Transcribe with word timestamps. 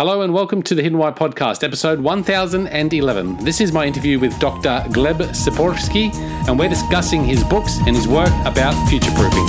Hello 0.00 0.22
and 0.22 0.32
welcome 0.32 0.62
to 0.62 0.74
the 0.74 0.82
Hidden 0.82 0.96
Why 0.96 1.10
podcast, 1.10 1.62
episode 1.62 2.00
1011. 2.00 3.44
This 3.44 3.60
is 3.60 3.70
my 3.70 3.84
interview 3.84 4.18
with 4.18 4.32
Dr. 4.40 4.82
Gleb 4.88 5.18
Tsipursky, 5.18 6.10
and 6.48 6.58
we're 6.58 6.70
discussing 6.70 7.22
his 7.22 7.44
books 7.44 7.76
and 7.86 7.94
his 7.94 8.08
work 8.08 8.32
about 8.46 8.72
future 8.88 9.10
proofing. 9.10 9.46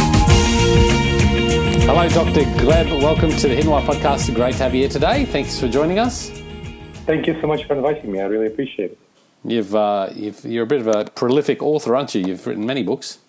Hello, 1.88 2.06
Dr. 2.10 2.42
Gleb. 2.60 3.02
Welcome 3.02 3.30
to 3.30 3.48
the 3.48 3.56
Hidden 3.56 3.72
Why 3.72 3.82
podcast. 3.82 4.36
Great 4.36 4.56
to 4.56 4.64
have 4.64 4.76
you 4.76 4.82
here 4.82 4.90
today. 4.90 5.24
Thanks 5.24 5.58
for 5.58 5.70
joining 5.70 6.00
us. 6.00 6.32
Thank 7.06 7.28
you 7.28 7.40
so 7.40 7.48
much 7.48 7.64
for 7.64 7.74
inviting 7.74 8.12
me. 8.12 8.20
I 8.20 8.26
really 8.26 8.48
appreciate 8.48 8.92
it. 8.92 9.00
You've, 9.46 9.74
uh, 9.74 10.10
you've, 10.14 10.44
you're 10.44 10.66
a 10.66 10.68
bit 10.68 10.82
of 10.82 10.88
a 10.88 11.06
prolific 11.12 11.64
author, 11.64 11.96
aren't 11.96 12.14
you? 12.14 12.26
You've 12.26 12.46
written 12.46 12.66
many 12.66 12.84
books. 12.84 13.20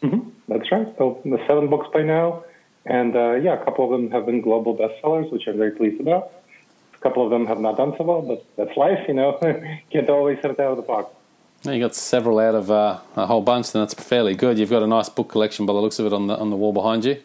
Mm-hmm. 0.00 0.30
That's 0.46 0.70
right. 0.70 0.94
So 0.96 1.20
the 1.24 1.44
seven 1.48 1.68
books 1.68 1.88
by 1.92 2.02
now, 2.02 2.44
and 2.84 3.16
uh, 3.16 3.32
yeah, 3.32 3.60
a 3.60 3.64
couple 3.64 3.84
of 3.84 3.90
them 3.90 4.12
have 4.12 4.26
been 4.26 4.40
global 4.40 4.76
bestsellers, 4.76 5.32
which 5.32 5.48
I'm 5.48 5.58
very 5.58 5.72
pleased 5.72 6.00
about. 6.00 6.30
A 7.06 7.08
couple 7.08 7.24
of 7.24 7.30
them 7.30 7.46
have 7.46 7.60
not 7.60 7.76
done 7.76 7.94
so 7.96 8.02
well, 8.02 8.20
but 8.20 8.44
that's 8.56 8.76
life, 8.76 9.06
you 9.06 9.14
know. 9.14 9.38
Can't 9.92 10.10
always 10.10 10.38
hit 10.40 10.50
it 10.50 10.58
out 10.58 10.72
of 10.72 10.76
the 10.76 10.82
park. 10.82 11.06
You 11.62 11.78
got 11.78 11.94
several 11.94 12.40
out 12.40 12.56
of 12.56 12.68
uh, 12.68 12.98
a 13.14 13.26
whole 13.26 13.42
bunch, 13.42 13.72
and 13.74 13.82
that's 13.82 13.94
fairly 13.94 14.34
good. 14.34 14.58
You've 14.58 14.70
got 14.70 14.82
a 14.82 14.88
nice 14.88 15.08
book 15.08 15.28
collection 15.28 15.66
by 15.66 15.72
the 15.72 15.78
looks 15.78 16.00
of 16.00 16.06
it 16.06 16.12
on 16.12 16.26
the 16.26 16.36
on 16.36 16.50
the 16.50 16.56
wall 16.56 16.72
behind 16.72 17.04
you. 17.04 17.22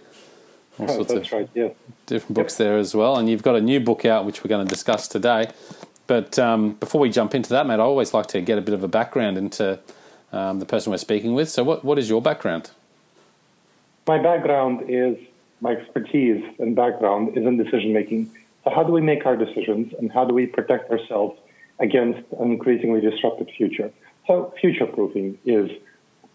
All 0.78 0.86
oh, 0.90 0.96
sorts 0.98 1.14
that's 1.14 1.28
of 1.28 1.34
right. 1.34 1.50
Yes. 1.56 1.74
Different 2.06 2.36
books 2.36 2.54
yep. 2.54 2.68
there 2.68 2.78
as 2.78 2.94
well, 2.94 3.18
and 3.18 3.28
you've 3.28 3.42
got 3.42 3.56
a 3.56 3.62
new 3.62 3.80
book 3.80 4.06
out 4.06 4.24
which 4.24 4.44
we're 4.44 4.50
going 4.50 4.68
to 4.68 4.70
discuss 4.70 5.08
today. 5.08 5.50
But 6.06 6.38
um, 6.38 6.74
before 6.74 7.02
we 7.02 7.10
jump 7.10 7.34
into 7.34 7.50
that, 7.50 7.66
mate, 7.66 7.76
I 7.76 7.80
always 7.80 8.14
like 8.14 8.28
to 8.28 8.42
get 8.42 8.60
a 8.60 8.62
bit 8.62 8.76
of 8.76 8.84
a 8.84 8.88
background 8.88 9.36
into 9.36 9.80
um, 10.32 10.60
the 10.60 10.66
person 10.68 10.92
we're 10.92 10.98
speaking 10.98 11.34
with. 11.34 11.50
So, 11.50 11.64
what 11.64 11.84
what 11.84 11.98
is 11.98 12.08
your 12.08 12.22
background? 12.22 12.70
My 14.06 14.22
background 14.22 14.86
is 14.90 15.18
my 15.60 15.72
expertise 15.72 16.44
and 16.60 16.76
background 16.76 17.36
is 17.36 17.48
in 17.48 17.58
decision 17.58 17.94
making. 17.94 18.30
So, 18.64 18.70
how 18.70 18.84
do 18.84 18.92
we 18.92 19.02
make 19.02 19.26
our 19.26 19.36
decisions 19.36 19.94
and 19.98 20.12
how 20.12 20.26
do 20.26 20.34
we 20.34 20.46
protect 20.46 20.92
ourselves 20.92 21.40
against 21.80 22.22
an 22.40 22.52
increasingly 22.52 23.02
disrupted 23.02 23.50
future? 23.58 23.92
So, 24.28 24.54
future 24.62 24.86
proofing 24.86 25.38
is 25.46 25.72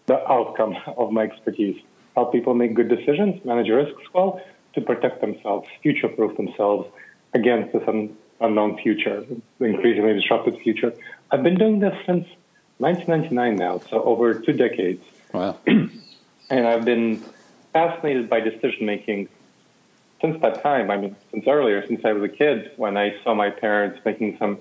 the 0.07 0.19
outcome 0.29 0.75
of 0.97 1.11
my 1.11 1.23
expertise. 1.23 1.81
Help 2.15 2.31
people 2.31 2.53
make 2.53 2.73
good 2.73 2.89
decisions, 2.89 3.43
manage 3.45 3.69
risks 3.69 4.01
well, 4.13 4.41
to 4.73 4.81
protect 4.81 5.21
themselves, 5.21 5.67
future 5.81 6.07
proof 6.07 6.35
themselves 6.37 6.87
against 7.33 7.73
this 7.73 7.83
un- 7.87 8.15
unknown 8.41 8.77
future, 8.81 9.25
the 9.59 9.65
increasingly 9.65 10.13
disrupted 10.13 10.57
future. 10.59 10.93
I've 11.31 11.43
been 11.43 11.55
doing 11.57 11.79
this 11.79 11.95
since 12.05 12.27
1999 12.79 13.55
now, 13.55 13.81
so 13.89 14.03
over 14.03 14.33
two 14.33 14.53
decades. 14.53 15.03
Wow. 15.33 15.57
and 15.67 16.67
I've 16.67 16.85
been 16.85 17.23
fascinated 17.73 18.29
by 18.29 18.39
decision 18.39 18.85
making 18.85 19.29
since 20.21 20.41
that 20.41 20.61
time. 20.63 20.89
I 20.89 20.97
mean, 20.97 21.15
since 21.31 21.45
earlier, 21.47 21.85
since 21.87 22.03
I 22.03 22.13
was 22.13 22.23
a 22.23 22.33
kid, 22.33 22.71
when 22.77 22.97
I 22.97 23.15
saw 23.23 23.33
my 23.33 23.49
parents 23.49 23.99
making 24.05 24.37
some, 24.37 24.59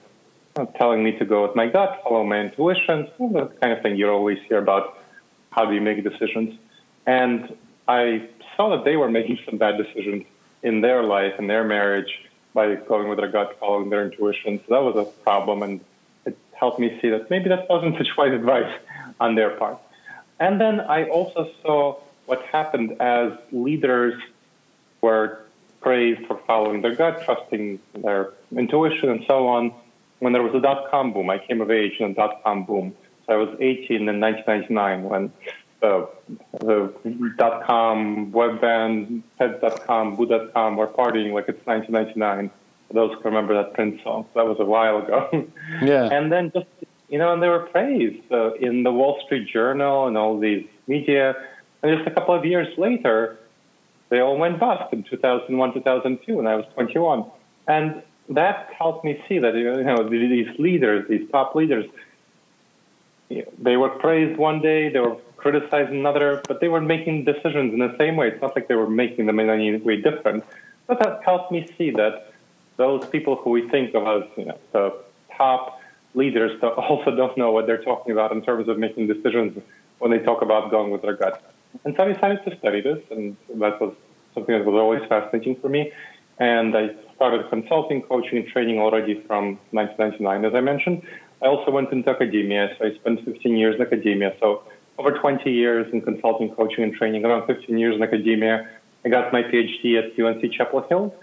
telling 0.77 1.05
me 1.05 1.13
to 1.19 1.25
go 1.25 1.47
with 1.47 1.55
my 1.57 1.67
gut, 1.67 2.01
follow 2.03 2.25
my 2.25 2.41
intuition, 2.41 3.09
you 3.19 3.29
know, 3.29 3.47
the 3.47 3.55
kind 3.57 3.73
of 3.73 3.83
thing 3.83 3.97
you 3.97 4.09
always 4.09 4.39
hear 4.49 4.59
about. 4.59 4.99
How 5.51 5.65
do 5.65 5.75
you 5.75 5.81
make 5.81 6.03
decisions? 6.03 6.59
And 7.07 7.57
I 7.89 8.29
saw 8.57 8.77
that 8.77 8.85
they 8.85 8.97
were 8.97 9.11
making 9.11 9.39
some 9.47 9.59
bad 9.59 9.77
decisions 9.79 10.25
in 10.63 10.81
their 10.81 11.03
life 11.03 11.35
and 11.39 11.49
their 11.49 11.65
marriage 11.65 12.13
by 12.53 12.75
going 12.75 13.09
with 13.09 13.19
their 13.19 13.29
gut, 13.29 13.57
following 13.61 13.91
their 13.91 14.05
intuition. 14.05 14.61
So 14.67 14.75
that 14.75 14.83
was 14.83 14.97
a 14.97 15.11
problem, 15.23 15.63
and 15.63 15.81
it 16.25 16.37
helped 16.53 16.79
me 16.79 16.99
see 17.01 17.11
that 17.11 17.31
maybe 17.31 17.49
that 17.49 17.69
wasn't 17.69 17.97
such 17.99 18.09
wise 18.17 18.33
advice 18.33 18.73
on 19.21 19.35
their 19.35 19.51
part. 19.51 19.79
And 20.41 20.61
then 20.61 20.81
I 20.81 21.09
also 21.09 21.51
saw 21.63 22.01
what 22.27 22.43
happened 22.43 23.01
as 23.01 23.33
leaders 23.53 24.21
were 25.01 25.46
praised 25.87 26.27
for 26.27 26.41
following 26.49 26.83
their 26.83 26.97
gut, 26.97 27.23
trusting 27.25 27.79
their 28.03 28.33
intuition, 28.51 29.09
and 29.09 29.23
so 29.29 29.47
on. 29.47 29.73
When 30.19 30.33
there 30.33 30.43
was 30.43 30.53
a 30.53 30.61
dot 30.61 30.91
com 30.91 31.13
boom, 31.13 31.31
I 31.31 31.39
came 31.39 31.61
of 31.61 31.71
age 31.71 32.01
in 32.01 32.11
a 32.11 32.15
dot 32.15 32.43
com 32.43 32.65
boom. 32.65 32.93
So 33.25 33.35
I 33.35 33.37
was 33.37 33.57
18 33.61 34.09
in 34.09 34.19
1999 34.19 35.05
when 35.05 35.33
the, 35.81 36.09
the 36.59 36.93
dot 37.39 37.65
com, 37.65 38.33
Webvan, 38.33 39.23
pet.com, 39.39 40.17
boo.com 40.17 40.77
were 40.77 40.89
partying 40.89 41.33
like 41.33 41.49
it's 41.49 41.65
1999. 41.65 42.51
Those 42.93 43.13
who 43.15 43.21
remember 43.21 43.55
that 43.55 43.75
Prince 43.75 44.03
song. 44.03 44.27
That 44.35 44.45
was 44.45 44.59
a 44.59 44.65
while 44.65 44.99
ago. 44.99 45.47
Yeah. 45.83 46.09
and 46.11 46.33
then 46.33 46.51
just, 46.53 46.67
you 47.09 47.19
know, 47.19 47.33
and 47.33 47.41
they 47.41 47.49
were 47.49 47.67
praised 47.67 48.33
uh, 48.33 48.55
in 48.55 48.83
the 48.83 48.91
Wall 48.93 49.21
Street 49.25 49.47
Journal 49.49 50.09
and 50.09 50.17
all 50.19 50.37
these 50.39 50.67
media 50.89 51.37
and 51.83 51.97
just 51.97 52.09
a 52.09 52.11
couple 52.11 52.35
of 52.35 52.45
years 52.45 52.69
later, 52.79 53.39
they 54.09 54.21
all 54.21 54.37
went 54.37 54.61
bust 54.61 54.93
in 54.93 55.03
2001, 55.03 55.75
2002, 55.75 56.37
when 56.37 56.47
I 56.47 56.55
was 56.57 56.65
21. 56.75 57.25
And 57.67 58.03
that 58.29 58.71
helped 58.77 59.05
me 59.05 59.23
see 59.29 59.39
that 59.39 59.55
you 59.55 59.85
know 59.85 60.09
these 60.09 60.49
leaders, 60.59 61.07
these 61.09 61.29
top 61.31 61.55
leaders, 61.55 61.87
they 63.29 63.77
were 63.77 63.91
praised 63.91 64.39
one 64.39 64.61
day, 64.61 64.89
they 64.89 65.01
were 65.01 65.17
criticized 65.37 65.91
another, 65.91 66.45
but 66.49 66.61
they 66.61 66.69
were 66.69 66.81
making 66.81 67.25
decisions 67.25 67.73
in 67.73 67.79
the 67.79 67.95
same 67.99 68.17
way. 68.17 68.29
It's 68.29 68.43
not 68.43 68.55
like 68.55 68.69
they 68.69 68.75
were 68.75 68.91
making 68.91 69.27
them 69.27 69.39
in 69.39 69.51
any 69.51 69.77
way 69.77 70.01
different. 70.01 70.45
But 70.87 70.99
that 71.01 71.21
helped 71.25 71.51
me 71.51 71.73
see 71.77 71.91
that 71.93 72.33
those 72.77 73.09
people 73.11 73.37
who 73.37 73.51
we 73.51 73.69
think 73.69 73.95
of 73.95 74.07
as 74.07 74.29
you 74.37 74.47
know, 74.47 74.59
the 74.73 74.95
top 75.37 75.81
leaders 76.15 76.61
also 76.63 77.15
don't 77.15 77.37
know 77.37 77.51
what 77.51 77.67
they're 77.67 77.83
talking 77.83 78.13
about 78.13 78.33
in 78.33 78.43
terms 78.43 78.69
of 78.69 78.79
making 78.79 79.07
decisions 79.07 79.61
when 79.99 80.11
they 80.11 80.19
talk 80.19 80.43
about 80.43 80.71
going 80.71 80.91
with 80.91 81.03
their 81.03 81.17
gut. 81.17 81.56
And 81.85 81.95
so 81.97 82.05
I 82.05 82.13
decided 82.13 82.45
to 82.45 82.59
study 82.59 82.81
this, 82.81 83.03
and 83.11 83.37
that 83.55 83.81
was 83.81 83.95
something 84.35 84.57
that 84.57 84.65
was 84.65 84.75
always 84.75 85.03
fascinating 85.09 85.57
for 85.61 85.69
me. 85.69 85.93
And 86.39 86.77
I 86.77 86.95
started 87.15 87.49
consulting, 87.49 88.03
coaching, 88.03 88.39
and 88.39 88.49
training 88.49 88.79
already 88.79 89.23
from 89.27 89.59
1999, 89.71 90.45
as 90.45 90.55
I 90.55 90.61
mentioned. 90.61 91.03
I 91.43 91.47
also 91.47 91.71
went 91.71 91.91
into 91.93 92.11
academia, 92.11 92.75
so 92.79 92.87
I 92.87 92.95
spent 92.95 93.25
15 93.25 93.57
years 93.57 93.77
in 93.77 93.83
academia. 93.83 94.35
So 94.41 94.63
over 94.99 95.13
20 95.13 95.51
years 95.51 95.93
in 95.93 96.01
consulting, 96.03 96.55
coaching, 96.55 96.85
and 96.85 96.95
training, 96.95 97.25
around 97.25 97.47
15 97.47 97.79
years 97.79 97.97
in 97.97 98.03
academia. 98.03 98.69
I 99.05 99.09
got 99.09 99.33
my 99.33 99.43
PhD 99.43 99.99
at 99.99 100.19
UNC 100.19 100.53
Chapel 100.53 100.81
Hill, 100.89 101.15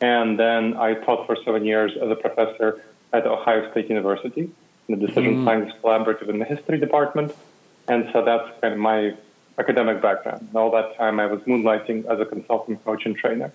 and 0.00 0.38
then 0.38 0.76
I 0.76 0.94
taught 0.94 1.26
for 1.26 1.36
seven 1.44 1.64
years 1.64 1.92
as 2.02 2.10
a 2.10 2.14
professor 2.14 2.82
at 3.12 3.26
Ohio 3.26 3.70
State 3.72 3.88
University 3.88 4.50
in 4.88 4.98
the 4.98 5.06
Decision 5.06 5.36
mm. 5.36 5.44
Science 5.44 5.72
Collaborative 5.82 6.28
in 6.28 6.38
the 6.38 6.44
History 6.44 6.78
Department. 6.78 7.34
And 7.88 8.08
so 8.12 8.24
that's 8.24 8.48
kind 8.60 8.74
of 8.74 8.80
my 8.80 9.14
academic 9.58 10.00
background. 10.00 10.40
And 10.48 10.56
all 10.56 10.70
that 10.72 10.96
time 10.96 11.20
I 11.20 11.26
was 11.26 11.40
moonlighting 11.42 12.06
as 12.06 12.20
a 12.20 12.24
consultant 12.24 12.84
coach 12.84 13.04
and 13.04 13.16
trainer. 13.16 13.52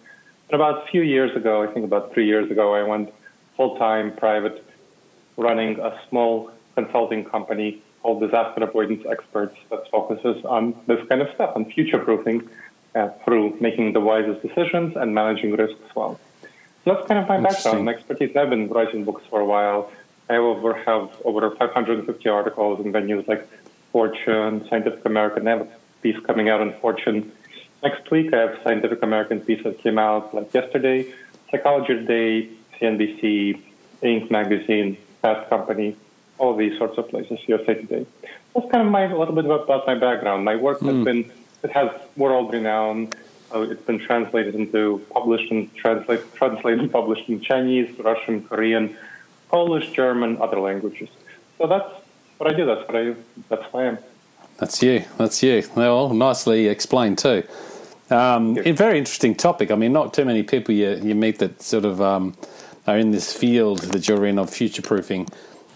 And 0.50 0.56
about 0.56 0.84
a 0.84 0.88
few 0.88 1.02
years 1.02 1.35
ago, 1.35 1.63
I 1.63 1.68
think 1.68 1.85
about 1.85 2.13
three 2.13 2.25
years 2.25 2.50
ago, 2.50 2.74
I 2.74 2.84
went 2.84 3.13
full 3.56 3.78
time 3.78 4.16
private 4.16 4.63
running 5.35 5.80
a 5.80 6.00
small 6.09 6.52
consulting 6.75 7.25
company 7.25 7.81
called 8.02 8.22
Disaster 8.22 8.63
Avoidance 8.63 9.06
Experts 9.09 9.58
that 9.69 9.90
focuses 9.90 10.44
on 10.46 10.75
this 10.88 11.06
kind 11.09 11.22
of 11.22 11.30
stuff, 11.35 11.56
on 11.56 11.66
future 11.72 12.00
proofing 12.00 12.47
uh, 12.96 13.09
through 13.24 13.58
making 13.59 13.94
the 13.94 14.00
wisest 14.00 14.41
decisions 14.41 14.96
and 14.96 15.14
managing 15.14 15.52
risks 15.52 15.96
well. 15.96 16.19
So 16.84 16.94
that's 16.94 17.08
kind 17.08 17.19
of 17.19 17.28
my 17.28 17.40
background 17.41 17.79
and 17.79 17.90
expertise. 17.90 18.35
I've 18.35 18.50
been 18.50 18.69
writing 18.69 19.03
books 19.03 19.24
for 19.29 19.41
a 19.41 19.46
while. 19.46 19.91
I 20.29 20.38
over 20.38 20.74
have 20.74 21.09
over 21.25 21.52
550 21.56 22.29
articles 22.29 22.85
in 22.85 22.91
venues 22.94 23.28
like 23.28 23.47
Fortune, 23.91 24.66
Scientific 24.69 25.03
American. 25.06 25.47
I 25.47 25.52
have 25.58 25.68
piece 26.07 26.25
coming 26.25 26.50
out 26.50 26.62
on 26.62 26.73
Fortune 26.81 27.31
next 27.84 28.09
week. 28.12 28.34
I 28.34 28.38
have 28.38 28.59
Scientific 28.63 29.03
American 29.03 29.40
piece 29.41 29.63
that 29.63 29.79
came 29.79 29.97
out 29.97 30.34
like 30.34 30.53
yesterday. 30.53 31.13
Psychology 31.50 31.94
Today, 32.01 32.50
CNBC, 32.79 33.62
Inc. 34.03 34.31
magazine, 34.31 34.97
Fast 35.22 35.50
Company, 35.50 35.96
all 36.38 36.56
these 36.56 36.78
sorts 36.78 36.97
of 36.97 37.09
places. 37.09 37.40
USA 37.47 37.73
Today. 37.75 38.06
That's 38.53 38.69
kind 38.72 38.84
of 38.85 38.91
my 38.91 39.03
a 39.03 39.17
little 39.17 39.35
bit 39.35 39.46
about 39.46 39.85
my 39.85 39.96
background. 39.96 40.46
My 40.46 40.56
work 40.56 40.79
mm. 40.79 40.88
has 40.88 40.96
hmm. 40.96 41.03
been 41.03 41.31
it 41.63 41.72
has 41.72 41.90
world 42.16 42.53
renown. 42.53 43.09
Uh, 43.53 43.62
it's 43.62 43.85
been 43.90 44.00
translated 44.00 44.56
into 44.56 45.01
published 45.09 45.50
and 45.51 45.73
translated, 45.75 46.25
translated 46.34 46.79
and 46.81 46.91
published 46.91 47.28
in 47.29 47.40
Chinese, 47.40 47.88
Russian, 48.00 48.44
Korean, 48.44 48.96
Polish, 49.49 49.87
German, 49.91 50.32
other 50.41 50.59
languages. 50.59 51.09
So 51.58 51.66
that's 51.67 51.90
what 52.37 52.52
I 52.52 52.53
do. 52.59 52.66
That's 52.66 52.85
what 52.87 52.96
I. 53.02 53.16
That's 53.49 53.66
who 53.72 53.78
I 53.78 53.85
am. 53.91 53.97
That's 54.58 54.82
you. 54.82 55.06
That's 55.18 55.44
you. 55.44 55.64
Well, 55.76 56.09
nicely 56.09 56.68
explained 56.68 57.20
too. 57.20 57.44
Um, 58.09 58.58
a 58.58 58.72
very 58.72 58.98
interesting 58.98 59.36
topic. 59.36 59.70
I 59.70 59.76
mean, 59.76 59.94
not 59.94 60.14
too 60.14 60.26
many 60.26 60.44
people 60.44 60.74
you, 60.74 60.96
you 60.96 61.14
meet 61.14 61.40
that 61.40 61.62
sort 61.62 61.86
of 61.86 62.02
um, 62.02 62.36
are 62.88 62.98
in 62.98 63.12
this 63.12 63.34
field 63.34 63.80
that 63.80 64.08
you're 64.08 64.26
in 64.26 64.40
of 64.40 64.50
future 64.50 64.82
proofing. 64.82 65.28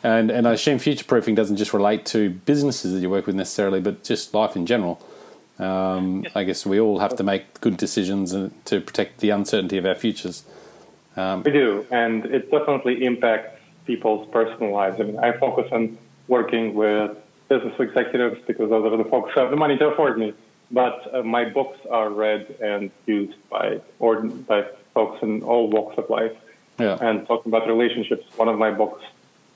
And, 0.04 0.32
and 0.32 0.48
I 0.48 0.54
assume 0.54 0.80
future 0.80 1.04
proofing 1.06 1.36
doesn't 1.36 1.58
just 1.58 1.74
relate 1.74 2.06
to 2.08 2.32
businesses 2.32 2.94
that 2.94 3.00
you 3.02 3.10
work 3.10 3.28
with 3.28 3.36
necessarily, 3.36 3.82
but 3.82 4.04
just 4.04 4.34
life 4.34 4.56
in 4.56 4.66
general. 4.66 5.00
Um, 5.60 6.26
I 6.34 6.44
guess 6.44 6.66
we 6.66 6.80
all 6.80 7.00
have 7.00 7.16
to 7.18 7.24
make 7.24 7.62
good 7.62 7.78
decisions 7.78 8.32
to 8.66 8.82
protect 8.82 9.20
the 9.20 9.30
uncertainty 9.30 9.78
of 9.78 9.86
our 9.86 9.94
futures. 9.94 10.44
Um, 11.16 11.44
we 11.44 11.52
do, 11.52 11.86
and 11.92 12.26
it 12.26 12.50
definitely 12.50 13.06
impacts 13.06 13.60
people's 13.86 14.28
personal 14.32 14.72
lives. 14.72 15.00
I 15.00 15.04
mean, 15.04 15.20
I 15.20 15.34
focus 15.34 15.70
on 15.72 16.00
working 16.28 16.74
with 16.74 17.16
business 17.52 17.78
executives 17.80 18.40
because 18.48 18.70
those 18.70 18.86
are 18.86 18.96
the 18.96 19.10
folks 19.14 19.34
who 19.34 19.42
have 19.42 19.50
the 19.50 19.58
money 19.58 19.78
to 19.78 19.88
afford 19.92 20.18
me. 20.18 20.34
But 20.72 20.98
uh, 21.14 21.22
my 21.22 21.44
books 21.58 21.80
are 21.90 22.10
read 22.10 22.44
and 22.62 22.90
used 23.06 23.38
by 23.50 23.82
or 24.00 24.22
by 24.52 24.60
folks 24.94 25.22
in 25.22 25.44
all 25.44 25.70
walks 25.70 25.98
of 25.98 26.10
life. 26.10 26.36
Yeah. 26.80 26.98
And 27.02 27.28
talking 27.28 27.52
about 27.52 27.68
relationships, 27.68 28.24
one 28.38 28.48
of 28.48 28.58
my 28.58 28.72
books 28.72 29.04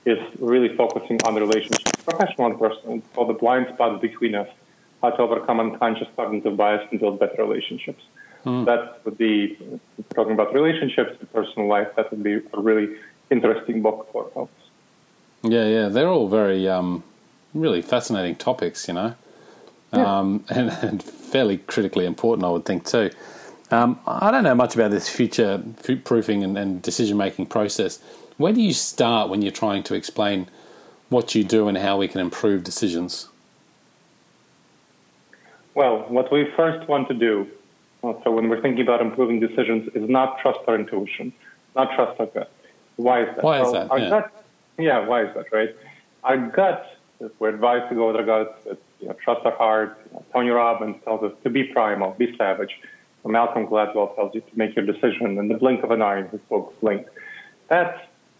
is 0.04 0.18
really 0.38 0.76
focusing 0.76 1.18
on 1.26 1.32
the 1.34 1.40
relationships, 1.40 1.90
professional 2.04 2.48
and 2.50 2.58
personal. 2.58 2.98
It's 2.98 3.08
called 3.14 3.30
The 3.30 3.38
Blind 3.44 3.66
Spots 3.72 3.98
Between 4.02 4.34
Us 4.34 4.50
How 5.00 5.10
to 5.10 5.22
Overcome 5.22 5.58
Unconscious 5.58 6.08
Cognitive 6.14 6.54
Bias 6.54 6.86
and 6.90 7.00
Build 7.00 7.18
Better 7.18 7.42
Relationships. 7.48 8.02
Mm. 8.44 8.66
That 8.66 9.00
would 9.06 9.16
be 9.16 9.56
talking 10.14 10.34
about 10.34 10.52
relationships, 10.52 11.12
and 11.18 11.32
personal 11.32 11.66
life. 11.66 11.88
That 11.96 12.10
would 12.10 12.22
be 12.22 12.34
a 12.34 12.60
really 12.60 12.88
interesting 13.30 13.80
book 13.80 14.08
for 14.12 14.30
folks. 14.34 14.60
Yeah, 15.42 15.66
yeah, 15.76 15.88
they're 15.88 16.08
all 16.08 16.28
very 16.28 16.68
um, 16.68 17.02
really 17.60 17.82
fascinating 17.82 18.36
topics, 18.36 18.88
you 18.88 18.94
know, 18.94 19.14
yeah. 19.92 20.18
um, 20.18 20.44
and, 20.50 20.70
and, 20.70 21.02
fairly 21.02 21.58
critically 21.58 22.06
important, 22.06 22.44
I 22.44 22.50
would 22.50 22.64
think 22.64 22.84
too. 22.86 23.10
Um, 23.70 23.98
I 24.06 24.30
don't 24.30 24.44
know 24.44 24.54
much 24.54 24.76
about 24.76 24.92
this 24.92 25.08
future 25.08 25.62
proofing 26.04 26.44
and, 26.44 26.56
and 26.56 26.80
decision 26.80 27.16
making 27.16 27.46
process. 27.46 27.98
Where 28.36 28.52
do 28.52 28.60
you 28.60 28.72
start 28.72 29.28
when 29.28 29.42
you're 29.42 29.50
trying 29.50 29.82
to 29.84 29.94
explain 29.94 30.48
what 31.08 31.34
you 31.34 31.42
do 31.42 31.66
and 31.68 31.76
how 31.76 31.98
we 31.98 32.06
can 32.06 32.20
improve 32.20 32.62
decisions? 32.62 33.28
Well, 35.74 36.06
what 36.08 36.32
we 36.32 36.50
first 36.56 36.88
want 36.88 37.08
to 37.08 37.14
do, 37.14 37.48
so 38.02 38.30
when 38.30 38.48
we're 38.48 38.62
thinking 38.62 38.82
about 38.82 39.00
improving 39.00 39.40
decisions, 39.40 39.88
is 39.94 40.08
not 40.08 40.38
trust 40.38 40.60
our 40.68 40.74
intuition, 40.74 41.32
not 41.74 41.94
trust 41.94 42.20
our 42.20 42.26
gut. 42.26 42.50
Why 42.96 43.22
is 43.24 43.34
that? 43.34 43.44
Why 43.44 43.62
is 43.62 43.72
that? 43.72 43.90
Our 43.90 43.98
yeah. 43.98 44.08
gut, 44.08 44.44
yeah, 44.78 45.06
why 45.06 45.24
is 45.24 45.34
that, 45.34 45.52
right? 45.52 45.76
Our 46.24 46.38
gut, 46.48 46.95
we're 47.38 47.50
advised 47.50 47.88
to 47.90 47.94
go 47.94 48.08
with 48.08 48.16
our 48.16 48.24
gut, 48.24 48.78
you 49.00 49.08
know, 49.08 49.16
trust 49.22 49.44
our 49.44 49.56
heart. 49.56 49.98
You 50.06 50.12
know, 50.14 50.24
Tony 50.32 50.50
Robbins 50.50 50.96
tells 51.04 51.22
us 51.22 51.32
to 51.44 51.50
be 51.50 51.64
primal, 51.64 52.14
be 52.18 52.36
savage. 52.36 52.70
Malcolm 53.24 53.66
Gladwell 53.66 54.14
tells 54.14 54.34
you 54.34 54.40
to 54.40 54.58
make 54.58 54.76
your 54.76 54.86
decision 54.86 55.36
in 55.38 55.48
the 55.48 55.56
blink 55.56 55.82
of 55.82 55.90
an 55.90 56.00
eye 56.00 56.22
his 56.28 56.40
book 56.48 56.72
Blink. 56.80 57.06
That's 57.68 57.98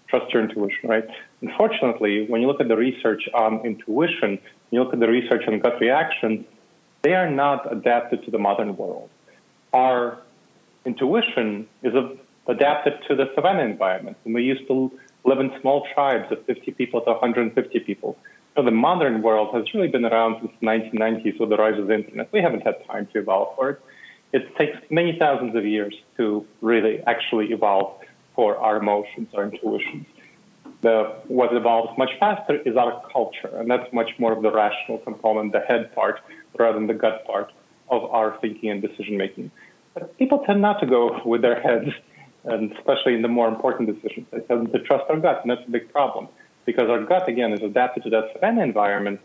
trust 0.08 0.32
your 0.32 0.42
intuition, 0.42 0.88
right? 0.88 1.08
Unfortunately, 1.42 2.26
when 2.28 2.40
you 2.40 2.46
look 2.46 2.60
at 2.60 2.68
the 2.68 2.76
research 2.76 3.28
on 3.34 3.64
intuition, 3.66 4.38
you 4.70 4.82
look 4.82 4.92
at 4.92 5.00
the 5.00 5.08
research 5.08 5.42
on 5.48 5.58
gut 5.58 5.80
reactions, 5.80 6.46
they 7.02 7.14
are 7.14 7.30
not 7.30 7.70
adapted 7.72 8.24
to 8.24 8.30
the 8.30 8.38
modern 8.38 8.76
world. 8.76 9.10
Our 9.72 10.18
intuition 10.84 11.66
is 11.82 11.92
adapted 12.46 12.94
to 13.08 13.16
the 13.16 13.30
savannah 13.34 13.64
environment. 13.64 14.16
And 14.24 14.34
we 14.34 14.44
used 14.44 14.66
to 14.68 14.92
live 15.24 15.40
in 15.40 15.52
small 15.60 15.86
tribes 15.92 16.30
of 16.30 16.44
50 16.46 16.70
people 16.72 17.00
to 17.00 17.10
150 17.10 17.80
people. 17.80 18.16
So 18.56 18.62
the 18.62 18.70
modern 18.70 19.20
world 19.20 19.54
has 19.54 19.74
really 19.74 19.88
been 19.88 20.06
around 20.06 20.36
since 20.40 20.52
the 20.60 20.66
1990s 20.66 21.38
with 21.38 21.50
the 21.50 21.58
rise 21.58 21.78
of 21.78 21.88
the 21.88 21.94
internet. 21.94 22.32
We 22.32 22.40
haven't 22.40 22.62
had 22.62 22.76
time 22.86 23.06
to 23.12 23.18
evolve 23.18 23.54
for 23.54 23.68
it. 23.70 23.80
It 24.32 24.56
takes 24.56 24.78
many 24.90 25.18
thousands 25.18 25.54
of 25.54 25.66
years 25.66 25.94
to 26.16 26.46
really 26.62 27.02
actually 27.06 27.52
evolve 27.52 28.00
for 28.34 28.56
our 28.56 28.78
emotions, 28.78 29.28
our 29.34 29.44
intuitions. 29.44 30.06
The, 30.80 31.14
what 31.28 31.54
evolves 31.54 31.98
much 31.98 32.10
faster 32.18 32.56
is 32.64 32.76
our 32.78 33.02
culture, 33.12 33.54
and 33.58 33.70
that's 33.70 33.92
much 33.92 34.10
more 34.18 34.32
of 34.32 34.42
the 34.42 34.50
rational 34.50 34.98
component, 34.98 35.52
the 35.52 35.60
head 35.60 35.94
part, 35.94 36.20
rather 36.58 36.78
than 36.78 36.86
the 36.86 36.94
gut 36.94 37.26
part 37.26 37.52
of 37.90 38.04
our 38.04 38.38
thinking 38.40 38.70
and 38.70 38.80
decision 38.80 39.18
making. 39.18 39.50
But 39.92 40.16
people 40.16 40.44
tend 40.46 40.62
not 40.62 40.80
to 40.80 40.86
go 40.86 41.20
with 41.26 41.42
their 41.42 41.60
heads, 41.60 41.90
and 42.44 42.72
especially 42.72 43.14
in 43.14 43.20
the 43.20 43.28
more 43.28 43.48
important 43.48 43.94
decisions. 43.94 44.26
They 44.30 44.40
tend 44.40 44.72
to 44.72 44.78
trust 44.80 45.04
our 45.10 45.18
gut, 45.18 45.42
and 45.42 45.50
that's 45.50 45.66
a 45.68 45.70
big 45.70 45.92
problem 45.92 46.28
because 46.66 46.90
our 46.90 47.02
gut, 47.04 47.28
again, 47.28 47.52
is 47.52 47.62
adapted 47.62 48.02
to 48.02 48.10
that 48.10 48.32
savannah 48.34 48.62
environment. 48.62 49.20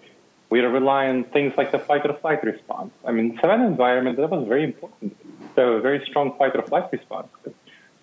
We 0.49 0.59
rely 0.59 1.07
on 1.07 1.23
things 1.25 1.53
like 1.57 1.71
the 1.71 1.79
fight 1.79 2.05
or 2.05 2.13
flight 2.13 2.43
response. 2.43 2.91
I 3.05 3.11
mean, 3.11 3.37
savannah 3.41 3.67
environment, 3.67 4.17
that 4.17 4.29
was 4.29 4.47
very 4.47 4.63
important. 4.63 5.17
So 5.55 5.73
a 5.73 5.81
very 5.81 6.05
strong 6.05 6.37
fight 6.37 6.55
or 6.55 6.61
flight 6.61 6.89
response 6.91 7.27
If 7.45 7.53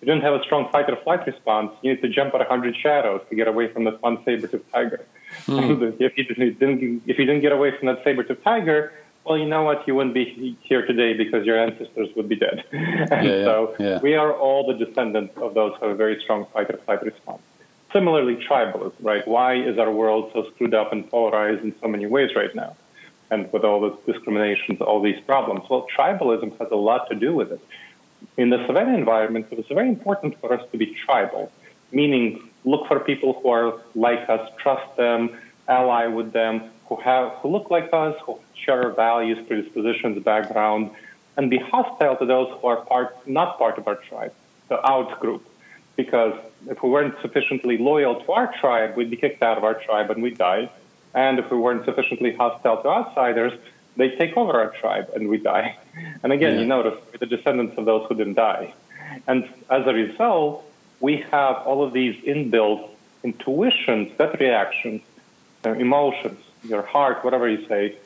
you 0.01 0.07
didn't 0.07 0.21
have 0.21 0.33
a 0.33 0.43
strong 0.43 0.69
fight 0.71 0.89
or 0.89 0.97
flight 0.97 1.25
response, 1.25 1.71
you 1.81 1.93
need 1.93 2.01
to 2.01 2.09
jump 2.09 2.33
at 2.33 2.39
100 2.39 2.75
shadows 2.75 3.21
to 3.29 3.35
get 3.35 3.47
away 3.47 3.71
from 3.71 3.85
that 3.85 4.01
one 4.01 4.23
saber-toothed 4.23 4.71
tiger. 4.71 5.05
Mm. 5.45 5.95
if, 5.99 6.17
you 6.17 6.23
didn't, 6.23 7.03
if 7.05 7.17
you 7.17 7.25
didn't 7.25 7.41
get 7.41 7.51
away 7.51 7.75
from 7.77 7.87
that 7.87 8.03
saber-toothed 8.03 8.43
tiger, 8.43 8.93
well, 9.25 9.37
you 9.37 9.45
know 9.45 9.63
what? 9.63 9.87
You 9.87 9.93
wouldn't 9.95 10.15
be 10.15 10.57
here 10.61 10.85
today 10.87 11.13
because 11.13 11.45
your 11.45 11.59
ancestors 11.59 12.09
would 12.15 12.27
be 12.27 12.35
dead. 12.35 12.63
and 12.71 13.27
yeah, 13.27 13.43
so 13.43 13.75
yeah. 13.79 13.99
we 14.01 14.15
are 14.15 14.33
all 14.33 14.65
the 14.65 14.73
descendants 14.73 15.37
of 15.37 15.53
those 15.53 15.73
who 15.79 15.85
have 15.85 15.95
a 15.95 15.97
very 15.97 16.19
strong 16.21 16.47
fight 16.51 16.69
or 16.71 16.77
flight 16.77 17.03
response. 17.03 17.41
Similarly, 17.91 18.35
tribalism, 18.35 18.93
right? 19.01 19.27
Why 19.27 19.55
is 19.55 19.77
our 19.77 19.91
world 19.91 20.31
so 20.33 20.49
screwed 20.53 20.73
up 20.73 20.91
and 20.91 21.09
polarized 21.09 21.63
in 21.63 21.73
so 21.81 21.87
many 21.87 22.05
ways 22.05 22.35
right 22.35 22.53
now? 22.53 22.75
And 23.31 23.51
with 23.53 23.63
all 23.63 23.81
the 23.81 24.11
discriminations, 24.11 24.81
all 24.81 25.01
these 25.01 25.19
problems. 25.21 25.69
Well, 25.69 25.87
tribalism 25.95 26.57
has 26.59 26.69
a 26.71 26.75
lot 26.75 27.09
to 27.09 27.15
do 27.15 27.33
with 27.33 27.51
it 27.51 27.61
in 28.37 28.49
the 28.49 28.65
savannah 28.65 28.97
environment, 28.97 29.47
it 29.51 29.57
was 29.57 29.67
very 29.67 29.89
important 29.89 30.39
for 30.39 30.53
us 30.53 30.61
to 30.71 30.77
be 30.77 30.95
tribal, 31.05 31.51
meaning 31.91 32.49
look 32.65 32.87
for 32.87 32.99
people 32.99 33.33
who 33.41 33.49
are 33.49 33.81
like 33.95 34.29
us, 34.29 34.49
trust 34.57 34.95
them, 34.97 35.37
ally 35.67 36.07
with 36.07 36.31
them, 36.33 36.69
who 36.87 36.95
have 36.97 37.31
who 37.39 37.49
look 37.49 37.69
like 37.69 37.89
us, 37.93 38.15
who 38.25 38.39
share 38.53 38.83
our 38.83 38.91
values, 38.91 39.37
predispositions, 39.47 40.21
background, 40.23 40.91
and 41.37 41.49
be 41.49 41.57
hostile 41.57 42.15
to 42.17 42.25
those 42.25 42.49
who 42.59 42.67
are 42.67 42.77
part 42.85 43.27
not 43.27 43.57
part 43.57 43.77
of 43.77 43.87
our 43.87 43.95
tribe, 43.95 44.33
the 44.67 44.85
out 44.87 45.19
group. 45.19 45.45
Because 45.99 46.33
if 46.69 46.81
we 46.81 46.89
weren't 46.89 47.15
sufficiently 47.21 47.77
loyal 47.77 48.21
to 48.23 48.31
our 48.31 48.47
tribe, 48.61 48.95
we'd 48.95 49.09
be 49.09 49.17
kicked 49.17 49.43
out 49.43 49.57
of 49.57 49.65
our 49.65 49.73
tribe 49.73 50.09
and 50.09 50.23
we'd 50.23 50.37
die. 50.37 50.69
And 51.13 51.39
if 51.39 51.51
we 51.51 51.57
weren't 51.57 51.83
sufficiently 51.83 52.31
hostile 52.33 52.81
to 52.83 52.87
outsiders, 52.87 53.51
they 53.97 54.09
take 54.15 54.37
over 54.37 54.53
our 54.53 54.71
tribe 54.81 55.07
and 55.13 55.27
we 55.27 55.37
die. 55.39 55.77
And 56.23 56.31
again, 56.31 56.53
yeah. 56.53 56.61
you 56.61 56.67
notice 56.77 56.97
we're 57.11 57.17
the 57.25 57.25
descendants 57.35 57.77
of 57.77 57.83
those 57.83 58.07
who 58.07 58.15
didn't 58.15 58.35
die. 58.35 58.73
And 59.27 59.43
as 59.69 59.85
a 59.85 59.93
result, 59.93 60.63
we 61.01 61.17
have 61.35 61.55
all 61.67 61.83
of 61.83 61.91
these 61.91 62.15
inbuilt 62.23 62.81
intuitions, 63.21 64.05
gut 64.17 64.39
reactions, 64.39 65.01
uh, 65.65 65.71
emotions, 65.71 66.39
your 66.63 66.83
heart, 66.83 67.25
whatever 67.25 67.49
you 67.49 67.67
say, 67.67 67.97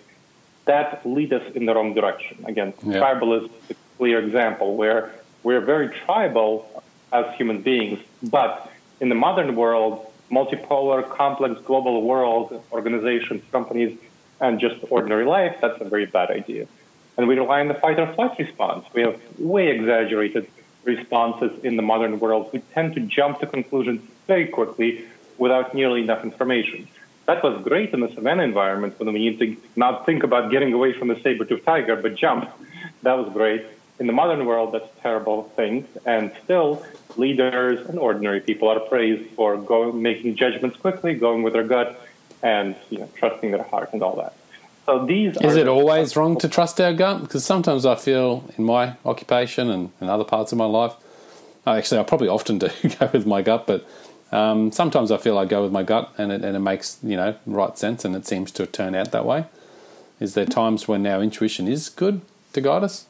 that 0.66 1.06
lead 1.06 1.32
us 1.32 1.46
in 1.54 1.68
the 1.68 1.76
wrong 1.76 1.94
direction. 1.94 2.44
Again, 2.46 2.74
yeah. 2.82 3.00
tribalism 3.02 3.52
is 3.70 3.70
a 3.70 3.76
clear 3.98 4.18
example 4.26 4.76
where 4.76 5.12
we're 5.44 5.66
very 5.74 5.90
tribal 6.06 6.84
as 7.14 7.26
human 7.36 7.62
beings, 7.62 8.00
but 8.22 8.72
in 9.00 9.10
the 9.10 9.16
modern 9.16 9.56
world, 9.56 10.12
multipolar, 10.32 11.08
complex 11.10 11.62
global 11.62 12.02
world, 12.02 12.64
organizations, 12.72 13.44
companies 13.52 13.98
and 14.42 14.60
just 14.60 14.78
ordinary 14.90 15.26
life, 15.26 15.56
that's 15.62 15.80
a 15.80 15.86
very 15.86 16.06
bad 16.06 16.30
idea. 16.30 16.68
And 17.18 17.28
we 17.28 17.38
rely 17.38 17.60
on 17.60 17.68
the 17.68 17.76
fight 17.76 18.00
or 18.00 18.12
flight 18.14 18.38
response. 18.40 18.86
We 18.94 19.04
have 19.04 19.20
way 19.38 19.70
exaggerated 19.70 20.48
responses 20.84 21.52
in 21.64 21.76
the 21.76 21.82
modern 21.82 22.20
world. 22.20 22.50
We 22.52 22.60
tend 22.74 22.96
to 22.96 23.02
jump 23.02 23.40
to 23.42 23.48
conclusions 23.48 24.02
very 24.28 24.48
quickly 24.48 25.06
without 25.38 25.74
nearly 25.74 26.02
enough 26.02 26.24
information. 26.24 26.88
That 27.26 27.44
was 27.44 27.64
great 27.64 27.94
in 27.94 28.02
the 28.02 28.12
savannah 28.14 28.44
environment 28.44 29.00
when 29.00 29.14
we 29.14 29.20
need 29.20 29.40
to 29.40 29.56
not 29.76 30.06
think 30.06 30.24
about 30.24 30.52
getting 30.52 30.74
away 30.74 30.92
from 30.94 31.08
the 31.08 31.20
saber-toothed 31.22 31.66
tiger, 31.66 31.96
but 31.96 32.16
jump. 32.16 32.50
That 33.04 33.18
was 33.18 33.32
great. 33.34 33.66
In 34.00 34.08
the 34.08 34.14
modern 34.14 34.46
world, 34.46 34.74
that's 34.74 34.90
a 34.98 35.02
terrible 35.02 35.44
thing. 35.58 35.88
And 36.06 36.32
still, 36.44 36.86
leaders 37.18 37.88
and 37.88 38.00
ordinary 38.00 38.40
people 38.40 38.70
are 38.70 38.80
praised 38.80 39.30
for 39.32 39.58
going, 39.58 40.02
making 40.02 40.36
judgments 40.36 40.78
quickly, 40.78 41.14
going 41.14 41.44
with 41.44 41.54
their 41.54 41.64
gut, 41.64 42.00
and 42.42 42.76
you 42.90 43.00
know, 43.00 43.10
trusting 43.16 43.52
their 43.52 43.64
heart 43.64 43.92
and 43.94 44.04
all 44.04 44.16
that. 44.18 44.34
So 44.86 45.06
these 45.06 45.38
is 45.38 45.56
it 45.56 45.68
always 45.68 46.16
wrong 46.16 46.38
to 46.40 46.50
trust 46.50 46.80
our 46.82 46.94
gut? 46.94 47.22
Because 47.22 47.46
sometimes 47.46 47.86
I 47.86 47.96
feel 47.96 48.44
in 48.58 48.66
my 48.66 48.98
occupation 49.06 49.70
and 49.70 49.92
in 50.02 50.10
other 50.10 50.26
parts 50.26 50.52
of 50.52 50.58
my 50.58 50.66
life, 50.66 50.94
actually 51.66 52.02
I 52.02 52.04
probably 52.04 52.28
often 52.28 52.60
do 52.60 52.70
go 53.00 53.10
with 53.14 53.26
my 53.26 53.42
gut, 53.42 53.66
but 53.66 53.88
um, 54.34 54.72
sometimes 54.72 55.12
I 55.12 55.18
feel 55.18 55.38
I 55.38 55.46
go 55.46 55.64
with 55.64 55.72
my 55.72 55.84
gut 55.84 56.12
and 56.18 56.32
it, 56.32 56.44
and 56.44 56.56
it 56.56 56.60
makes 56.60 56.98
you 57.02 57.16
know 57.16 57.36
right 57.46 57.78
sense, 57.78 58.04
and 58.04 58.16
it 58.16 58.28
seems 58.28 58.52
to 58.52 58.66
turn 58.66 58.94
out 58.96 59.12
that 59.12 59.26
way. 59.26 59.46
Is 60.20 60.34
there 60.34 60.46
times 60.46 60.88
when 60.88 61.06
our 61.08 61.22
intuition 61.22 61.68
is 61.68 61.90
good 61.90 62.22
to 62.54 62.62
guide 62.62 62.84
us? 62.84 63.06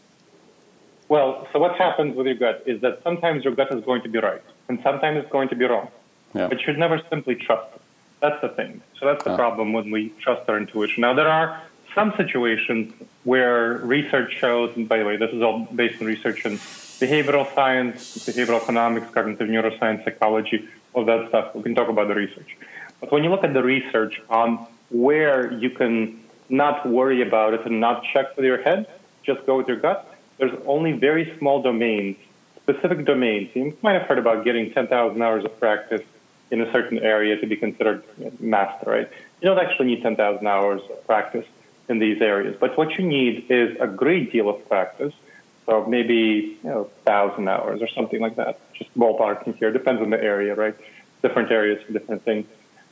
Well, 1.09 1.47
so 1.51 1.59
what 1.59 1.75
happens 1.75 2.15
with 2.15 2.25
your 2.27 2.35
gut 2.35 2.63
is 2.65 2.81
that 2.81 3.01
sometimes 3.03 3.43
your 3.43 3.53
gut 3.53 3.71
is 3.71 3.83
going 3.83 4.01
to 4.03 4.09
be 4.09 4.19
right, 4.19 4.41
and 4.67 4.79
sometimes 4.83 5.17
it's 5.17 5.31
going 5.31 5.49
to 5.49 5.55
be 5.55 5.65
wrong. 5.65 5.89
Yeah. 6.33 6.47
But 6.47 6.59
you 6.59 6.65
should 6.65 6.79
never 6.79 7.01
simply 7.09 7.35
trust 7.35 7.75
it. 7.75 7.81
That's 8.19 8.41
the 8.41 8.49
thing. 8.49 8.81
So 8.99 9.05
that's 9.05 9.23
the 9.23 9.35
problem 9.35 9.73
when 9.73 9.91
we 9.91 10.09
trust 10.21 10.49
our 10.49 10.57
intuition. 10.57 11.01
Now, 11.01 11.13
there 11.13 11.27
are 11.27 11.61
some 11.93 12.13
situations 12.15 12.93
where 13.23 13.77
research 13.79 14.33
shows, 14.33 14.75
and 14.75 14.87
by 14.87 14.97
the 14.99 15.05
way, 15.05 15.17
this 15.17 15.31
is 15.31 15.41
all 15.41 15.67
based 15.75 16.01
on 16.01 16.07
research 16.07 16.45
in 16.45 16.57
behavioral 16.57 17.53
science, 17.53 18.17
behavioral 18.25 18.61
economics, 18.61 19.11
cognitive 19.13 19.49
neuroscience, 19.49 20.03
psychology, 20.05 20.67
all 20.93 21.05
that 21.05 21.27
stuff. 21.29 21.53
We 21.53 21.63
can 21.63 21.75
talk 21.75 21.89
about 21.89 22.07
the 22.07 22.15
research. 22.15 22.57
But 22.99 23.11
when 23.11 23.23
you 23.23 23.29
look 23.29 23.43
at 23.43 23.53
the 23.53 23.63
research 23.63 24.21
on 24.29 24.65
where 24.89 25.51
you 25.51 25.69
can 25.69 26.19
not 26.49 26.87
worry 26.87 27.21
about 27.21 27.53
it 27.53 27.65
and 27.65 27.79
not 27.79 28.03
check 28.13 28.35
with 28.37 28.45
your 28.45 28.61
head, 28.61 28.87
just 29.23 29.45
go 29.45 29.57
with 29.57 29.67
your 29.67 29.77
gut, 29.77 30.12
there's 30.43 30.61
only 30.65 30.91
very 30.91 31.33
small 31.37 31.61
domains, 31.61 32.17
specific 32.61 33.05
domains. 33.05 33.49
You 33.53 33.77
might 33.81 33.93
have 33.93 34.03
heard 34.03 34.17
about 34.17 34.43
getting 34.43 34.71
10,000 34.71 35.21
hours 35.21 35.45
of 35.45 35.57
practice 35.59 36.01
in 36.51 36.61
a 36.61 36.71
certain 36.71 36.99
area 36.99 37.37
to 37.39 37.47
be 37.47 37.55
considered 37.55 38.03
master, 38.39 38.89
right? 38.89 39.09
You 39.41 39.49
don't 39.49 39.59
actually 39.59 39.87
need 39.87 40.01
10,000 40.01 40.45
hours 40.45 40.81
of 40.89 41.05
practice 41.05 41.45
in 41.89 41.99
these 41.99 42.21
areas, 42.21 42.55
but 42.59 42.77
what 42.77 42.97
you 42.97 43.05
need 43.05 43.45
is 43.49 43.77
a 43.79 43.87
great 43.87 44.31
deal 44.31 44.49
of 44.49 44.67
practice. 44.69 45.13
So 45.65 45.85
maybe 45.85 46.57
you 46.61 46.69
know, 46.69 46.89
thousand 47.05 47.47
hours 47.47 47.81
or 47.81 47.87
something 47.87 48.19
like 48.19 48.35
that, 48.35 48.59
just 48.73 48.93
ballparking 48.97 49.57
here, 49.57 49.71
depends 49.71 50.01
on 50.01 50.09
the 50.09 50.21
area, 50.21 50.55
right? 50.55 50.75
Different 51.21 51.51
areas 51.51 51.81
for 51.85 51.93
different 51.93 52.23
things, 52.23 52.45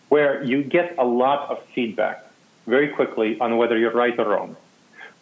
where 0.08 0.42
you 0.44 0.64
get 0.64 0.96
a 0.98 1.06
lot 1.06 1.50
of 1.50 1.62
feedback 1.76 2.26
very 2.66 2.90
quickly 2.90 3.40
on 3.40 3.58
whether 3.58 3.78
you're 3.78 3.94
right 3.94 4.18
or 4.18 4.30
wrong. 4.30 4.56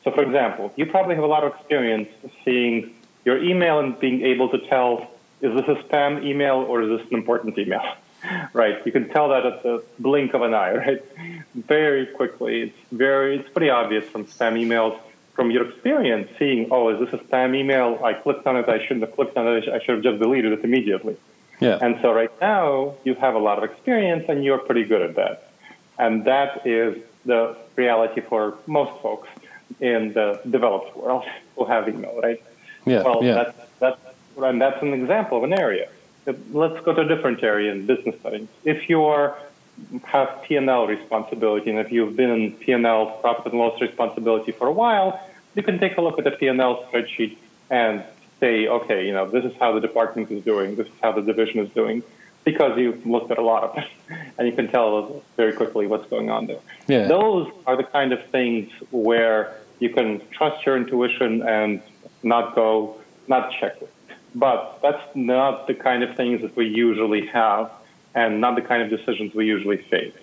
So, 0.04 0.12
for 0.12 0.24
example, 0.24 0.74
you 0.76 0.86
probably 0.86 1.16
have 1.16 1.24
a 1.24 1.28
lot 1.28 1.44
of 1.44 1.54
experience 1.56 2.10
seeing 2.46 2.94
your 3.26 3.44
email 3.44 3.80
and 3.80 4.00
being 4.00 4.22
able 4.24 4.50
to 4.50 4.60
tell 4.68 5.12
is 5.42 5.54
this 5.54 5.68
a 5.68 5.82
spam 5.84 6.26
email 6.26 6.56
or 6.56 6.82
is 6.82 7.00
this 7.00 7.08
an 7.10 7.18
important 7.18 7.58
email? 7.58 7.82
right? 8.54 8.86
You 8.86 8.92
can 8.92 9.10
tell 9.10 9.30
that 9.30 9.46
at 9.46 9.64
the 9.64 9.84
blink 9.98 10.34
of 10.34 10.42
an 10.42 10.54
eye, 10.54 10.76
right? 10.86 11.04
Very 11.56 12.08
quickly. 12.08 12.62
It's 12.64 12.78
very, 12.92 13.38
it's 13.38 13.50
pretty 13.50 13.70
obvious 13.70 14.06
from 14.06 14.26
spam 14.26 14.54
emails 14.54 15.00
from 15.34 15.52
your 15.52 15.70
experience 15.70 16.30
seeing, 16.38 16.68
oh, 16.70 16.90
is 16.90 17.00
this 17.00 17.14
a 17.14 17.24
spam 17.24 17.56
email? 17.56 18.02
I 18.04 18.12
clicked 18.12 18.46
on 18.46 18.58
it. 18.58 18.68
I 18.68 18.82
shouldn't 18.82 19.06
have 19.06 19.16
clicked 19.16 19.38
on 19.38 19.48
it. 19.48 19.70
I 19.70 19.80
should 19.80 19.96
have 19.96 20.04
just 20.04 20.20
deleted 20.20 20.52
it 20.52 20.66
immediately. 20.66 21.16
Yeah. 21.62 21.80
And 21.82 21.98
so 22.02 22.12
right 22.12 22.32
now 22.42 22.96
you 23.06 23.16
have 23.16 23.36
a 23.36 23.40
lot 23.40 23.58
of 23.58 23.64
experience 23.64 24.26
and 24.28 24.44
you're 24.44 24.58
pretty 24.58 24.84
good 24.84 25.02
at 25.02 25.16
that. 25.16 25.52
And 25.98 26.26
that 26.26 26.68
is 26.68 27.02
the 27.26 27.56
reality 27.78 28.20
for 28.20 28.58
most 28.66 29.02
folks 29.02 29.30
in 29.80 30.14
the 30.14 30.40
developed 30.50 30.96
world 30.96 31.26
who 31.56 31.66
have 31.66 31.88
email, 31.88 32.20
right? 32.22 32.42
Yeah. 32.86 33.04
Well, 33.04 33.24
yeah. 33.24 33.36
that's, 33.36 33.58
that's, 33.80 34.02
and 34.38 34.62
that's 34.62 34.82
an 34.82 34.94
example 34.94 35.38
of 35.38 35.44
an 35.44 35.54
area. 35.54 35.90
Let's 36.52 36.84
go 36.86 36.94
to 36.94 37.02
a 37.02 37.08
different 37.08 37.44
area 37.44 37.72
in 37.72 37.86
business 37.86 38.16
settings. 38.22 38.50
If 38.64 38.90
you 38.90 39.04
are 39.04 39.38
have 40.04 40.44
P&L 40.44 40.88
responsibility, 40.88 41.70
and 41.70 41.80
if 41.80 41.92
you've 41.92 42.16
been 42.16 42.30
in 42.30 42.52
P&L 42.54 43.18
profit 43.22 43.52
and 43.52 43.60
loss 43.60 43.80
responsibility 43.82 44.52
for 44.52 44.68
a 44.68 44.72
while, 44.72 45.20
you 45.56 45.64
can 45.64 45.80
take 45.80 45.98
a 45.98 46.02
look 46.02 46.18
at 46.18 46.26
the 46.26 46.32
P&L 46.32 46.86
spreadsheet 46.86 47.38
and 47.70 48.04
say, 48.40 48.68
okay, 48.68 49.06
you 49.06 49.14
know, 49.14 49.30
this 49.30 49.46
is 49.46 49.54
how 49.60 49.74
the 49.74 49.82
department 49.82 50.32
is 50.32 50.44
doing, 50.44 50.76
this 50.76 50.88
is 50.88 50.94
how 51.02 51.12
the 51.12 51.22
division 51.22 51.60
is 51.60 51.70
doing, 51.74 52.04
because 52.44 52.78
you've 52.78 53.06
looked 53.06 53.32
at 53.32 53.38
a 53.38 53.42
lot 53.42 53.64
of 53.64 53.78
it, 53.78 53.88
and 54.38 54.48
you 54.48 54.54
can 54.54 54.70
tell 54.70 55.24
very 55.38 55.54
quickly 55.54 55.88
what's 55.88 56.10
going 56.10 56.30
on 56.30 56.48
there. 56.48 56.60
Yeah. 56.88 57.08
Those 57.08 57.52
are 57.68 57.76
the 57.76 57.84
kind 57.84 58.14
of 58.14 58.24
things 58.28 58.72
where 58.92 59.56
you 59.80 59.90
can 59.90 60.22
trust 60.32 60.66
your 60.66 60.78
intuition 60.78 61.42
and 61.42 61.82
not 62.24 62.56
go, 62.56 63.00
not 63.28 63.52
check 63.60 63.82
it. 63.82 63.92
But 64.36 64.80
that's 64.82 65.04
not 65.16 65.68
the 65.68 65.74
kind 65.74 66.04
of 66.04 66.16
things 66.16 66.42
that 66.42 66.56
we 66.56 66.68
usually 66.68 67.26
have 67.28 67.72
and 68.14 68.42
not 68.42 68.56
the 68.56 68.62
kind 68.62 68.82
of 68.84 68.90
decisions 68.90 69.34
we 69.34 69.46
usually 69.46 69.78
face. 69.78 70.14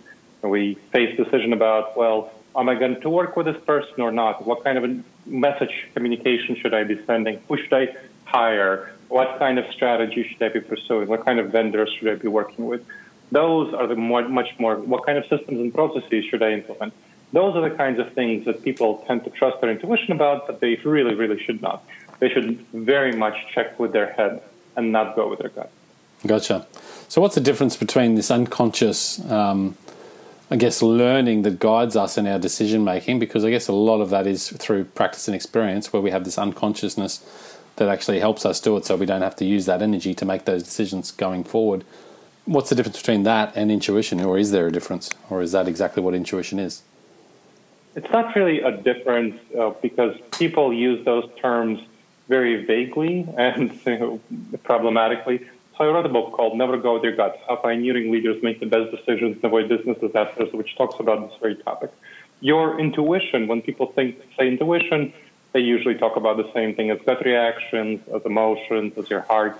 We 0.42 0.74
face 0.92 1.16
decision 1.16 1.52
about, 1.52 1.96
well, 1.96 2.30
am 2.56 2.68
I 2.68 2.74
going 2.74 3.00
to 3.00 3.10
work 3.10 3.36
with 3.36 3.46
this 3.46 3.62
person 3.64 4.00
or 4.00 4.12
not? 4.12 4.46
What 4.46 4.62
kind 4.62 4.78
of 4.78 4.84
a 4.84 5.02
message 5.26 5.88
communication 5.94 6.56
should 6.56 6.74
I 6.74 6.84
be 6.84 7.04
sending? 7.04 7.40
Who 7.48 7.56
should 7.56 7.72
I 7.72 7.96
hire? 8.24 8.92
What 9.08 9.38
kind 9.38 9.58
of 9.58 9.64
strategy 9.72 10.28
should 10.28 10.42
I 10.42 10.50
be 10.50 10.60
pursuing? 10.60 11.08
What 11.08 11.24
kind 11.24 11.40
of 11.40 11.50
vendors 11.50 11.92
should 11.98 12.08
I 12.08 12.14
be 12.14 12.28
working 12.28 12.66
with? 12.66 12.84
Those 13.32 13.74
are 13.74 13.86
the 13.86 13.96
more, 13.96 14.28
much 14.28 14.50
more, 14.58 14.76
what 14.76 15.04
kind 15.04 15.18
of 15.18 15.24
systems 15.24 15.58
and 15.58 15.74
processes 15.74 16.24
should 16.26 16.42
I 16.42 16.52
implement? 16.52 16.92
Those 17.36 17.54
are 17.54 17.68
the 17.68 17.76
kinds 17.76 17.98
of 17.98 18.14
things 18.14 18.46
that 18.46 18.62
people 18.62 19.04
tend 19.06 19.24
to 19.24 19.30
trust 19.30 19.60
their 19.60 19.70
intuition 19.70 20.12
about, 20.12 20.46
but 20.46 20.60
they 20.60 20.76
really, 20.76 21.14
really 21.14 21.38
should 21.38 21.60
not. 21.60 21.84
They 22.18 22.30
should 22.30 22.64
very 22.72 23.12
much 23.12 23.36
check 23.52 23.78
with 23.78 23.92
their 23.92 24.10
head 24.14 24.40
and 24.74 24.90
not 24.90 25.14
go 25.14 25.28
with 25.28 25.40
their 25.40 25.50
gut. 25.50 25.70
Gotcha. 26.26 26.66
So, 27.08 27.20
what's 27.20 27.34
the 27.34 27.42
difference 27.42 27.76
between 27.76 28.14
this 28.14 28.30
unconscious, 28.30 29.22
um, 29.30 29.76
I 30.50 30.56
guess, 30.56 30.80
learning 30.80 31.42
that 31.42 31.58
guides 31.58 31.94
us 31.94 32.16
in 32.16 32.26
our 32.26 32.38
decision 32.38 32.84
making? 32.84 33.18
Because 33.18 33.44
I 33.44 33.50
guess 33.50 33.68
a 33.68 33.74
lot 33.74 34.00
of 34.00 34.08
that 34.08 34.26
is 34.26 34.48
through 34.48 34.86
practice 34.86 35.28
and 35.28 35.34
experience, 35.34 35.92
where 35.92 36.00
we 36.00 36.12
have 36.12 36.24
this 36.24 36.38
unconsciousness 36.38 37.20
that 37.76 37.90
actually 37.90 38.20
helps 38.20 38.46
us 38.46 38.60
do 38.60 38.78
it 38.78 38.86
so 38.86 38.96
we 38.96 39.04
don't 39.04 39.20
have 39.20 39.36
to 39.36 39.44
use 39.44 39.66
that 39.66 39.82
energy 39.82 40.14
to 40.14 40.24
make 40.24 40.46
those 40.46 40.62
decisions 40.62 41.10
going 41.10 41.44
forward. 41.44 41.84
What's 42.46 42.70
the 42.70 42.74
difference 42.76 42.96
between 42.96 43.24
that 43.24 43.54
and 43.54 43.70
intuition, 43.70 44.22
or 44.22 44.38
is 44.38 44.52
there 44.52 44.68
a 44.68 44.72
difference, 44.72 45.10
or 45.28 45.42
is 45.42 45.52
that 45.52 45.68
exactly 45.68 46.02
what 46.02 46.14
intuition 46.14 46.58
is? 46.58 46.80
It's 47.96 48.10
not 48.10 48.36
really 48.36 48.60
a 48.60 48.76
difference 48.76 49.40
uh, 49.58 49.70
because 49.80 50.14
people 50.32 50.70
use 50.70 51.02
those 51.06 51.28
terms 51.40 51.80
very 52.28 52.66
vaguely 52.66 53.26
and 53.38 53.80
problematically. 54.64 55.38
So 55.76 55.84
I 55.84 55.86
wrote 55.88 56.04
a 56.04 56.10
book 56.10 56.32
called 56.32 56.58
Never 56.58 56.76
Go 56.76 56.94
With 56.94 57.04
Your 57.04 57.16
Gut, 57.16 57.40
How 57.48 57.56
Pioneering 57.56 58.12
Leaders 58.12 58.42
Make 58.42 58.60
the 58.60 58.66
Best 58.66 58.90
Decisions 58.90 59.36
and 59.36 59.44
Avoid 59.44 59.70
Business 59.70 59.98
Disasters, 59.98 60.52
which 60.52 60.76
talks 60.76 61.00
about 61.00 61.26
this 61.26 61.38
very 61.40 61.56
topic. 61.56 61.90
Your 62.40 62.78
intuition, 62.78 63.46
when 63.46 63.62
people 63.62 63.86
think 63.92 64.20
say 64.38 64.48
intuition, 64.48 65.14
they 65.54 65.60
usually 65.60 65.94
talk 65.94 66.16
about 66.16 66.36
the 66.36 66.52
same 66.52 66.74
thing 66.74 66.90
as 66.90 66.98
gut 67.06 67.24
reactions, 67.24 68.06
as 68.14 68.22
emotions, 68.26 68.92
as 68.98 69.08
your 69.08 69.22
heart. 69.22 69.58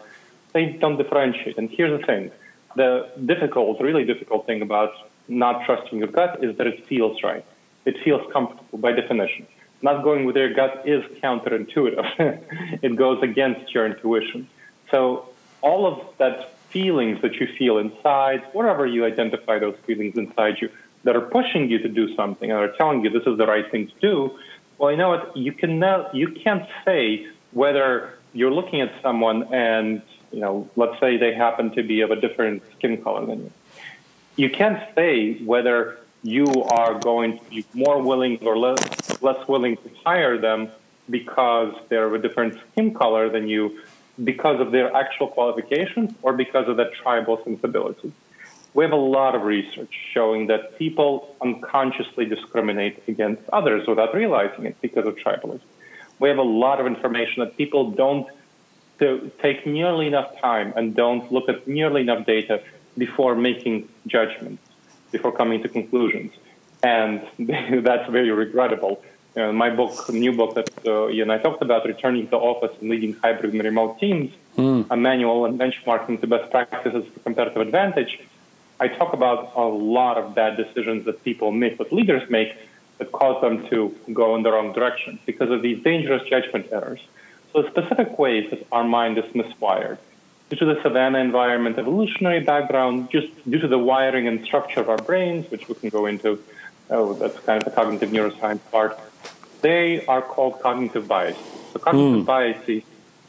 They 0.52 0.72
don't 0.72 0.98
differentiate. 0.98 1.56
And 1.56 1.70
here's 1.70 1.98
the 1.98 2.06
thing. 2.06 2.30
The 2.76 3.08
difficult, 3.24 3.80
really 3.80 4.04
difficult 4.04 4.44
thing 4.44 4.60
about 4.60 4.92
not 5.26 5.64
trusting 5.64 5.98
your 5.98 6.08
gut 6.08 6.44
is 6.44 6.54
that 6.58 6.66
it 6.66 6.86
feels 6.86 7.22
right. 7.22 7.44
It 7.86 7.96
feels 8.04 8.30
comfortable 8.32 8.78
by 8.78 8.92
definition 8.92 9.46
not 9.82 10.02
going 10.02 10.24
with 10.24 10.36
your 10.36 10.52
gut 10.52 10.82
is 10.84 11.04
counterintuitive. 11.22 12.08
it 12.82 12.96
goes 12.96 13.22
against 13.22 13.74
your 13.74 13.86
intuition. 13.86 14.48
So 14.90 15.28
all 15.60 15.86
of 15.86 16.16
that 16.18 16.54
feelings 16.70 17.20
that 17.22 17.34
you 17.34 17.46
feel 17.58 17.78
inside, 17.78 18.42
wherever 18.52 18.86
you 18.86 19.04
identify 19.04 19.58
those 19.58 19.76
feelings 19.86 20.16
inside 20.16 20.56
you 20.60 20.70
that 21.04 21.14
are 21.14 21.20
pushing 21.20 21.70
you 21.70 21.78
to 21.78 21.88
do 21.88 22.14
something 22.16 22.50
and 22.50 22.58
are 22.58 22.72
telling 22.72 23.04
you 23.04 23.10
this 23.10 23.26
is 23.26 23.38
the 23.38 23.46
right 23.46 23.70
thing 23.70 23.88
to 23.88 23.94
do, 24.00 24.38
well, 24.78 24.90
you 24.90 24.96
know 24.96 25.08
what? 25.08 25.36
You 25.36 25.52
can 25.52 25.78
now, 25.78 26.10
you 26.12 26.28
can't 26.32 26.66
say 26.84 27.26
whether 27.52 28.12
you're 28.32 28.52
looking 28.52 28.80
at 28.80 28.92
someone 29.02 29.54
and 29.54 30.02
you 30.32 30.40
know, 30.40 30.68
let's 30.76 30.98
say 30.98 31.16
they 31.16 31.32
happen 31.32 31.70
to 31.76 31.82
be 31.82 32.00
of 32.00 32.10
a 32.10 32.16
different 32.16 32.62
skin 32.76 33.02
color 33.02 33.24
than 33.24 33.44
you. 33.44 33.52
You 34.36 34.50
can't 34.50 34.82
say 34.94 35.38
whether 35.44 35.98
you 36.26 36.64
are 36.64 36.98
going 36.98 37.38
to 37.38 37.44
be 37.50 37.64
more 37.72 38.02
willing 38.02 38.38
or 38.42 38.58
less, 38.58 39.22
less 39.22 39.46
willing 39.46 39.76
to 39.76 39.90
hire 40.04 40.36
them 40.36 40.68
because 41.08 41.72
they're 41.88 42.06
of 42.06 42.14
a 42.14 42.18
different 42.18 42.58
skin 42.72 42.92
color 42.92 43.30
than 43.30 43.48
you, 43.48 43.80
because 44.24 44.60
of 44.60 44.72
their 44.72 44.92
actual 44.94 45.28
qualifications 45.28 46.12
or 46.22 46.32
because 46.32 46.68
of 46.68 46.76
that 46.78 46.92
tribal 46.94 47.40
sensibility. 47.44 48.12
We 48.74 48.82
have 48.82 48.92
a 48.92 48.96
lot 48.96 49.36
of 49.36 49.42
research 49.42 49.94
showing 50.12 50.48
that 50.48 50.76
people 50.78 51.36
unconsciously 51.40 52.24
discriminate 52.26 53.02
against 53.06 53.48
others 53.50 53.86
without 53.86 54.12
realizing 54.12 54.66
it 54.66 54.76
because 54.80 55.06
of 55.06 55.14
tribalism. 55.16 55.60
We 56.18 56.28
have 56.28 56.38
a 56.38 56.50
lot 56.64 56.80
of 56.80 56.86
information 56.86 57.44
that 57.44 57.56
people 57.56 57.92
don't 57.92 58.26
take 58.98 59.64
nearly 59.64 60.08
enough 60.08 60.40
time 60.40 60.72
and 60.74 60.94
don't 60.96 61.30
look 61.30 61.48
at 61.48 61.68
nearly 61.68 62.00
enough 62.00 62.26
data 62.26 62.62
before 62.98 63.36
making 63.36 63.88
judgments 64.06 64.65
before 65.16 65.32
coming 65.32 65.62
to 65.64 65.68
conclusions. 65.68 66.32
And 66.82 67.16
that's 67.88 68.06
very 68.18 68.30
regrettable. 68.30 68.94
Uh, 69.36 69.52
my 69.52 69.70
book, 69.70 69.92
new 70.24 70.32
book 70.40 70.54
that 70.58 70.70
uh, 70.86 71.06
you 71.14 71.22
and 71.22 71.32
I 71.36 71.38
talked 71.38 71.62
about, 71.62 71.80
Returning 71.94 72.26
to 72.32 72.36
Office 72.36 72.74
and 72.80 72.88
Leading 72.92 73.12
Hybrid 73.22 73.52
and 73.52 73.62
Remote 73.62 73.98
Teams, 73.98 74.30
mm. 74.56 74.86
a 74.90 74.96
manual 74.96 75.44
and 75.46 75.58
benchmarking 75.62 76.20
to 76.22 76.26
best 76.26 76.50
practices 76.50 77.04
for 77.12 77.20
competitive 77.20 77.62
advantage, 77.68 78.12
I 78.78 78.88
talk 78.88 79.12
about 79.14 79.52
a 79.56 79.68
lot 79.96 80.18
of 80.20 80.34
bad 80.34 80.56
decisions 80.62 81.06
that 81.06 81.24
people 81.24 81.50
make, 81.50 81.78
that 81.78 81.92
leaders 81.92 82.28
make, 82.30 82.50
that 82.98 83.10
cause 83.12 83.38
them 83.40 83.56
to 83.68 83.94
go 84.12 84.36
in 84.36 84.42
the 84.42 84.52
wrong 84.52 84.72
direction 84.72 85.18
because 85.24 85.50
of 85.50 85.60
these 85.62 85.82
dangerous 85.82 86.22
judgment 86.28 86.66
errors. 86.72 87.00
So 87.52 87.66
specific 87.68 88.18
ways 88.18 88.50
that 88.50 88.66
our 88.72 88.84
mind 88.84 89.16
is 89.18 89.24
miswired 89.38 89.98
due 90.48 90.56
to 90.56 90.64
the 90.64 90.80
savanna 90.82 91.18
environment 91.18 91.78
evolutionary 91.78 92.40
background, 92.40 93.10
just 93.10 93.28
due 93.50 93.58
to 93.58 93.68
the 93.68 93.78
wiring 93.78 94.28
and 94.28 94.44
structure 94.44 94.80
of 94.80 94.88
our 94.88 94.98
brains, 94.98 95.50
which 95.50 95.68
we 95.68 95.74
can 95.74 95.88
go 95.88 96.06
into, 96.06 96.42
oh, 96.90 97.14
that's 97.14 97.38
kind 97.40 97.62
of 97.62 97.64
the 97.64 97.70
cognitive 97.70 98.10
neuroscience 98.10 98.60
part, 98.70 98.98
they 99.62 100.04
are 100.06 100.22
called 100.22 100.60
cognitive 100.60 101.08
biases. 101.08 101.42
So 101.72 101.78
cognitive 101.80 102.22
mm. 102.22 102.26
biases 102.26 102.82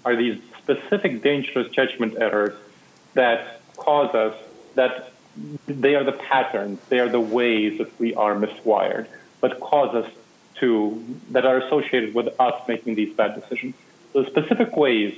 are 0.06 0.16
these 0.16 0.40
specific 0.58 1.24
dangerous 1.24 1.70
judgment 1.70 2.16
errors 2.20 2.56
that 3.14 3.62
cause 3.78 4.14
us, 4.14 4.36
that 4.76 5.12
they 5.68 5.96
are 5.96 6.04
the 6.04 6.12
patterns, 6.12 6.80
they 6.90 7.00
are 7.00 7.10
the 7.10 7.20
ways 7.20 7.78
that 7.80 8.00
we 8.00 8.14
are 8.14 8.36
miswired, 8.36 9.08
but 9.42 9.60
cause 9.60 9.96
us 9.96 10.12
to, 10.56 11.04
that 11.32 11.46
are 11.46 11.58
associated 11.58 12.14
with 12.14 12.28
us 12.40 12.56
making 12.68 12.96
these 12.96 13.14
bad 13.16 13.40
decisions. 13.40 13.76
So 14.14 14.24
specific 14.26 14.76
ways 14.76 15.18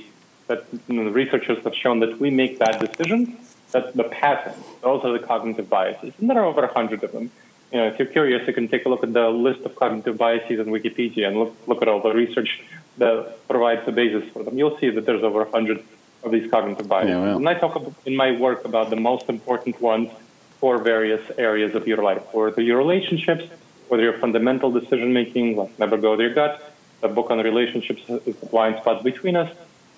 that 0.50 0.66
you 0.88 0.94
know, 0.96 1.04
the 1.04 1.16
researchers 1.22 1.58
have 1.62 1.76
shown 1.82 2.00
that 2.00 2.12
we 2.18 2.28
make 2.42 2.58
bad 2.58 2.74
decisions, 2.86 3.28
that 3.70 3.94
the 3.94 4.04
patterns, 4.04 4.64
those 4.82 5.00
are 5.04 5.12
the 5.18 5.24
cognitive 5.32 5.68
biases. 5.78 6.12
And 6.18 6.28
there 6.28 6.38
are 6.42 6.48
over 6.52 6.64
a 6.70 6.72
hundred 6.78 7.04
of 7.04 7.12
them. 7.12 7.30
You 7.72 7.78
know, 7.78 7.86
if 7.86 7.94
you're 7.98 8.12
curious, 8.18 8.40
you 8.48 8.52
can 8.52 8.66
take 8.66 8.84
a 8.84 8.88
look 8.88 9.04
at 9.04 9.12
the 9.12 9.28
list 9.28 9.60
of 9.60 9.76
cognitive 9.76 10.16
biases 10.18 10.58
on 10.58 10.66
Wikipedia 10.66 11.28
and 11.28 11.36
look, 11.38 11.52
look 11.68 11.80
at 11.82 11.88
all 11.88 12.02
the 12.02 12.12
research 12.12 12.50
that 12.98 13.16
provides 13.46 13.82
the 13.86 13.92
basis 13.92 14.24
for 14.32 14.42
them. 14.42 14.58
You'll 14.58 14.76
see 14.78 14.90
that 14.90 15.06
there's 15.06 15.22
over 15.22 15.42
a 15.42 15.50
hundred 15.56 15.84
of 16.24 16.32
these 16.32 16.50
cognitive 16.50 16.88
biases. 16.88 17.10
Yeah. 17.10 17.36
And 17.36 17.48
I 17.48 17.54
talk 17.54 17.76
about, 17.76 17.94
in 18.04 18.16
my 18.16 18.30
work 18.46 18.64
about 18.64 18.90
the 18.90 19.00
most 19.10 19.28
important 19.28 19.80
ones 19.80 20.10
for 20.58 20.78
various 20.78 21.24
areas 21.38 21.76
of 21.78 21.86
your 21.86 22.02
life, 22.02 22.24
whether 22.34 22.60
your 22.60 22.78
relationships, 22.78 23.44
whether 23.88 24.02
your 24.02 24.18
fundamental 24.24 24.70
decision 24.72 25.12
making, 25.12 25.56
like 25.56 25.78
never 25.78 25.96
go 25.96 26.16
to 26.16 26.22
your 26.26 26.34
gut, 26.34 26.54
the 27.02 27.08
book 27.08 27.30
on 27.30 27.38
relationships 27.38 28.02
is 28.28 28.36
the 28.42 28.46
blind 28.46 28.74
spot 28.80 29.04
between 29.04 29.36
us, 29.36 29.50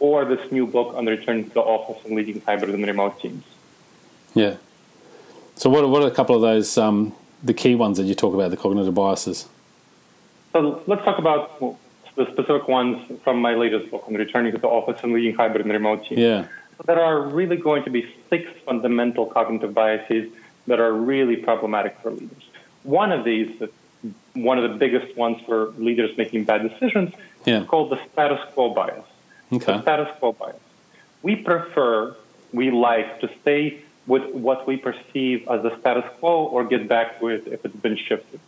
or 0.02 0.25
this 0.25 0.50
new 0.50 0.66
book 0.66 0.97
on 0.97 1.06
returning 1.06 1.44
to 1.44 1.54
the 1.54 1.61
office 1.61 2.04
and 2.04 2.16
leading 2.16 2.40
hybrid 2.40 2.75
and 2.75 2.85
remote 2.85 3.21
teams. 3.21 3.44
Yeah. 4.35 4.56
So, 5.54 5.71
what 5.71 5.85
are, 5.85 5.87
what 5.87 6.02
are 6.02 6.09
a 6.09 6.11
couple 6.11 6.35
of 6.35 6.42
those 6.42 6.76
um, 6.76 7.14
the 7.40 7.54
key 7.54 7.76
ones 7.76 7.99
that 7.99 8.04
you 8.04 8.16
talk 8.16 8.35
about 8.35 8.50
the 8.50 8.56
cognitive 8.56 8.94
biases? 8.94 9.49
So 10.52 10.82
let's 10.88 11.04
talk 11.04 11.18
about 11.18 11.61
the 12.16 12.26
specific 12.32 12.66
ones 12.66 12.99
from 13.23 13.40
my 13.40 13.54
latest 13.54 13.92
book 13.92 14.04
on 14.09 14.14
returning 14.14 14.50
to 14.52 14.59
the 14.59 14.66
office 14.66 15.00
and 15.04 15.12
leading 15.12 15.37
hybrid 15.37 15.62
and 15.62 15.73
remote 15.73 16.04
teams. 16.04 16.21
Yeah. 16.21 16.47
So 16.78 16.85
there 16.85 17.00
are 17.00 17.21
really 17.21 17.56
going 17.56 17.85
to 17.85 17.90
be 17.90 18.12
six 18.28 18.50
fundamental 18.66 19.26
cognitive 19.26 19.73
biases 19.73 20.32
that 20.66 20.80
are 20.80 20.92
really 20.92 21.37
problematic 21.37 21.97
for 22.02 22.11
leaders. 22.11 22.42
One 22.82 23.12
of 23.12 23.25
these, 23.25 23.50
one 24.35 24.59
of 24.59 24.68
the 24.68 24.76
biggest 24.76 25.16
ones 25.16 25.40
for 25.47 25.71
leaders 25.78 26.18
making 26.18 26.44
bad 26.44 26.68
decisions, 26.68 27.14
yeah. 27.44 27.62
is 27.62 27.68
called 27.68 27.90
the 27.90 28.00
status 28.12 28.40
quo 28.52 28.75
bias. 28.75 29.06
Okay. 29.52 29.73
The 29.73 29.82
status 29.82 30.09
quo 30.18 30.32
bias. 30.32 30.56
We 31.23 31.37
prefer, 31.37 32.16
we 32.52 32.71
like 32.71 33.21
to 33.21 33.30
stay 33.40 33.82
with 34.06 34.25
what 34.35 34.66
we 34.66 34.76
perceive 34.76 35.47
as 35.49 35.62
the 35.62 35.78
status 35.80 36.04
quo 36.18 36.44
or 36.44 36.64
get 36.64 36.88
back 36.88 37.21
to 37.21 37.28
it 37.28 37.47
if 37.47 37.64
it's 37.64 37.76
been 37.76 37.97
shifted. 37.97 38.40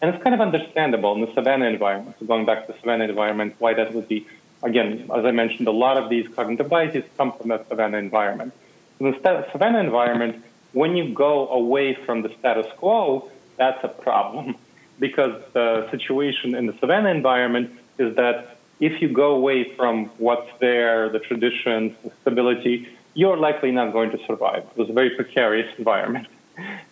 And 0.00 0.12
it's 0.14 0.22
kind 0.22 0.34
of 0.34 0.40
understandable 0.40 1.14
in 1.14 1.20
the 1.20 1.32
savannah 1.34 1.66
environment. 1.66 2.16
So 2.18 2.26
going 2.26 2.44
back 2.44 2.66
to 2.66 2.72
the 2.72 2.78
savannah 2.80 3.04
environment, 3.04 3.54
why 3.58 3.74
that 3.74 3.92
would 3.94 4.08
be, 4.08 4.26
again, 4.62 5.10
as 5.14 5.24
I 5.24 5.30
mentioned, 5.30 5.68
a 5.68 5.72
lot 5.72 5.96
of 5.96 6.08
these 6.08 6.26
cognitive 6.34 6.68
biases 6.68 7.04
come 7.16 7.32
from 7.32 7.48
that 7.48 7.68
savannah 7.68 7.98
environment. 7.98 8.52
In 8.98 9.10
the 9.10 9.46
savannah 9.52 9.80
environment, 9.80 10.44
when 10.72 10.96
you 10.96 11.12
go 11.12 11.48
away 11.48 11.94
from 11.94 12.22
the 12.22 12.30
status 12.38 12.66
quo, 12.78 13.30
that's 13.56 13.82
a 13.84 13.88
problem 13.88 14.56
because 14.98 15.42
the 15.52 15.88
situation 15.90 16.54
in 16.54 16.66
the 16.66 16.76
savannah 16.80 17.10
environment 17.10 17.70
is 17.98 18.16
that 18.16 18.58
if 18.80 19.00
you 19.00 19.08
go 19.08 19.34
away 19.34 19.74
from 19.76 20.06
what's 20.18 20.50
there, 20.60 21.08
the 21.08 21.18
traditions, 21.18 21.92
the 22.02 22.10
stability, 22.20 22.88
you're 23.14 23.36
likely 23.36 23.70
not 23.70 23.92
going 23.92 24.10
to 24.10 24.18
survive. 24.26 24.64
It 24.70 24.76
was 24.76 24.90
a 24.90 24.92
very 24.92 25.10
precarious 25.10 25.72
environment. 25.78 26.26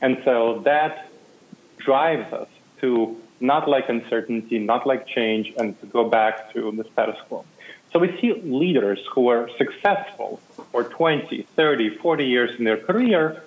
And 0.01 0.19
so 0.25 0.63
that 0.65 1.11
drives 1.79 2.33
us 2.33 2.49
to 2.81 3.17
not 3.41 3.69
like 3.69 3.89
uncertainty, 3.89 4.59
not 4.59 4.87
like 4.87 5.07
change, 5.07 5.53
and 5.57 5.79
to 5.81 5.87
go 5.87 6.09
back 6.09 6.53
to 6.53 6.73
the 6.73 6.85
status 6.93 7.17
quo. 7.29 7.45
So 7.93 7.99
we 7.99 8.17
see 8.21 8.35
leaders 8.45 9.01
who 9.13 9.29
are 9.29 9.49
successful 9.57 10.41
for 10.71 10.85
20, 10.85 11.43
30, 11.43 11.97
40 11.97 12.25
years 12.25 12.59
in 12.59 12.65
their 12.65 12.77
career 12.77 13.43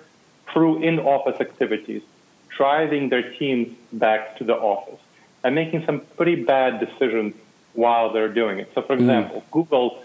through 0.52 0.82
in 0.82 0.98
office 0.98 1.40
activities, 1.40 2.02
driving 2.48 3.08
their 3.08 3.32
teams 3.36 3.76
back 3.92 4.36
to 4.38 4.44
the 4.44 4.54
office 4.54 5.00
and 5.42 5.54
making 5.54 5.84
some 5.86 6.00
pretty 6.16 6.36
bad 6.44 6.80
decisions 6.80 7.34
while 7.74 8.12
they're 8.12 8.32
doing 8.32 8.58
it. 8.58 8.70
So, 8.74 8.82
for 8.82 8.96
mm. 8.96 9.00
example, 9.00 9.40
mm. 9.40 9.50
Google, 9.50 10.02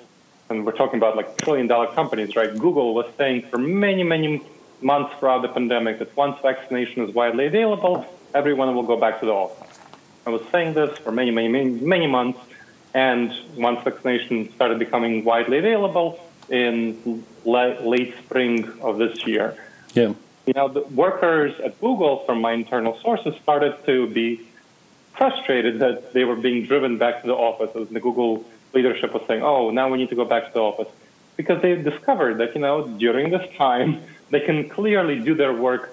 and 0.50 0.66
we're 0.66 0.74
talking 0.74 0.98
about 0.98 1.16
like 1.16 1.38
trillion 1.38 1.68
dollar 1.68 1.88
companies, 1.88 2.36
right? 2.36 2.52
Google 2.58 2.94
was 2.94 3.06
saying 3.18 3.44
for 3.50 3.58
many, 3.58 4.04
many 4.04 4.42
months 4.82 5.16
throughout 5.20 5.42
the 5.42 5.50
pandemic 5.50 6.00
that 6.00 6.16
once 6.16 6.40
vaccination 6.42 7.08
is 7.08 7.14
widely 7.14 7.46
available, 7.46 8.06
everyone 8.34 8.76
will 8.76 8.84
go 8.84 8.98
back 8.98 9.20
to 9.20 9.26
the 9.26 9.32
office. 9.32 9.80
I 10.26 10.32
was 10.32 10.42
saying 10.52 10.74
this 10.74 10.98
for 11.00 11.12
many, 11.12 11.32
many, 11.32 11.48
many, 11.48 11.70
many 11.72 12.08
months, 12.08 12.40
and 12.94 13.34
once 13.56 13.84
vaccination 13.84 14.52
started 14.54 14.80
becoming 14.80 15.24
widely 15.24 15.58
available 15.58 16.20
in 16.50 17.24
late 17.46 18.14
spring 18.24 18.68
of 18.82 18.98
this 18.98 19.26
year, 19.26 19.58
yeah. 19.94 20.14
you 20.46 20.54
know, 20.56 20.68
the 20.68 20.82
workers 20.82 21.60
at 21.62 21.80
Google, 21.80 22.26
from 22.26 22.42
my 22.42 22.54
internal 22.54 22.98
sources, 23.00 23.36
started 23.42 23.76
to 23.86 24.08
be 24.08 24.49
frustrated 25.18 25.80
that 25.80 26.14
they 26.14 26.24
were 26.24 26.36
being 26.36 26.66
driven 26.66 26.98
back 26.98 27.22
to 27.22 27.28
the 27.28 27.36
office. 27.36 27.76
As 27.76 27.90
the 27.90 28.00
Google 28.00 28.46
leadership 28.74 29.14
was 29.14 29.24
saying, 29.28 29.44
"Oh, 29.44 29.70
now 29.70 29.90
we 29.90 29.98
need 29.98 30.10
to 30.10 30.16
go 30.16 30.26
back 30.26 30.48
to 30.48 30.54
the 30.54 30.62
office," 30.62 30.88
because 31.38 31.62
they 31.62 31.76
discovered 31.76 32.38
that 32.40 32.56
you 32.56 32.62
know 32.62 32.88
during 32.88 33.30
this 33.30 33.48
time 33.56 34.02
they 34.30 34.40
can 34.42 34.70
clearly 34.70 35.20
do 35.20 35.34
their 35.36 35.54
work 35.54 35.84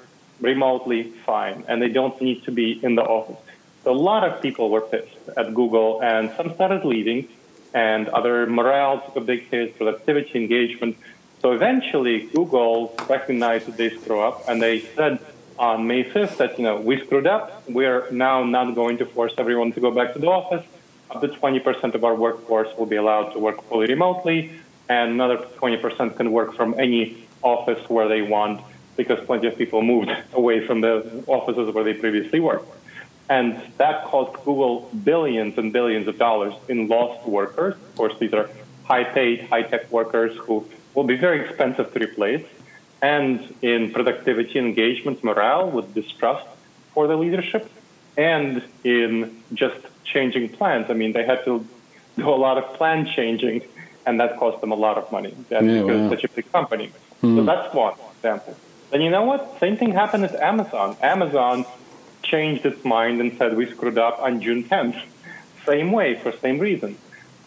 remotely 0.41 1.05
fine, 1.25 1.65
and 1.69 1.81
they 1.81 1.89
don't 1.89 2.21
need 2.21 2.45
to 2.45 2.53
be 2.53 2.69
in 2.85 2.95
the 2.95 3.03
office. 3.03 3.41
So 3.85 3.93
a 3.93 4.01
lot 4.11 4.25
of 4.25 4.43
people 4.43 4.69
were 4.71 4.81
pissed 4.81 5.17
at 5.37 5.55
Google, 5.55 6.03
and 6.03 6.33
some 6.37 6.53
started 6.55 6.85
leaving, 6.85 7.29
and 7.73 8.09
other 8.09 8.47
morale 8.47 9.01
took 9.01 9.17
a 9.17 9.21
big 9.21 9.49
hit, 9.49 9.77
productivity, 9.79 10.39
engagement. 10.39 10.97
So 11.41 11.53
eventually, 11.53 12.29
Google 12.35 12.95
recognized 13.09 13.67
that 13.67 13.77
they 13.77 13.91
screw 13.91 14.21
up, 14.21 14.49
and 14.49 14.61
they 14.61 14.81
said 14.81 15.21
on 15.59 15.87
May 15.87 16.05
5th 16.05 16.37
that 16.39 16.59
you 16.59 16.65
know 16.65 16.77
we 16.77 17.01
screwed 17.05 17.27
up. 17.27 17.63
We're 17.69 18.11
now 18.11 18.45
not 18.45 18.75
going 18.75 18.99
to 18.99 19.07
force 19.07 19.33
everyone 19.39 19.73
to 19.73 19.81
go 19.81 19.91
back 19.91 20.13
to 20.15 20.19
the 20.19 20.29
office. 20.29 20.65
Up 21.11 21.21
to 21.21 21.29
20% 21.29 21.95
of 21.95 22.05
our 22.05 22.15
workforce 22.15 22.69
will 22.77 22.87
be 22.87 22.97
allowed 22.97 23.31
to 23.31 23.39
work 23.39 23.63
fully 23.69 23.87
remotely, 23.87 24.53
and 24.89 25.13
another 25.13 25.37
20% 25.37 26.17
can 26.17 26.33
work 26.33 26.55
from 26.55 26.75
any 26.79 27.27
office 27.43 27.89
where 27.89 28.09
they 28.09 28.23
want 28.23 28.61
because 28.97 29.25
plenty 29.27 29.47
of 29.47 29.57
people 29.57 29.83
moved 29.83 30.11
away 30.33 30.67
from 30.67 30.81
the 30.81 31.25
offices 31.27 31.73
where 31.75 31.85
they 31.85 31.95
previously 31.95 32.41
worked. 32.41 32.69
And 33.29 33.61
that 33.79 34.05
cost 34.05 34.35
Google 34.45 34.91
billions 35.05 35.59
and 35.59 35.73
billions 35.73 36.07
of 36.07 36.19
dollars 36.19 36.55
in 36.69 36.89
lost 36.89 37.27
workers. 37.27 37.75
Of 37.75 37.97
course, 37.97 38.15
these 38.19 38.33
are 38.33 38.49
high 38.85 39.05
paid, 39.05 39.49
high 39.49 39.63
tech 39.63 39.91
workers 39.91 40.37
who 40.39 40.67
will 40.95 41.05
be 41.05 41.17
very 41.17 41.45
expensive 41.45 41.93
to 41.93 41.99
replace, 42.01 42.47
and 43.03 43.55
in 43.63 43.93
productivity, 43.93 44.59
engagement, 44.59 45.23
morale, 45.23 45.71
with 45.71 45.95
distrust 45.95 46.47
for 46.93 47.07
the 47.07 47.17
leadership, 47.17 47.71
and 48.17 48.63
in 48.85 49.43
just 49.53 49.77
changing 50.05 50.49
plans. 50.49 50.91
I 50.91 50.95
mean, 50.95 51.13
they 51.13 51.25
had 51.25 51.45
to 51.45 51.67
do 52.17 52.29
a 52.29 52.31
lot 52.31 52.57
of 52.59 52.75
plan 52.77 53.07
changing, 53.07 53.63
and 54.07 54.21
that 54.21 54.39
cost 54.39 54.61
them 54.61 54.73
a 54.73 54.77
lot 54.77 54.97
of 54.97 55.11
money. 55.13 55.35
That's 55.49 55.65
yeah, 55.65 55.83
because 55.83 56.01
wow. 56.03 56.11
such 56.11 56.25
a 56.25 56.29
big 56.29 56.51
company. 56.53 56.91
Mm. 57.23 57.37
So 57.37 57.45
that's 57.45 57.75
one 57.75 57.95
example. 58.17 58.57
And 58.93 59.03
you 59.03 59.11
know 59.11 59.25
what? 59.25 59.59
Same 59.61 59.77
thing 59.77 59.93
happened 59.93 60.25
at 60.25 60.35
Amazon. 60.37 60.97
Amazon 61.03 61.67
changed 62.23 62.65
its 62.65 62.85
mind 62.85 63.21
and 63.21 63.37
said 63.37 63.57
we 63.57 63.67
screwed 63.71 63.99
up 63.99 64.21
on 64.21 64.41
June 64.41 64.65
10th. 64.65 65.01
Same 65.65 65.93
way, 65.93 66.15
for 66.15 66.33
same 66.33 66.59
reason. 66.59 66.97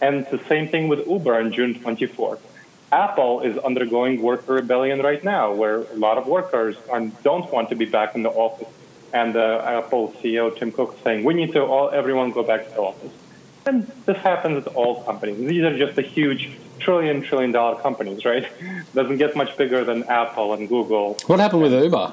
And 0.00 0.26
the 0.30 0.40
same 0.48 0.68
thing 0.68 0.88
with 0.88 1.06
Uber 1.06 1.34
on 1.34 1.52
June 1.52 1.74
24th. 1.74 2.40
Apple 2.92 3.40
is 3.42 3.56
undergoing 3.58 4.20
worker 4.20 4.54
rebellion 4.54 5.00
right 5.00 5.22
now, 5.22 5.52
where 5.52 5.82
a 5.82 5.94
lot 5.94 6.18
of 6.18 6.26
workers 6.26 6.76
don't 7.22 7.50
want 7.52 7.68
to 7.68 7.76
be 7.76 7.84
back 7.84 8.14
in 8.14 8.22
the 8.22 8.30
office. 8.30 8.68
And 9.12 9.34
the 9.34 9.62
Apple 9.64 10.12
CEO 10.20 10.56
Tim 10.56 10.72
Cook 10.72 10.94
is 10.96 11.02
saying 11.02 11.24
we 11.24 11.34
need 11.34 11.52
to 11.52 11.62
all 11.62 11.90
everyone 11.90 12.30
go 12.30 12.42
back 12.42 12.68
to 12.68 12.74
the 12.74 12.80
office. 12.80 13.12
And 13.66 13.86
this 14.06 14.16
happens 14.18 14.66
at 14.66 14.72
all 14.74 15.02
companies. 15.04 15.38
These 15.38 15.62
are 15.64 15.76
just 15.76 15.96
the 15.96 16.02
huge 16.02 16.50
trillion, 16.78 17.22
trillion 17.22 17.52
dollar 17.52 17.80
companies, 17.80 18.24
right? 18.24 18.48
Doesn't 18.94 19.18
get 19.18 19.36
much 19.36 19.56
bigger 19.56 19.84
than 19.84 20.04
Apple 20.04 20.54
and 20.54 20.68
Google. 20.68 21.18
What 21.26 21.40
happened 21.40 21.62
with 21.62 21.72
Uber? 21.72 22.12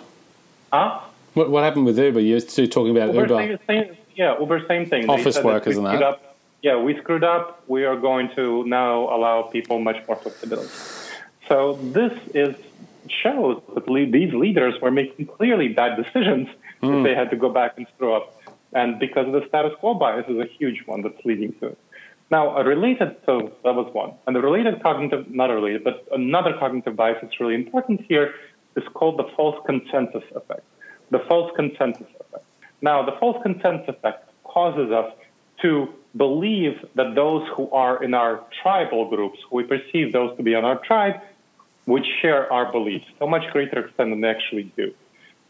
Huh? 0.73 0.99
What, 1.33 1.49
what 1.49 1.63
happened 1.63 1.85
with 1.85 1.97
Uber? 1.97 2.19
You're 2.19 2.39
still 2.39 2.67
talking 2.67 2.95
about 2.95 3.13
Uber. 3.13 3.21
Uber. 3.27 3.59
Same, 3.67 3.85
same, 3.85 3.97
yeah, 4.15 4.39
Uber, 4.39 4.67
same 4.67 4.87
thing. 4.87 5.09
Office 5.09 5.41
workers 5.41 5.77
and 5.77 5.85
that. 5.85 6.03
Up, 6.03 6.26
yeah, 6.61 6.77
we 6.77 6.97
screwed 6.97 7.23
up. 7.23 7.63
We 7.67 7.85
are 7.85 7.95
going 7.95 8.29
to 8.35 8.65
now 8.65 9.15
allow 9.15 9.43
people 9.43 9.79
much 9.79 9.97
more 10.07 10.17
flexibility. 10.17 10.69
So 11.47 11.79
this 11.81 12.13
is 12.33 12.55
shows 13.09 13.61
that 13.73 13.85
these 13.85 14.33
leaders 14.33 14.73
were 14.81 14.91
making 14.91 15.27
clearly 15.27 15.69
bad 15.69 15.95
decisions 15.95 16.47
mm. 16.81 16.89
if 16.89 16.95
hmm. 16.95 17.03
they 17.03 17.15
had 17.15 17.29
to 17.29 17.37
go 17.37 17.49
back 17.49 17.77
and 17.77 17.87
screw 17.95 18.13
up. 18.13 18.41
And 18.73 18.99
because 18.99 19.27
of 19.27 19.33
the 19.33 19.47
status 19.47 19.73
quo 19.79 19.93
bias 19.93 20.25
is 20.27 20.37
a 20.37 20.45
huge 20.45 20.83
one 20.85 21.01
that's 21.03 21.23
leading 21.23 21.53
to 21.59 21.67
it. 21.67 21.77
Now, 22.29 22.57
a 22.57 22.63
related, 22.63 23.15
so 23.25 23.53
that 23.63 23.73
was 23.73 23.91
one. 23.93 24.11
And 24.25 24.35
the 24.35 24.41
related 24.41 24.83
cognitive, 24.83 25.29
not 25.29 25.49
related, 25.49 25.85
but 25.85 26.05
another 26.11 26.53
cognitive 26.59 26.95
bias 26.95 27.19
that's 27.21 27.39
really 27.39 27.55
important 27.55 28.01
here 28.09 28.33
is 28.75 28.83
called 28.93 29.17
the 29.17 29.29
false 29.35 29.55
consensus 29.65 30.23
effect. 30.35 30.63
The 31.11 31.19
false 31.19 31.51
consensus 31.55 32.07
effect. 32.19 32.43
Now, 32.81 33.03
the 33.03 33.13
false 33.13 33.41
consensus 33.41 33.87
effect 33.87 34.29
causes 34.43 34.91
us 34.91 35.13
to 35.61 35.93
believe 36.17 36.85
that 36.95 37.15
those 37.15 37.47
who 37.55 37.69
are 37.71 38.03
in 38.03 38.13
our 38.13 38.43
tribal 38.61 39.09
groups, 39.09 39.39
who 39.49 39.57
we 39.57 39.63
perceive 39.63 40.13
those 40.13 40.35
to 40.37 40.43
be 40.43 40.55
on 40.55 40.65
our 40.65 40.77
tribe, 40.79 41.15
would 41.85 42.05
share 42.21 42.51
our 42.51 42.71
beliefs 42.71 43.05
to 43.17 43.25
a 43.25 43.29
much 43.29 43.51
greater 43.51 43.79
extent 43.85 44.09
than 44.09 44.21
they 44.21 44.29
actually 44.29 44.71
do. 44.75 44.93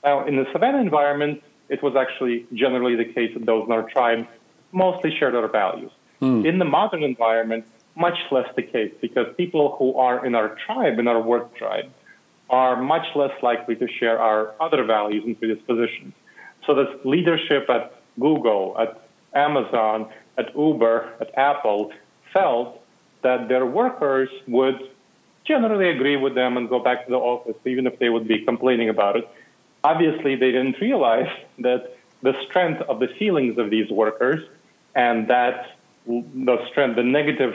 Now, 0.04 0.26
in 0.26 0.36
the 0.36 0.46
savannah 0.52 0.80
environment, 0.80 1.42
it 1.70 1.82
was 1.82 1.96
actually 1.96 2.46
generally 2.54 2.96
the 2.96 3.06
case 3.06 3.34
that 3.34 3.46
those 3.46 3.66
in 3.66 3.72
our 3.72 3.90
tribe 3.90 4.28
mostly 4.72 5.16
shared 5.18 5.36
our 5.36 5.48
values. 5.48 5.92
Mm. 6.22 6.46
In 6.46 6.60
the 6.60 6.66
modern 6.66 7.04
environment, 7.04 7.66
much 7.96 8.18
less 8.32 8.48
the 8.56 8.62
case 8.62 8.94
because 9.02 9.28
people 9.36 9.76
who 9.78 9.96
are 9.96 10.26
in 10.26 10.36
our 10.36 10.56
tribe, 10.66 11.00
in 11.00 11.08
our 11.08 11.22
work 11.22 11.56
tribe, 11.56 11.90
are 12.50 12.82
much 12.82 13.08
less 13.16 13.32
likely 13.42 13.76
to 13.76 13.88
share 13.88 14.20
our 14.20 14.54
other 14.62 14.84
values 14.84 15.24
and 15.26 15.38
predispositions. 15.38 16.14
So 16.66 16.76
this 16.76 16.88
leadership 17.04 17.70
at 17.70 18.02
Google, 18.20 18.76
at 18.80 19.02
Amazon, 19.34 20.10
at 20.38 20.56
Uber, 20.56 21.14
at 21.20 21.38
Apple 21.38 21.92
felt 22.34 22.82
that 23.24 23.48
their 23.48 23.66
workers 23.66 24.30
would 24.48 24.80
generally 25.46 25.90
agree 25.90 26.18
with 26.18 26.36
them 26.36 26.58
and 26.58 26.70
go 26.70 26.80
back 26.80 27.06
to 27.06 27.12
the 27.12 27.18
office, 27.18 27.56
even 27.66 27.88
if 27.88 27.98
they 28.00 28.10
would 28.10 28.28
be 28.28 28.40
complaining 28.44 28.90
about 28.90 29.16
it. 29.16 29.28
Obviously, 29.84 30.36
they 30.36 30.52
didn't 30.52 30.80
realize 30.82 31.32
that 31.60 31.98
the 32.22 32.34
strength 32.48 32.82
of 32.82 33.00
the 33.00 33.08
feelings 33.20 33.58
of 33.58 33.70
these 33.70 33.90
workers 33.90 34.46
and 34.96 35.28
that 35.30 35.78
the 36.06 36.58
strength, 36.70 36.96
the 36.96 37.04
negative 37.04 37.54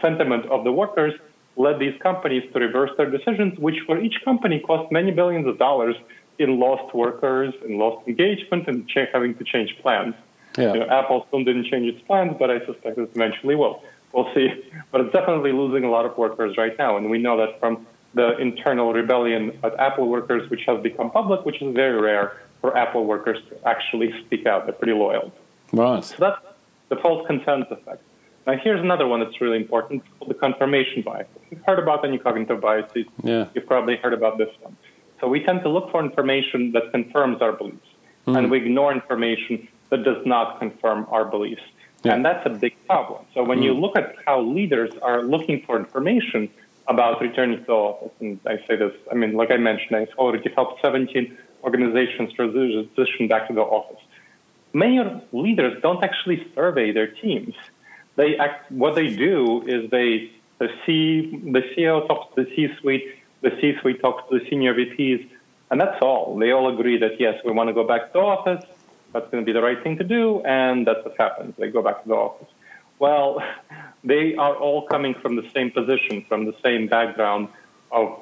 sentiment 0.00 0.46
of 0.46 0.64
the 0.64 0.72
workers 0.72 1.14
led 1.56 1.78
these 1.78 2.00
companies 2.00 2.44
to 2.52 2.60
reverse 2.60 2.90
their 2.96 3.10
decisions, 3.10 3.58
which 3.58 3.80
for 3.86 4.00
each 4.00 4.22
company 4.24 4.60
cost 4.60 4.92
many 4.92 5.10
billions 5.10 5.46
of 5.46 5.58
dollars 5.58 5.96
in 6.38 6.60
lost 6.60 6.94
workers, 6.94 7.52
in 7.64 7.78
lost 7.78 8.06
engagement, 8.06 8.68
and 8.68 8.88
having 9.12 9.34
to 9.34 9.44
change 9.44 9.76
plans. 9.82 10.14
Yeah. 10.58 10.74
You 10.74 10.80
know, 10.80 10.86
Apple 10.86 11.24
still 11.28 11.44
didn't 11.44 11.66
change 11.66 11.86
its 11.94 12.04
plans, 12.06 12.36
but 12.38 12.50
I 12.50 12.58
suspect 12.66 12.98
it 12.98 13.10
eventually 13.14 13.54
will. 13.54 13.82
We'll 14.12 14.32
see. 14.34 14.48
But 14.90 15.02
it's 15.02 15.12
definitely 15.12 15.52
losing 15.52 15.84
a 15.84 15.90
lot 15.90 16.06
of 16.06 16.16
workers 16.16 16.56
right 16.56 16.76
now, 16.78 16.96
and 16.96 17.10
we 17.10 17.18
know 17.18 17.36
that 17.36 17.60
from 17.60 17.86
the 18.14 18.38
internal 18.38 18.94
rebellion 18.94 19.58
at 19.62 19.78
Apple 19.78 20.08
workers, 20.08 20.48
which 20.50 20.62
has 20.66 20.82
become 20.82 21.10
public, 21.10 21.44
which 21.44 21.60
is 21.60 21.74
very 21.74 22.00
rare 22.00 22.40
for 22.62 22.74
Apple 22.76 23.04
workers 23.04 23.38
to 23.50 23.68
actually 23.68 24.12
speak 24.24 24.46
out. 24.46 24.64
They're 24.64 24.72
pretty 24.72 24.94
loyal. 24.94 25.30
Right. 25.72 26.02
So 26.02 26.16
that's 26.18 26.40
the 26.88 26.96
false 26.96 27.26
consent 27.26 27.66
effect. 27.70 28.02
Now, 28.46 28.56
here's 28.56 28.80
another 28.80 29.06
one 29.06 29.20
that's 29.20 29.38
really 29.42 29.58
important 29.58 30.02
it's 30.02 30.10
called 30.18 30.30
the 30.30 30.34
confirmation 30.34 31.02
bias. 31.02 31.26
If 31.36 31.52
you've 31.52 31.66
heard 31.66 31.78
about 31.78 32.02
any 32.02 32.16
cognitive 32.16 32.62
biases, 32.62 33.04
yeah. 33.22 33.48
you've 33.54 33.66
probably 33.66 33.96
heard 33.96 34.14
about 34.14 34.38
this 34.38 34.48
one. 34.62 34.74
So 35.20 35.28
we 35.28 35.44
tend 35.44 35.62
to 35.62 35.68
look 35.68 35.90
for 35.90 36.02
information 36.02 36.72
that 36.72 36.90
confirms 36.90 37.42
our 37.42 37.52
beliefs, 37.52 37.90
mm. 38.26 38.38
and 38.38 38.50
we 38.50 38.56
ignore 38.56 38.90
information 38.92 39.68
that 39.90 40.04
does 40.04 40.24
not 40.26 40.58
confirm 40.58 41.06
our 41.10 41.24
beliefs. 41.24 41.62
Yeah. 42.04 42.14
And 42.14 42.24
that's 42.24 42.44
a 42.46 42.50
big 42.50 42.74
problem. 42.86 43.24
So 43.34 43.42
when 43.42 43.60
mm. 43.60 43.64
you 43.64 43.74
look 43.74 43.96
at 43.96 44.14
how 44.26 44.40
leaders 44.40 44.92
are 45.02 45.22
looking 45.22 45.62
for 45.66 45.76
information 45.76 46.48
about 46.86 47.20
returning 47.20 47.64
to 47.64 47.72
office, 47.72 48.12
and 48.20 48.38
I 48.46 48.58
say 48.66 48.76
this, 48.76 48.92
I 49.10 49.14
mean, 49.14 49.32
like 49.32 49.50
I 49.50 49.56
mentioned, 49.56 49.96
I've 49.96 50.16
already 50.16 50.50
helped 50.54 50.80
17 50.80 51.36
organizations 51.64 52.32
transition 52.32 53.28
back 53.28 53.48
to 53.48 53.54
the 53.54 53.62
office. 53.62 54.00
Many 54.72 55.00
leaders 55.32 55.80
don't 55.82 56.04
actually 56.04 56.46
survey 56.54 56.92
their 56.92 57.08
teams 57.08 57.54
they 58.18 58.36
act, 58.36 58.70
what 58.72 58.96
they 58.96 59.08
do 59.14 59.62
is 59.66 59.90
they 59.90 60.30
the 60.58 60.68
C 60.84 61.40
the 61.56 61.62
CEO 61.70 62.06
talks 62.08 62.34
to 62.34 62.44
the 62.44 62.50
C-suite, 62.54 63.06
the 63.42 63.52
C-suite 63.60 64.00
talks 64.00 64.28
to 64.28 64.40
the 64.40 64.44
senior 64.50 64.74
VPs, 64.74 65.26
and 65.70 65.80
that's 65.80 66.02
all. 66.02 66.36
They 66.36 66.50
all 66.50 66.68
agree 66.74 66.98
that 66.98 67.20
yes, 67.20 67.36
we 67.44 67.52
want 67.52 67.68
to 67.68 67.74
go 67.74 67.86
back 67.86 68.12
to 68.12 68.18
office. 68.18 68.64
That's 69.12 69.30
going 69.30 69.42
to 69.42 69.46
be 69.46 69.52
the 69.52 69.62
right 69.62 69.82
thing 69.82 69.96
to 69.98 70.04
do, 70.04 70.42
and 70.42 70.86
that's 70.86 71.04
what 71.04 71.16
happens. 71.18 71.54
They 71.58 71.70
go 71.70 71.82
back 71.82 72.02
to 72.02 72.08
the 72.08 72.14
office. 72.14 72.48
Well, 72.98 73.42
they 74.04 74.34
are 74.34 74.54
all 74.54 74.86
coming 74.86 75.14
from 75.14 75.36
the 75.36 75.48
same 75.54 75.70
position, 75.70 76.24
from 76.28 76.44
the 76.44 76.54
same 76.62 76.88
background 76.88 77.48
of 77.90 78.20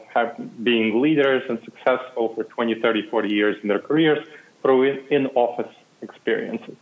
being 0.63 1.03
leaders 1.03 1.43
and 1.49 1.59
successful 1.65 2.35
for 2.35 2.45
20, 2.45 2.81
30, 2.81 3.09
40 3.11 3.29
years 3.29 3.57
in 3.63 3.69
their 3.69 3.81
careers 3.81 4.25
through 4.63 5.07
in 5.11 5.27
office 5.29 5.75
experiences. 6.03 6.77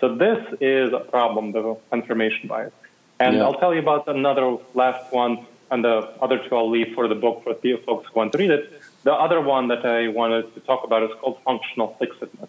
So 0.00 0.14
this 0.16 0.42
is 0.60 0.92
a 0.92 1.00
problem, 1.00 1.52
the 1.52 1.76
confirmation 1.90 2.48
bias. 2.48 2.72
And 3.20 3.36
yeah. 3.36 3.44
I'll 3.44 3.54
tell 3.54 3.72
you 3.72 3.80
about 3.80 4.08
another 4.08 4.56
last 4.74 5.12
one, 5.12 5.46
and 5.70 5.84
the 5.84 5.98
other 6.20 6.38
two 6.48 6.56
I'll 6.56 6.70
leave 6.70 6.94
for 6.94 7.06
the 7.06 7.14
book 7.14 7.44
for 7.44 7.54
the 7.54 7.76
folks 7.86 8.08
who 8.08 8.18
want 8.18 8.32
to 8.32 8.38
read 8.38 8.50
it. 8.50 8.82
The 9.04 9.12
other 9.12 9.40
one 9.40 9.68
that 9.68 9.84
I 9.86 10.08
wanted 10.08 10.52
to 10.54 10.60
talk 10.60 10.84
about 10.84 11.02
is 11.04 11.10
called 11.20 11.38
functional 11.44 11.96
fixedness. 12.00 12.48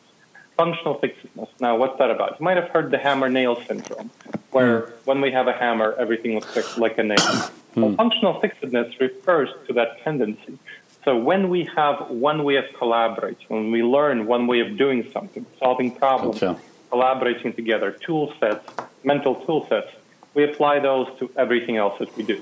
Functional 0.57 0.99
fixedness. 0.99 1.49
Now, 1.59 1.77
what's 1.77 1.97
that 1.97 2.11
about? 2.11 2.39
You 2.39 2.43
might 2.43 2.57
have 2.57 2.69
heard 2.69 2.91
the 2.91 2.97
hammer 2.97 3.29
nail 3.29 3.61
syndrome, 3.67 4.11
where 4.51 4.81
mm. 4.81 4.91
when 5.05 5.21
we 5.21 5.31
have 5.31 5.47
a 5.47 5.53
hammer, 5.53 5.95
everything 5.97 6.35
looks 6.35 6.53
fixed 6.53 6.77
like 6.77 6.97
a 6.97 7.03
nail. 7.03 7.17
Mm. 7.17 7.51
Well, 7.75 7.95
functional 7.95 8.39
fixedness 8.39 8.99
refers 8.99 9.49
to 9.67 9.73
that 9.73 10.03
tendency. 10.03 10.59
So 11.03 11.17
when 11.17 11.49
we 11.49 11.67
have 11.75 12.09
one 12.09 12.43
way 12.43 12.55
of 12.55 12.65
collaborating, 12.73 13.47
when 13.49 13.71
we 13.71 13.83
learn 13.83 14.25
one 14.25 14.47
way 14.47 14.59
of 14.61 14.77
doing 14.77 15.09
something, 15.11 15.45
solving 15.59 15.91
problems, 15.91 16.41
collaborating 16.89 17.53
together, 17.53 17.91
tool 17.91 18.33
sets, 18.39 18.65
mental 19.03 19.35
tool 19.43 19.65
sets, 19.67 19.91
we 20.33 20.43
apply 20.43 20.79
those 20.79 21.07
to 21.19 21.29
everything 21.35 21.77
else 21.77 21.97
that 21.99 22.15
we 22.15 22.23
do. 22.23 22.41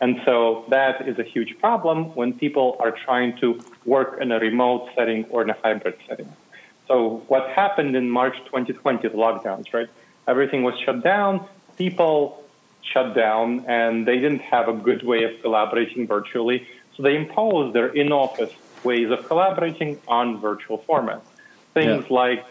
And 0.00 0.20
so 0.24 0.64
that 0.68 1.08
is 1.08 1.18
a 1.20 1.22
huge 1.22 1.58
problem 1.60 2.14
when 2.16 2.32
people 2.32 2.76
are 2.80 2.90
trying 2.90 3.36
to 3.38 3.64
work 3.84 4.20
in 4.20 4.32
a 4.32 4.38
remote 4.40 4.90
setting 4.96 5.24
or 5.26 5.42
in 5.42 5.50
a 5.50 5.56
hybrid 5.62 5.96
setting. 6.08 6.30
So 6.88 7.22
what 7.28 7.48
happened 7.50 7.96
in 7.96 8.10
March 8.10 8.36
2020, 8.46 9.08
the 9.08 9.14
lockdowns, 9.14 9.72
right? 9.72 9.88
Everything 10.26 10.62
was 10.62 10.78
shut 10.84 11.02
down. 11.02 11.46
People 11.76 12.42
shut 12.82 13.14
down 13.14 13.64
and 13.66 14.06
they 14.06 14.18
didn't 14.18 14.40
have 14.40 14.68
a 14.68 14.72
good 14.72 15.02
way 15.02 15.24
of 15.24 15.40
collaborating 15.42 16.06
virtually. 16.06 16.66
So 16.96 17.02
they 17.02 17.16
imposed 17.16 17.74
their 17.74 17.88
in-office 17.88 18.52
ways 18.84 19.10
of 19.10 19.26
collaborating 19.26 20.00
on 20.08 20.40
virtual 20.40 20.78
formats. 20.88 21.22
Things 21.74 22.04
yeah. 22.08 22.14
like 22.14 22.44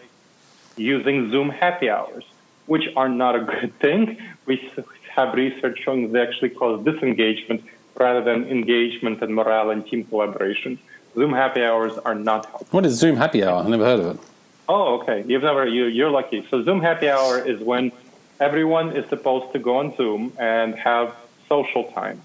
using 0.76 1.30
Zoom 1.30 1.50
happy 1.50 1.88
hours, 1.90 2.24
which 2.66 2.84
are 2.96 3.08
not 3.08 3.36
a 3.36 3.40
good 3.40 3.78
thing. 3.78 4.18
We 4.46 4.72
have 5.14 5.34
research 5.34 5.80
showing 5.84 6.12
they 6.12 6.20
actually 6.20 6.50
cause 6.50 6.84
disengagement 6.84 7.64
rather 7.96 8.22
than 8.22 8.48
engagement 8.48 9.22
and 9.22 9.34
morale 9.34 9.70
and 9.70 9.86
team 9.86 10.04
collaboration. 10.04 10.78
Zoom 11.14 11.32
happy 11.32 11.62
hours 11.62 11.98
are 11.98 12.14
not 12.14 12.46
helpful. 12.46 12.68
What 12.70 12.86
is 12.86 12.94
Zoom 12.94 13.16
happy 13.16 13.44
hour? 13.44 13.62
I 13.62 13.68
never 13.68 13.84
heard 13.84 14.00
of 14.00 14.16
it. 14.16 14.20
Oh, 14.68 15.00
okay. 15.00 15.24
You've 15.26 15.42
never 15.42 15.66
you 15.66 15.86
you're 15.86 16.10
lucky. 16.10 16.46
So 16.50 16.62
Zoom 16.64 16.80
happy 16.80 17.08
hour 17.08 17.38
is 17.38 17.60
when 17.60 17.92
everyone 18.40 18.96
is 18.96 19.08
supposed 19.08 19.52
to 19.52 19.58
go 19.58 19.76
on 19.78 19.94
Zoom 19.96 20.32
and 20.38 20.74
have 20.74 21.14
social 21.48 21.84
time 21.92 22.22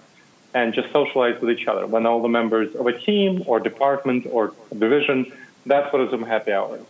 and 0.53 0.73
just 0.73 0.91
socialize 0.91 1.39
with 1.41 1.51
each 1.51 1.67
other. 1.67 1.85
When 1.85 2.05
all 2.05 2.21
the 2.21 2.29
members 2.29 2.73
of 2.75 2.87
a 2.87 2.97
team 2.97 3.43
or 3.45 3.59
department 3.59 4.25
or 4.29 4.53
division, 4.71 5.31
that's 5.65 5.91
what 5.91 6.01
a 6.01 6.09
Zoom 6.09 6.23
happy 6.23 6.51
hour 6.53 6.77
is. 6.77 6.85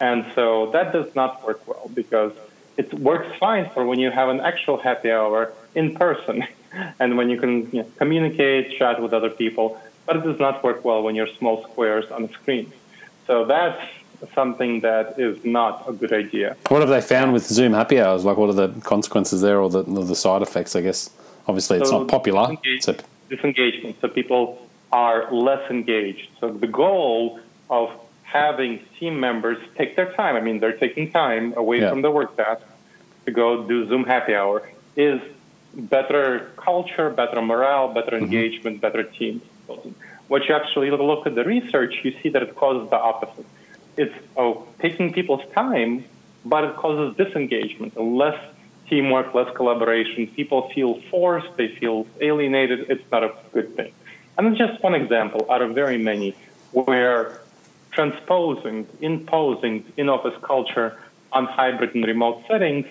And 0.00 0.26
so 0.34 0.70
that 0.72 0.92
does 0.92 1.14
not 1.14 1.44
work 1.46 1.66
well 1.66 1.90
because 1.94 2.32
it 2.76 2.92
works 2.94 3.28
fine 3.38 3.70
for 3.70 3.86
when 3.86 3.98
you 3.98 4.10
have 4.10 4.28
an 4.28 4.40
actual 4.40 4.76
happy 4.76 5.10
hour 5.10 5.52
in 5.74 5.94
person 5.94 6.44
and 7.00 7.16
when 7.16 7.30
you 7.30 7.38
can 7.38 7.70
you 7.70 7.82
know, 7.82 7.88
communicate, 7.96 8.76
chat 8.78 9.00
with 9.00 9.12
other 9.12 9.30
people, 9.30 9.80
but 10.06 10.16
it 10.16 10.24
does 10.24 10.38
not 10.38 10.62
work 10.64 10.84
well 10.84 11.02
when 11.02 11.14
you're 11.14 11.32
small 11.38 11.62
squares 11.64 12.10
on 12.10 12.24
a 12.24 12.28
screen. 12.32 12.72
So 13.26 13.44
that's 13.44 13.80
something 14.34 14.80
that 14.80 15.18
is 15.18 15.44
not 15.44 15.84
a 15.88 15.92
good 15.92 16.12
idea. 16.12 16.56
What 16.68 16.80
have 16.80 16.88
they 16.88 17.00
found 17.00 17.32
with 17.32 17.46
Zoom 17.46 17.72
happy 17.72 18.00
hours? 18.00 18.24
Like, 18.24 18.36
what 18.36 18.50
are 18.50 18.54
the 18.54 18.68
consequences 18.80 19.40
there 19.40 19.60
or 19.60 19.70
the, 19.70 19.82
or 19.82 20.04
the 20.04 20.16
side 20.16 20.42
effects, 20.42 20.76
I 20.76 20.80
guess? 20.80 21.10
Obviously, 21.46 21.78
it's 21.78 21.90
so 21.90 22.00
not 22.00 22.08
popular. 22.08 22.48
Disengage, 22.48 22.82
so. 22.82 22.96
Disengagement. 23.28 24.00
So 24.00 24.08
people 24.08 24.68
are 24.92 25.32
less 25.32 25.68
engaged. 25.70 26.28
So 26.38 26.50
the 26.50 26.66
goal 26.66 27.40
of 27.70 27.90
having 28.22 28.80
team 28.98 29.18
members 29.18 29.58
take 29.76 29.96
their 29.96 30.12
time. 30.12 30.36
I 30.36 30.40
mean, 30.40 30.60
they're 30.60 30.76
taking 30.76 31.10
time 31.10 31.54
away 31.56 31.80
yeah. 31.80 31.90
from 31.90 32.02
the 32.02 32.10
work 32.10 32.36
task 32.36 32.62
to 33.26 33.30
go 33.30 33.66
do 33.66 33.88
Zoom 33.88 34.04
happy 34.04 34.34
hour 34.34 34.68
is 34.96 35.20
better 35.74 36.50
culture, 36.56 37.10
better 37.10 37.40
morale, 37.40 37.92
better 37.92 38.16
mm-hmm. 38.16 38.24
engagement, 38.24 38.80
better 38.80 39.02
What 40.28 40.48
you 40.48 40.54
actually 40.54 40.90
look 40.90 41.26
at 41.26 41.34
the 41.34 41.44
research, 41.44 41.94
you 42.02 42.14
see 42.22 42.28
that 42.30 42.42
it 42.42 42.56
causes 42.56 42.88
the 42.90 42.96
opposite. 42.96 43.46
It's 43.96 44.14
oh, 44.36 44.66
taking 44.80 45.12
people's 45.12 45.42
time, 45.52 46.04
but 46.44 46.64
it 46.64 46.76
causes 46.76 47.16
disengagement, 47.16 48.00
less 48.00 48.38
teamwork, 48.88 49.34
less 49.34 49.54
collaboration. 49.54 50.26
People 50.28 50.70
feel 50.74 51.00
forced, 51.10 51.56
they 51.56 51.68
feel 51.68 52.06
alienated. 52.20 52.90
It's 52.90 53.04
not 53.10 53.24
a 53.24 53.34
good 53.52 53.76
thing. 53.76 53.92
And 54.38 54.48
it's 54.48 54.58
just 54.58 54.82
one 54.82 54.94
example 54.94 55.46
out 55.50 55.62
of 55.62 55.74
very 55.74 55.98
many 55.98 56.34
where 56.72 57.40
transposing, 57.90 58.86
imposing 59.00 59.84
in 59.96 60.08
office 60.08 60.38
culture 60.42 60.98
on 61.32 61.46
hybrid 61.46 61.94
and 61.94 62.04
remote 62.04 62.42
settings 62.48 62.86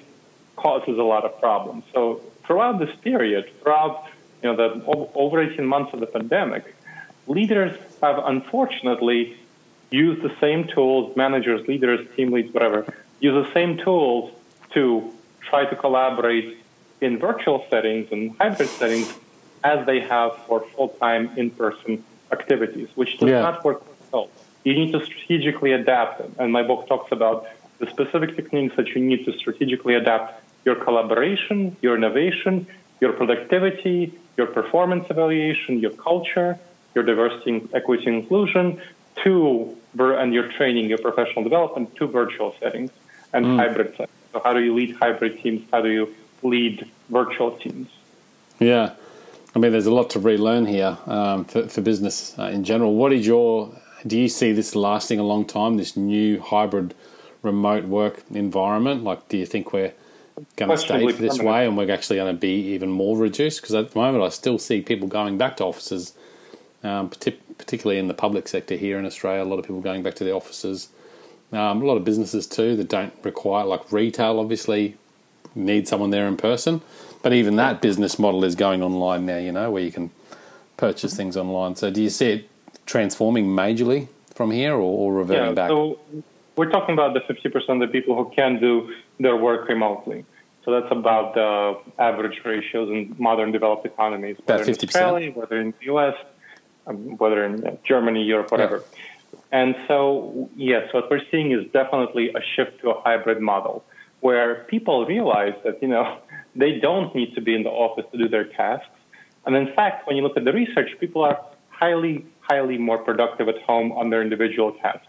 causes 0.55 0.97
a 0.97 1.03
lot 1.03 1.25
of 1.25 1.39
problems. 1.39 1.83
So 1.93 2.21
throughout 2.45 2.79
this 2.79 2.95
period, 3.01 3.49
throughout 3.61 4.07
you 4.41 4.51
know 4.51 4.55
the 4.55 4.85
over 4.85 5.41
18 5.41 5.65
months 5.65 5.93
of 5.93 5.99
the 5.99 6.07
pandemic, 6.07 6.75
leaders 7.27 7.77
have 8.01 8.17
unfortunately 8.25 9.37
used 9.91 10.21
the 10.21 10.33
same 10.39 10.67
tools, 10.67 11.15
managers, 11.15 11.67
leaders, 11.67 11.99
team 12.15 12.31
leads, 12.31 12.53
whatever, 12.53 12.85
use 13.19 13.45
the 13.45 13.53
same 13.53 13.77
tools 13.77 14.31
to 14.71 15.13
try 15.41 15.65
to 15.65 15.75
collaborate 15.75 16.57
in 17.01 17.19
virtual 17.19 17.65
settings 17.69 18.11
and 18.11 18.35
hybrid 18.37 18.69
settings 18.69 19.13
as 19.63 19.85
they 19.85 19.99
have 19.99 20.35
for 20.45 20.61
full-time 20.75 21.29
in-person 21.37 22.03
activities, 22.31 22.87
which 22.95 23.17
does 23.19 23.29
yeah. 23.29 23.41
not 23.41 23.63
work 23.65 23.83
well 24.11 24.29
you 24.63 24.73
need 24.73 24.91
to 24.91 25.03
strategically 25.03 25.71
adapt 25.71 26.19
them. 26.19 26.35
And 26.39 26.51
my 26.51 26.63
book 26.63 26.87
talks 26.87 27.11
about 27.11 27.47
the 27.79 27.87
specific 27.87 28.35
techniques 28.35 28.75
that 28.75 28.89
you 28.89 29.01
need 29.01 29.25
to 29.25 29.33
strategically 29.33 29.95
adapt 29.95 30.43
your 30.65 30.75
collaboration, 30.75 31.75
your 31.81 31.95
innovation, 31.95 32.67
your 32.99 33.13
productivity, 33.13 34.13
your 34.37 34.47
performance 34.47 35.05
evaluation, 35.09 35.79
your 35.79 35.91
culture, 35.91 36.59
your 36.95 37.03
diversity, 37.03 37.67
equity, 37.73 38.07
inclusion, 38.07 38.81
to 39.23 39.77
and 39.97 40.33
your 40.33 40.49
training, 40.53 40.87
your 40.87 40.97
professional 40.97 41.43
development 41.43 41.93
to 41.97 42.07
virtual 42.07 42.55
settings 42.59 42.91
and 43.33 43.45
mm. 43.45 43.55
hybrid 43.57 43.91
settings. 43.91 44.09
So 44.31 44.41
how 44.43 44.53
do 44.53 44.61
you 44.61 44.73
lead 44.73 44.95
hybrid 44.95 45.41
teams? 45.41 45.67
How 45.71 45.81
do 45.81 45.89
you 45.89 46.15
lead 46.43 46.89
virtual 47.09 47.51
teams? 47.57 47.89
Yeah. 48.59 48.93
I 49.53 49.59
mean, 49.59 49.73
there's 49.73 49.85
a 49.85 49.93
lot 49.93 50.09
to 50.11 50.19
relearn 50.19 50.65
here 50.65 50.97
um, 51.07 51.43
for, 51.43 51.67
for, 51.67 51.81
business 51.81 52.37
uh, 52.39 52.43
in 52.43 52.63
general. 52.63 52.95
What 52.95 53.11
is 53.11 53.27
your 53.27 53.75
do 54.07 54.17
you 54.17 54.29
see 54.29 54.51
this 54.51 54.75
lasting 54.75 55.19
a 55.19 55.23
long 55.23 55.45
time? 55.45 55.77
This 55.77 55.95
new 55.97 56.39
hybrid 56.39 56.95
remote 57.41 57.85
work 57.85 58.23
environment? 58.31 59.03
Like, 59.03 59.27
do 59.27 59.37
you 59.37 59.45
think 59.45 59.73
we're 59.73 59.93
going 60.55 60.71
to 60.71 60.77
stay 60.77 61.05
this 61.05 61.15
permanent. 61.15 61.43
way 61.43 61.67
and 61.67 61.77
we're 61.77 61.91
actually 61.91 62.17
going 62.17 62.33
to 62.33 62.39
be 62.39 62.73
even 62.73 62.89
more 62.89 63.17
reduced? 63.17 63.61
Because 63.61 63.75
at 63.75 63.91
the 63.91 63.99
moment, 63.99 64.23
I 64.23 64.29
still 64.29 64.57
see 64.57 64.81
people 64.81 65.07
going 65.07 65.37
back 65.37 65.57
to 65.57 65.65
offices, 65.65 66.13
um, 66.83 67.09
particularly 67.09 67.99
in 67.99 68.07
the 68.07 68.13
public 68.13 68.47
sector 68.47 68.75
here 68.75 68.97
in 68.97 69.05
Australia. 69.05 69.43
A 69.43 69.45
lot 69.45 69.59
of 69.59 69.65
people 69.65 69.81
going 69.81 70.03
back 70.03 70.15
to 70.15 70.23
their 70.23 70.35
offices. 70.35 70.89
Um, 71.51 71.81
a 71.81 71.85
lot 71.85 71.97
of 71.97 72.05
businesses 72.05 72.47
too 72.47 72.75
that 72.77 72.87
don't 72.87 73.13
require, 73.23 73.65
like 73.65 73.91
retail, 73.91 74.39
obviously 74.39 74.95
need 75.53 75.87
someone 75.87 76.09
there 76.09 76.27
in 76.27 76.37
person. 76.37 76.81
But 77.23 77.33
even 77.33 77.57
that 77.57 77.81
business 77.81 78.17
model 78.17 78.43
is 78.45 78.55
going 78.55 78.81
online 78.81 79.25
now. 79.25 79.37
You 79.37 79.51
know, 79.51 79.69
where 79.71 79.83
you 79.83 79.91
can 79.91 80.11
purchase 80.77 81.15
things 81.15 81.37
online. 81.37 81.75
So, 81.75 81.91
do 81.91 82.01
you 82.01 82.09
see 82.09 82.31
it 82.31 82.49
transforming 82.85 83.47
majorly 83.47 84.07
from 84.33 84.51
here, 84.51 84.73
or, 84.73 84.79
or 84.81 85.13
reverting 85.13 85.49
yeah, 85.49 85.53
back? 85.53 85.69
So 85.69 85.99
we're 86.55 86.69
talking 86.69 86.93
about 86.93 87.13
the 87.13 87.21
50% 87.21 87.69
of 87.69 87.79
the 87.79 87.87
people 87.87 88.15
who 88.15 88.31
can 88.35 88.59
do 88.59 88.93
their 89.19 89.35
work 89.35 89.67
remotely. 89.67 90.25
So 90.63 90.71
that's 90.71 90.91
about 90.91 91.33
the 91.33 91.79
average 91.99 92.39
ratios 92.45 92.89
in 92.89 93.15
modern 93.17 93.51
developed 93.51 93.85
economies, 93.85 94.37
whether 94.45 94.63
in 94.63 94.69
Australia, 94.69 95.31
whether 95.31 95.59
in 95.59 95.73
the 95.79 95.93
US, 95.93 96.15
um, 96.87 97.17
whether 97.17 97.43
in 97.43 97.79
Germany, 97.83 98.23
Europe, 98.23 98.51
whatever. 98.51 98.77
Yeah. 98.77 99.39
And 99.51 99.75
so, 99.87 100.49
yes, 100.55 100.93
what 100.93 101.09
we're 101.09 101.25
seeing 101.31 101.51
is 101.51 101.69
definitely 101.71 102.29
a 102.29 102.41
shift 102.55 102.81
to 102.81 102.91
a 102.91 103.01
hybrid 103.01 103.41
model 103.41 103.83
where 104.21 104.63
people 104.69 105.05
realize 105.05 105.53
that, 105.63 105.81
you 105.81 105.87
know, 105.87 106.19
they 106.55 106.79
don't 106.79 107.13
need 107.15 107.33
to 107.35 107.41
be 107.41 107.55
in 107.55 107.63
the 107.63 107.69
office 107.69 108.05
to 108.11 108.17
do 108.17 108.29
their 108.29 108.45
tasks. 108.45 108.87
And 109.45 109.55
in 109.55 109.73
fact, 109.73 110.07
when 110.07 110.15
you 110.15 110.23
look 110.23 110.37
at 110.37 110.45
the 110.45 110.53
research, 110.53 110.89
people 110.99 111.23
are 111.23 111.43
highly, 111.69 112.25
highly 112.41 112.77
more 112.77 112.99
productive 112.99 113.49
at 113.49 113.59
home 113.63 113.91
on 113.93 114.09
their 114.11 114.21
individual 114.21 114.73
tasks. 114.73 115.07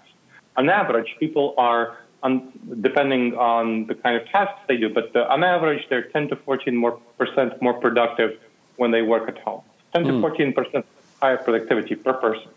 On 0.57 0.69
average, 0.69 1.15
people 1.21 1.55
are, 1.59 1.99
on, 2.23 2.53
depending 2.81 3.35
on 3.37 3.87
the 3.87 3.95
kind 3.95 4.17
of 4.17 4.27
tasks 4.29 4.61
they 4.69 4.77
do, 4.77 4.89
but 4.89 5.13
the, 5.13 5.29
on 5.29 5.43
average, 5.43 5.87
they're 5.89 6.05
10 6.05 6.29
to 6.29 6.37
14 6.37 6.77
more 6.77 6.99
percent 7.19 7.61
more 7.61 7.75
productive 7.75 8.39
when 8.77 8.91
they 8.91 9.03
work 9.03 9.29
at 9.29 9.39
home. 9.39 9.63
10 9.95 10.05
mm. 10.05 10.07
to 10.07 10.21
14 10.21 10.47
hmm. 10.47 10.53
percent 10.53 10.87
higher 11.21 11.37
productivity 11.37 11.95
per 11.95 12.15
person. 12.15 12.49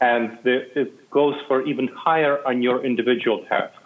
And 0.00 0.38
the, 0.44 0.80
it 0.80 1.10
goes 1.10 1.34
for 1.46 1.62
even 1.66 1.88
higher 1.88 2.46
on 2.46 2.62
your 2.62 2.84
individual 2.84 3.44
tasks, 3.44 3.82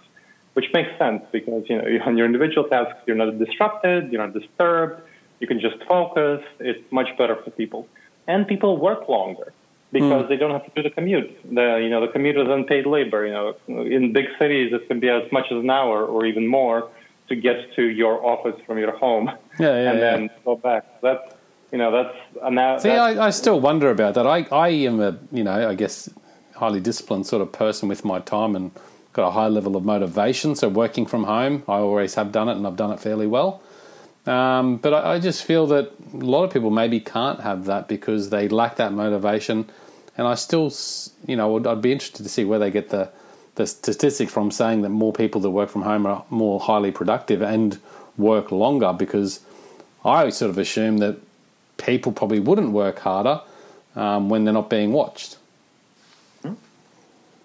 which 0.55 0.67
makes 0.73 0.97
sense 0.99 1.23
because 1.33 1.65
you 1.69 1.77
know 1.77 1.85
on 2.07 2.17
your 2.17 2.27
individual 2.27 2.69
tasks 2.69 2.99
you're 3.07 3.17
not 3.17 3.39
disrupted, 3.39 4.11
you're 4.11 4.25
not 4.27 4.35
disturbed, 4.35 5.03
you 5.41 5.47
can 5.47 5.61
just 5.61 5.77
focus. 5.85 6.43
It's 6.61 6.85
much 6.93 7.09
better 7.19 7.37
for 7.43 7.51
people, 7.51 7.89
and 8.27 8.47
people 8.47 8.79
work 8.79 9.09
longer 9.09 9.53
because 9.95 10.25
mm. 10.25 10.29
they 10.29 10.37
don't 10.37 10.51
have 10.51 10.65
to 10.67 10.73
do 10.75 10.83
the 10.83 10.91
commute. 10.91 11.31
The 11.55 11.81
you 11.83 11.89
know 11.89 12.01
the 12.05 12.13
commute 12.13 12.37
is 12.37 12.49
unpaid 12.49 12.85
labor. 12.85 13.25
You 13.27 13.33
know 13.33 13.47
in 13.97 14.13
big 14.13 14.27
cities 14.39 14.73
it 14.73 14.87
can 14.89 14.99
be 15.01 15.09
as 15.09 15.31
much 15.33 15.47
as 15.51 15.59
an 15.65 15.71
hour 15.71 16.05
or 16.05 16.27
even 16.27 16.47
more 16.47 16.91
to 17.29 17.37
get 17.37 17.75
to 17.77 17.83
your 17.83 18.15
office 18.27 18.61
from 18.67 18.77
your 18.77 18.95
home 18.99 19.31
yeah, 19.59 19.67
yeah, 19.67 19.91
and 19.91 19.99
yeah. 19.99 20.11
then 20.11 20.31
go 20.45 20.57
back. 20.57 21.01
That's 21.01 21.35
you 21.73 21.79
know 21.79 21.91
that's 21.93 22.15
now. 22.51 22.79
See, 22.79 22.89
that's, 22.89 23.19
I, 23.19 23.27
I 23.29 23.31
still 23.31 23.61
wonder 23.61 23.89
about 23.91 24.15
that. 24.17 24.27
I 24.27 24.39
I 24.51 24.69
am 24.91 25.01
a 25.01 25.17
you 25.33 25.45
know 25.45 25.69
I 25.71 25.75
guess 25.75 26.11
highly 26.57 26.81
disciplined 26.81 27.27
sort 27.27 27.41
of 27.41 27.53
person 27.53 27.89
with 27.89 28.05
my 28.05 28.19
time 28.21 28.55
and 28.57 28.73
got 29.13 29.29
a 29.29 29.31
high 29.31 29.49
level 29.49 29.77
of 29.77 29.85
motivation. 29.85 30.57
So 30.57 30.69
working 30.69 31.07
from 31.07 31.25
home, 31.25 31.63
I 31.69 31.79
always 31.79 32.15
have 32.17 32.33
done 32.33 32.49
it 32.49 32.57
and 32.57 32.67
I've 32.67 32.77
done 32.77 32.93
it 32.93 33.01
fairly 33.01 33.29
well. 33.29 33.63
Um, 34.27 34.79
but 34.79 34.95
I, 34.95 35.15
I, 35.15 35.21
just 35.21 35.45
feel 35.45 35.67
that 35.67 35.93
a 36.15 36.17
lot 36.17 36.45
of 36.45 36.51
people 36.51 36.71
maybe 36.71 36.99
can't 36.99 37.41
have 37.41 37.67
that 37.67 37.89
because 37.89 38.31
they 38.31 38.49
lack 38.49 38.77
that 38.77 38.93
motivation. 38.95 39.69
And 40.17 40.27
I 40.27 40.35
still, 40.35 40.73
you 41.27 41.37
know, 41.37 41.65
I'd 41.69 41.83
be 41.83 41.93
interested 41.93 42.23
to 42.23 42.29
see 42.29 42.45
where 42.45 42.59
they 42.59 42.71
get 42.71 42.91
the 42.91 43.11
the 43.57 43.67
statistics 43.69 44.33
from 44.33 44.51
saying 44.51 44.83
that 44.83 44.89
more 44.89 45.13
people 45.13 45.41
that 45.41 45.51
work 45.51 45.71
from 45.71 45.83
home 45.83 46.07
are 46.07 46.25
more 46.29 46.59
highly 46.59 46.91
productive 46.91 47.41
and 47.41 47.79
work 48.17 48.51
longer 48.51 48.93
because 48.93 49.41
I 50.05 50.29
sort 50.31 50.51
of 50.51 50.59
assume 50.59 50.99
that 50.99 51.19
people 51.77 52.11
probably 52.11 52.41
wouldn't 52.41 52.73
work 52.73 52.99
harder 52.99 53.41
um, 53.95 54.29
when 54.29 54.43
they're 54.43 54.53
not 54.53 54.69
being 54.69 54.93
watched. 54.93 55.39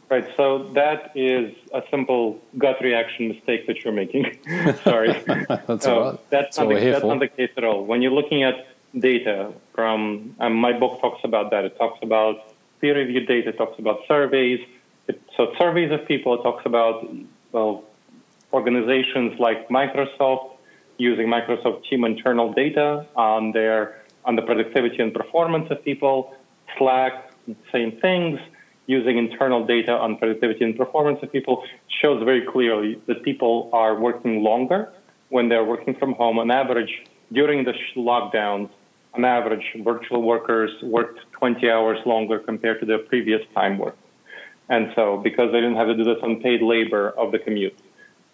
Right. 0.09 0.27
So 0.35 0.69
that 0.73 1.11
is 1.13 1.55
a 1.71 1.83
simple 1.91 2.41
gut 2.57 2.81
reaction 2.81 3.27
mistake 3.27 3.67
that 3.67 3.83
you're 3.83 3.93
making. 3.93 4.39
Sorry. 4.83 5.13
that's 5.67 5.85
all 5.85 6.01
right. 6.01 6.29
That's, 6.31 6.57
not, 6.57 6.69
the, 6.69 6.79
that's 6.79 7.03
not 7.03 7.19
the 7.19 7.27
case 7.27 7.51
at 7.55 7.63
all. 7.63 7.85
When 7.85 8.01
you're 8.01 8.11
looking 8.11 8.41
at 8.41 8.65
data 8.97 9.53
from 9.73 10.35
um, 10.39 10.55
my 10.55 10.73
book 10.73 10.99
talks 11.01 11.21
about 11.23 11.51
that. 11.51 11.65
It 11.65 11.77
talks 11.77 11.99
about 12.01 12.48
peer-reviewed 12.81 13.27
data. 13.27 13.51
Talks 13.51 13.79
about 13.79 13.99
surveys. 14.07 14.59
It, 15.07 15.21
so 15.35 15.53
surveys 15.57 15.91
of 15.91 16.07
people. 16.07 16.37
Talks 16.39 16.65
about 16.65 17.07
well 17.51 17.83
organizations 18.53 19.39
like 19.39 19.69
Microsoft 19.69 20.51
using 20.97 21.27
Microsoft 21.27 21.85
Team 21.85 22.03
internal 22.03 22.53
data 22.53 23.05
on 23.15 23.51
their 23.51 24.01
on 24.25 24.35
the 24.35 24.41
productivity 24.41 25.01
and 25.01 25.13
performance 25.13 25.67
of 25.71 25.83
people. 25.83 26.35
Slack, 26.77 27.31
same 27.71 27.91
things 27.99 28.39
using 28.85 29.17
internal 29.17 29.65
data 29.65 29.91
on 29.91 30.17
productivity 30.17 30.63
and 30.63 30.75
performance 30.75 31.19
of 31.21 31.31
people 31.31 31.63
shows 32.01 32.23
very 32.23 32.45
clearly 32.45 32.99
that 33.05 33.23
people 33.23 33.69
are 33.71 33.99
working 33.99 34.43
longer 34.43 34.91
when 35.29 35.47
they're 35.47 35.63
working 35.63 35.93
from 35.95 36.13
home. 36.13 36.39
On 36.39 36.49
average, 36.49 37.03
during 37.31 37.63
the 37.63 37.73
lockdowns, 37.95 38.69
on 39.13 39.25
average, 39.25 39.65
virtual 39.83 40.21
workers 40.21 40.71
worked 40.83 41.19
20 41.31 41.69
hours 41.69 41.99
longer 42.05 42.39
compared 42.39 42.79
to 42.79 42.85
their 42.85 42.99
previous 42.99 43.41
time 43.53 43.77
work. 43.77 43.97
And 44.69 44.91
so, 44.95 45.17
because 45.17 45.51
they 45.51 45.61
didn't 45.61 45.77
have 45.77 45.87
to 45.87 45.95
do 45.95 46.03
this 46.03 46.19
unpaid 46.21 46.61
labor 46.61 47.09
of 47.11 47.31
the 47.31 47.39
commute, 47.39 47.77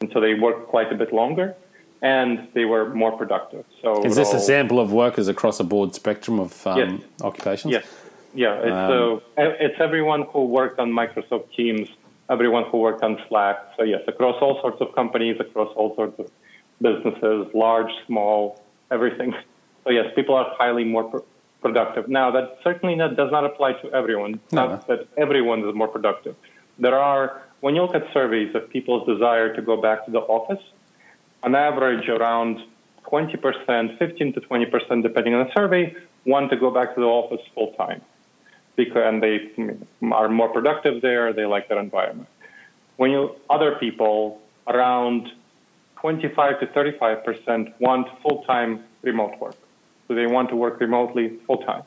and 0.01 0.11
so 0.11 0.19
they 0.19 0.33
worked 0.33 0.67
quite 0.67 0.91
a 0.91 0.95
bit 0.95 1.13
longer, 1.13 1.55
and 2.01 2.49
they 2.53 2.65
were 2.65 2.93
more 2.93 3.17
productive. 3.17 3.63
So, 3.81 4.03
is 4.03 4.17
this 4.17 4.33
a 4.33 4.39
sample 4.39 4.81
of 4.81 4.91
workers 4.91 5.29
across 5.29 5.61
a 5.61 5.63
broad 5.63 5.95
spectrum 5.95 6.39
of 6.39 6.67
um, 6.67 6.77
yes. 6.77 7.01
occupations? 7.21 7.71
Yes. 7.71 7.85
Yeah, 8.33 8.55
it's, 8.57 8.91
um, 8.91 9.21
uh, 9.37 9.65
it's 9.65 9.79
everyone 9.79 10.23
who 10.23 10.43
worked 10.45 10.77
on 10.77 10.91
Microsoft 10.91 11.53
Teams, 11.55 11.87
everyone 12.29 12.65
who 12.65 12.79
worked 12.79 13.01
on 13.01 13.17
Slack. 13.29 13.57
So 13.77 13.83
yes, 13.83 14.01
across 14.09 14.35
all 14.41 14.59
sorts 14.59 14.81
of 14.81 14.93
companies, 14.93 15.37
across 15.39 15.71
all 15.77 15.95
sorts 15.95 16.19
of 16.19 16.29
businesses, 16.81 17.47
large, 17.53 17.91
small, 18.05 18.61
everything. 18.91 19.33
So 19.85 19.91
yes, 19.91 20.07
people 20.15 20.35
are 20.35 20.53
highly 20.57 20.83
more 20.83 21.05
pr- 21.05 21.19
productive. 21.61 22.09
Now 22.09 22.31
that 22.31 22.57
certainly 22.63 22.95
not, 22.95 23.15
does 23.15 23.31
not 23.31 23.45
apply 23.45 23.73
to 23.73 23.91
everyone. 23.93 24.39
No. 24.51 24.67
Not 24.67 24.87
that 24.87 25.07
everyone 25.17 25.67
is 25.67 25.73
more 25.73 25.87
productive. 25.87 26.35
There 26.77 26.97
are 26.99 27.41
when 27.61 27.75
you 27.75 27.81
look 27.81 27.95
at 27.95 28.11
surveys 28.13 28.53
of 28.53 28.69
people's 28.69 29.07
desire 29.07 29.55
to 29.55 29.61
go 29.61 29.81
back 29.81 30.05
to 30.05 30.11
the 30.11 30.19
office, 30.19 30.63
on 31.43 31.55
average 31.55 32.09
around 32.09 32.59
20%, 33.05 33.97
15 33.97 34.33
to 34.33 34.41
20%, 34.41 35.03
depending 35.03 35.33
on 35.33 35.47
the 35.47 35.53
survey, 35.53 35.95
want 36.25 36.49
to 36.49 36.57
go 36.57 36.69
back 36.71 36.95
to 36.95 37.01
the 37.01 37.07
office 37.07 37.41
full 37.53 37.71
time 37.73 38.01
because 38.75 39.03
and 39.05 39.23
they 39.23 39.51
are 40.11 40.27
more 40.27 40.49
productive 40.49 41.01
there. 41.01 41.31
They 41.33 41.45
like 41.45 41.69
their 41.69 41.79
environment. 41.79 42.27
When 42.97 43.11
you 43.11 43.35
other 43.49 43.75
people 43.75 44.41
around 44.67 45.31
25 45.97 46.59
to 46.59 46.67
35 46.67 47.23
percent 47.23 47.69
want 47.79 48.07
full-time 48.21 48.83
remote 49.01 49.39
work, 49.39 49.55
so 50.07 50.15
they 50.15 50.27
want 50.27 50.49
to 50.49 50.55
work 50.55 50.79
remotely 50.79 51.37
full-time, 51.47 51.83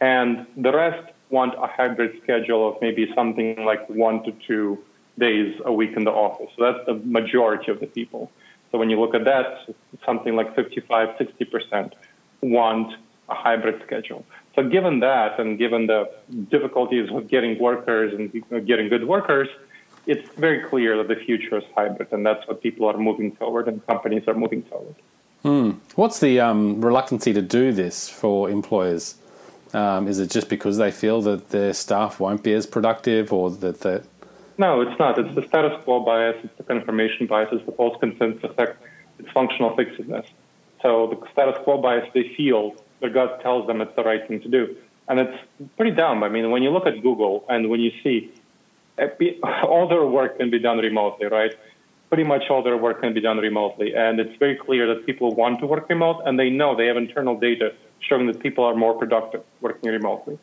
and 0.00 0.46
the 0.56 0.72
rest 0.72 1.12
want 1.30 1.54
a 1.54 1.66
hybrid 1.66 2.20
schedule 2.22 2.68
of 2.68 2.80
maybe 2.80 3.12
something 3.14 3.64
like 3.64 3.88
one 3.88 4.22
to 4.24 4.32
two 4.46 4.78
days 5.18 5.60
a 5.64 5.72
week 5.72 5.96
in 5.96 6.04
the 6.04 6.10
office. 6.10 6.50
So 6.56 6.64
that's 6.64 6.86
the 6.86 6.94
majority 6.94 7.70
of 7.70 7.80
the 7.80 7.86
people. 7.86 8.30
So 8.70 8.78
when 8.78 8.90
you 8.90 9.00
look 9.00 9.14
at 9.14 9.24
that, 9.24 9.68
something 10.04 10.36
like 10.36 10.54
55, 10.54 11.16
60 11.18 11.44
percent 11.46 11.94
want 12.42 12.94
a 13.28 13.34
hybrid 13.34 13.82
schedule. 13.84 14.24
So 14.54 14.68
given 14.68 15.00
that, 15.00 15.38
and 15.40 15.58
given 15.58 15.86
the 15.86 16.10
difficulties 16.50 17.10
with 17.10 17.28
getting 17.28 17.58
workers 17.58 18.14
and 18.14 18.66
getting 18.66 18.88
good 18.88 19.06
workers, 19.06 19.48
it's 20.06 20.26
very 20.36 20.62
clear 20.68 20.96
that 20.98 21.08
the 21.08 21.16
future 21.16 21.58
is 21.58 21.64
hybrid, 21.74 22.12
and 22.12 22.24
that's 22.24 22.46
what 22.46 22.62
people 22.62 22.86
are 22.88 22.96
moving 22.96 23.34
toward, 23.36 23.68
and 23.68 23.84
companies 23.86 24.22
are 24.28 24.34
moving 24.34 24.62
toward. 24.62 24.94
Hmm. 25.46 25.74
What's 25.94 26.18
the 26.18 26.40
um, 26.40 26.84
reluctancy 26.84 27.32
to 27.32 27.40
do 27.40 27.70
this 27.70 28.08
for 28.08 28.50
employers? 28.50 29.14
Um, 29.72 30.08
is 30.08 30.18
it 30.18 30.28
just 30.28 30.48
because 30.48 30.76
they 30.76 30.90
feel 30.90 31.22
that 31.22 31.50
their 31.50 31.72
staff 31.72 32.18
won't 32.18 32.42
be 32.42 32.52
as 32.52 32.66
productive, 32.66 33.32
or 33.32 33.52
that 33.52 33.78
that? 33.82 34.02
No, 34.58 34.80
it's 34.80 34.98
not. 34.98 35.16
It's 35.20 35.32
the 35.36 35.46
status 35.46 35.80
quo 35.84 36.00
bias. 36.00 36.34
It's 36.42 36.56
the 36.56 36.64
confirmation 36.64 37.28
bias. 37.28 37.50
It's 37.52 37.64
the 37.64 37.70
false 37.70 37.96
consensus 38.00 38.42
effect. 38.42 38.82
It's 39.20 39.30
functional 39.30 39.76
fixedness. 39.76 40.26
So 40.82 41.06
the 41.14 41.30
status 41.30 41.60
quo 41.62 41.80
bias, 41.80 42.10
they 42.12 42.34
feel 42.36 42.74
their 42.98 43.10
gut 43.10 43.40
tells 43.40 43.68
them 43.68 43.80
it's 43.80 43.94
the 43.94 44.02
right 44.02 44.26
thing 44.26 44.40
to 44.40 44.48
do. 44.48 44.76
And 45.06 45.20
it's 45.20 45.38
pretty 45.76 45.92
dumb. 45.92 46.24
I 46.24 46.28
mean, 46.28 46.50
when 46.50 46.64
you 46.64 46.70
look 46.70 46.88
at 46.88 47.00
Google 47.02 47.44
and 47.48 47.70
when 47.70 47.78
you 47.78 47.92
see 48.02 48.32
eh, 48.98 49.06
all 49.62 49.86
their 49.86 50.04
work 50.04 50.38
can 50.38 50.50
be 50.50 50.58
done 50.58 50.78
remotely, 50.78 51.28
right? 51.28 51.54
Pretty 52.08 52.24
much 52.24 52.44
all 52.50 52.62
their 52.62 52.76
work 52.76 53.00
can 53.00 53.14
be 53.14 53.20
done 53.20 53.38
remotely. 53.38 53.94
And 53.94 54.20
it's 54.20 54.36
very 54.38 54.56
clear 54.56 54.86
that 54.94 55.06
people 55.06 55.34
want 55.34 55.60
to 55.60 55.66
work 55.66 55.88
remote 55.88 56.22
and 56.24 56.38
they 56.38 56.50
know 56.50 56.76
they 56.76 56.86
have 56.86 56.96
internal 56.96 57.38
data 57.38 57.74
showing 58.00 58.26
that 58.28 58.40
people 58.40 58.64
are 58.64 58.74
more 58.74 58.94
productive 58.94 59.42
working 59.60 59.90
remotely. 59.90 60.38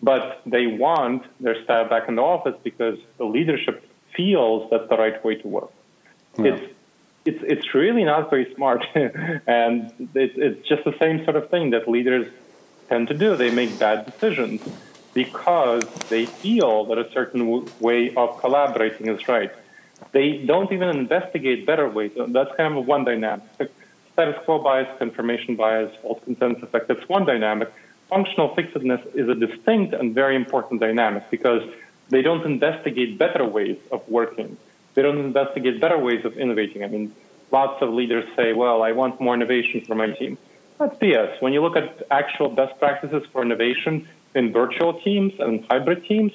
But 0.00 0.42
they 0.46 0.66
want 0.66 1.24
their 1.40 1.62
staff 1.64 1.90
back 1.90 2.08
in 2.08 2.14
the 2.14 2.22
office 2.22 2.54
because 2.62 2.98
the 3.16 3.24
leadership 3.24 3.84
feels 4.16 4.70
that's 4.70 4.88
the 4.88 4.96
right 4.96 5.22
way 5.24 5.34
to 5.36 5.48
work. 5.48 5.72
Yeah. 6.38 6.52
It's 6.52 6.74
it's 7.24 7.42
it's 7.42 7.74
really 7.74 8.04
not 8.04 8.30
very 8.30 8.52
smart, 8.54 8.84
and 8.94 9.92
it, 10.14 10.32
it's 10.36 10.66
just 10.68 10.84
the 10.84 10.96
same 10.98 11.24
sort 11.24 11.36
of 11.36 11.50
thing 11.50 11.70
that 11.70 11.88
leaders 11.88 12.26
tend 12.88 13.08
to 13.08 13.14
do. 13.14 13.36
They 13.36 13.50
make 13.50 13.78
bad 13.78 14.06
decisions 14.06 14.62
because 15.14 15.84
they 16.08 16.26
feel 16.26 16.84
that 16.86 16.98
a 16.98 17.10
certain 17.10 17.40
w- 17.40 17.66
way 17.80 18.14
of 18.14 18.40
collaborating 18.40 19.08
is 19.08 19.26
right. 19.28 19.52
They 20.12 20.38
don't 20.38 20.72
even 20.72 20.88
investigate 20.88 21.66
better 21.66 21.88
ways. 21.88 22.12
That's 22.16 22.54
kind 22.56 22.76
of 22.76 22.86
one 22.86 23.04
dynamic. 23.04 23.44
Status 24.12 24.36
quo 24.44 24.58
bias, 24.58 24.88
confirmation 24.98 25.56
bias, 25.56 25.94
false 26.02 26.20
consensus 26.24 26.62
effect. 26.62 26.88
That's 26.88 27.08
one 27.08 27.24
dynamic. 27.24 27.72
Functional 28.08 28.54
fixedness 28.54 29.00
is 29.14 29.28
a 29.28 29.34
distinct 29.34 29.92
and 29.94 30.14
very 30.14 30.34
important 30.34 30.80
dynamic 30.80 31.30
because 31.30 31.62
they 32.08 32.22
don't 32.22 32.44
investigate 32.44 33.18
better 33.18 33.44
ways 33.44 33.76
of 33.92 34.08
working. 34.08 34.56
They 34.94 35.02
don't 35.02 35.18
investigate 35.18 35.80
better 35.80 35.98
ways 35.98 36.24
of 36.24 36.36
innovating. 36.38 36.82
I 36.82 36.88
mean, 36.88 37.14
lots 37.52 37.80
of 37.82 37.90
leaders 37.90 38.24
say, 38.34 38.54
well, 38.54 38.82
I 38.82 38.92
want 38.92 39.20
more 39.20 39.34
innovation 39.34 39.82
for 39.82 39.94
my 39.94 40.10
team. 40.10 40.38
That's 40.78 40.96
BS. 40.96 41.42
When 41.42 41.52
you 41.52 41.60
look 41.60 41.76
at 41.76 42.02
actual 42.10 42.48
best 42.48 42.78
practices 42.78 43.24
for 43.32 43.42
innovation 43.42 44.08
in 44.34 44.52
virtual 44.52 45.00
teams 45.00 45.34
and 45.38 45.64
hybrid 45.70 46.04
teams, 46.06 46.32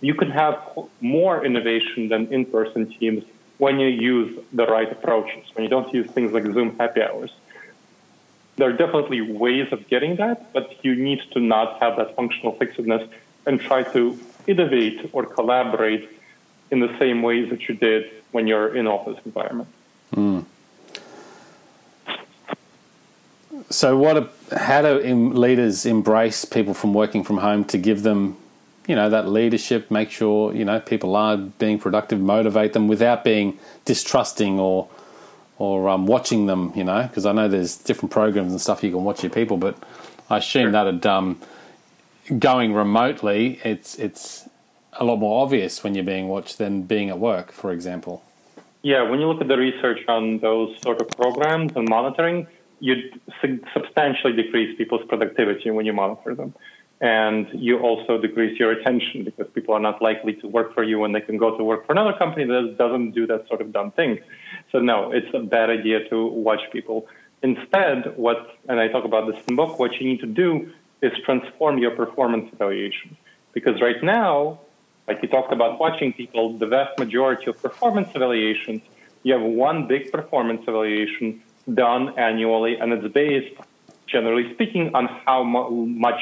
you 0.00 0.14
can 0.14 0.30
have 0.30 0.58
more 1.00 1.44
innovation 1.44 2.08
than 2.08 2.32
in 2.32 2.44
person 2.44 2.86
teams 2.98 3.24
when 3.58 3.80
you 3.80 3.88
use 3.88 4.38
the 4.52 4.66
right 4.66 4.90
approaches, 4.90 5.44
when 5.54 5.64
you 5.64 5.70
don't 5.70 5.92
use 5.92 6.10
things 6.10 6.32
like 6.32 6.44
Zoom 6.44 6.76
happy 6.78 7.02
hours. 7.02 7.32
There 8.56 8.68
are 8.68 8.72
definitely 8.72 9.20
ways 9.20 9.72
of 9.72 9.86
getting 9.88 10.16
that, 10.16 10.52
but 10.52 10.84
you 10.84 10.94
need 10.94 11.20
to 11.32 11.40
not 11.40 11.80
have 11.80 11.96
that 11.96 12.16
functional 12.16 12.52
fixedness 12.52 13.08
and 13.46 13.60
try 13.60 13.82
to 13.82 14.18
innovate 14.46 15.10
or 15.12 15.24
collaborate 15.26 16.08
in 16.70 16.80
the 16.80 16.98
same 16.98 17.22
ways 17.22 17.50
that 17.50 17.68
you 17.68 17.74
did 17.74 18.10
when 18.32 18.46
you're 18.46 18.74
in 18.74 18.86
office 18.86 19.18
environment. 19.24 19.68
Mm. 20.14 20.44
So, 23.70 23.96
what? 23.96 24.32
How 24.56 24.82
do 24.82 24.98
leaders 25.00 25.86
embrace 25.86 26.44
people 26.44 26.74
from 26.74 26.94
working 26.94 27.24
from 27.24 27.38
home 27.38 27.64
to 27.66 27.78
give 27.78 28.02
them, 28.02 28.36
you 28.86 28.94
know, 28.94 29.10
that 29.10 29.28
leadership? 29.28 29.90
Make 29.90 30.10
sure 30.10 30.54
you 30.54 30.64
know 30.64 30.80
people 30.80 31.16
are 31.16 31.36
being 31.36 31.78
productive, 31.78 32.20
motivate 32.20 32.72
them 32.72 32.88
without 32.88 33.24
being 33.24 33.58
distrusting 33.84 34.58
or 34.58 34.88
or 35.58 35.88
um, 35.88 36.06
watching 36.06 36.46
them. 36.46 36.72
You 36.74 36.84
know, 36.84 37.02
because 37.02 37.26
I 37.26 37.32
know 37.32 37.48
there's 37.48 37.76
different 37.76 38.12
programs 38.12 38.52
and 38.52 38.60
stuff 38.60 38.82
you 38.82 38.90
can 38.90 39.04
watch 39.04 39.22
your 39.22 39.30
people, 39.30 39.56
but 39.56 39.76
I 40.30 40.38
assume 40.38 40.72
sure. 40.72 40.90
that 40.90 41.06
um, 41.06 41.40
going 42.38 42.74
remotely, 42.74 43.60
it's 43.64 43.96
it's 43.98 44.48
a 44.98 45.04
lot 45.04 45.16
more 45.16 45.42
obvious 45.42 45.84
when 45.84 45.94
you're 45.94 46.04
being 46.04 46.28
watched 46.28 46.58
than 46.58 46.82
being 46.82 47.10
at 47.10 47.18
work, 47.18 47.52
for 47.52 47.72
example. 47.72 48.22
Yeah, 48.82 49.02
when 49.10 49.20
you 49.20 49.26
look 49.26 49.40
at 49.40 49.48
the 49.48 49.58
research 49.58 50.00
on 50.08 50.38
those 50.38 50.80
sort 50.80 51.00
of 51.00 51.08
programs 51.08 51.72
and 51.74 51.88
monitoring, 51.88 52.46
you 52.80 53.10
substantially 53.74 54.32
decrease 54.32 54.76
people's 54.76 55.04
productivity 55.08 55.70
when 55.70 55.86
you 55.86 55.92
monitor 55.92 56.34
them. 56.34 56.54
And 57.00 57.46
you 57.52 57.78
also 57.78 58.18
decrease 58.18 58.58
your 58.58 58.72
attention 58.72 59.24
because 59.24 59.46
people 59.54 59.74
are 59.74 59.80
not 59.80 60.00
likely 60.00 60.32
to 60.34 60.48
work 60.48 60.72
for 60.74 60.82
you 60.82 60.98
when 60.98 61.12
they 61.12 61.20
can 61.20 61.36
go 61.36 61.56
to 61.56 61.62
work 61.62 61.86
for 61.86 61.92
another 61.92 62.14
company 62.16 62.44
that 62.46 62.76
doesn't 62.78 63.10
do 63.10 63.26
that 63.26 63.46
sort 63.48 63.60
of 63.60 63.72
dumb 63.72 63.90
thing. 63.90 64.18
So, 64.72 64.78
no, 64.78 65.12
it's 65.12 65.32
a 65.34 65.40
bad 65.40 65.68
idea 65.68 66.08
to 66.08 66.26
watch 66.26 66.60
people. 66.72 67.06
Instead, 67.42 68.16
what, 68.16 68.56
and 68.68 68.80
I 68.80 68.88
talk 68.88 69.04
about 69.04 69.30
this 69.30 69.36
in 69.46 69.56
the 69.56 69.62
book, 69.62 69.78
what 69.78 69.92
you 70.00 70.06
need 70.08 70.20
to 70.20 70.26
do 70.26 70.72
is 71.02 71.12
transform 71.24 71.78
your 71.78 71.90
performance 71.90 72.50
evaluation. 72.52 73.16
Because 73.52 73.80
right 73.82 74.02
now, 74.02 74.60
like 75.06 75.22
you 75.22 75.28
talked 75.28 75.52
about 75.52 75.78
watching 75.78 76.12
people, 76.12 76.56
the 76.56 76.66
vast 76.66 76.98
majority 76.98 77.46
of 77.46 77.60
performance 77.60 78.08
evaluations, 78.14 78.80
you 79.22 79.34
have 79.34 79.42
one 79.42 79.86
big 79.86 80.10
performance 80.10 80.62
evaluation 80.66 81.42
done 81.72 82.18
annually, 82.18 82.76
and 82.76 82.92
it's 82.92 83.12
based, 83.12 83.54
generally 84.06 84.52
speaking, 84.54 84.94
on 84.94 85.06
how 85.26 85.42
much, 85.42 86.20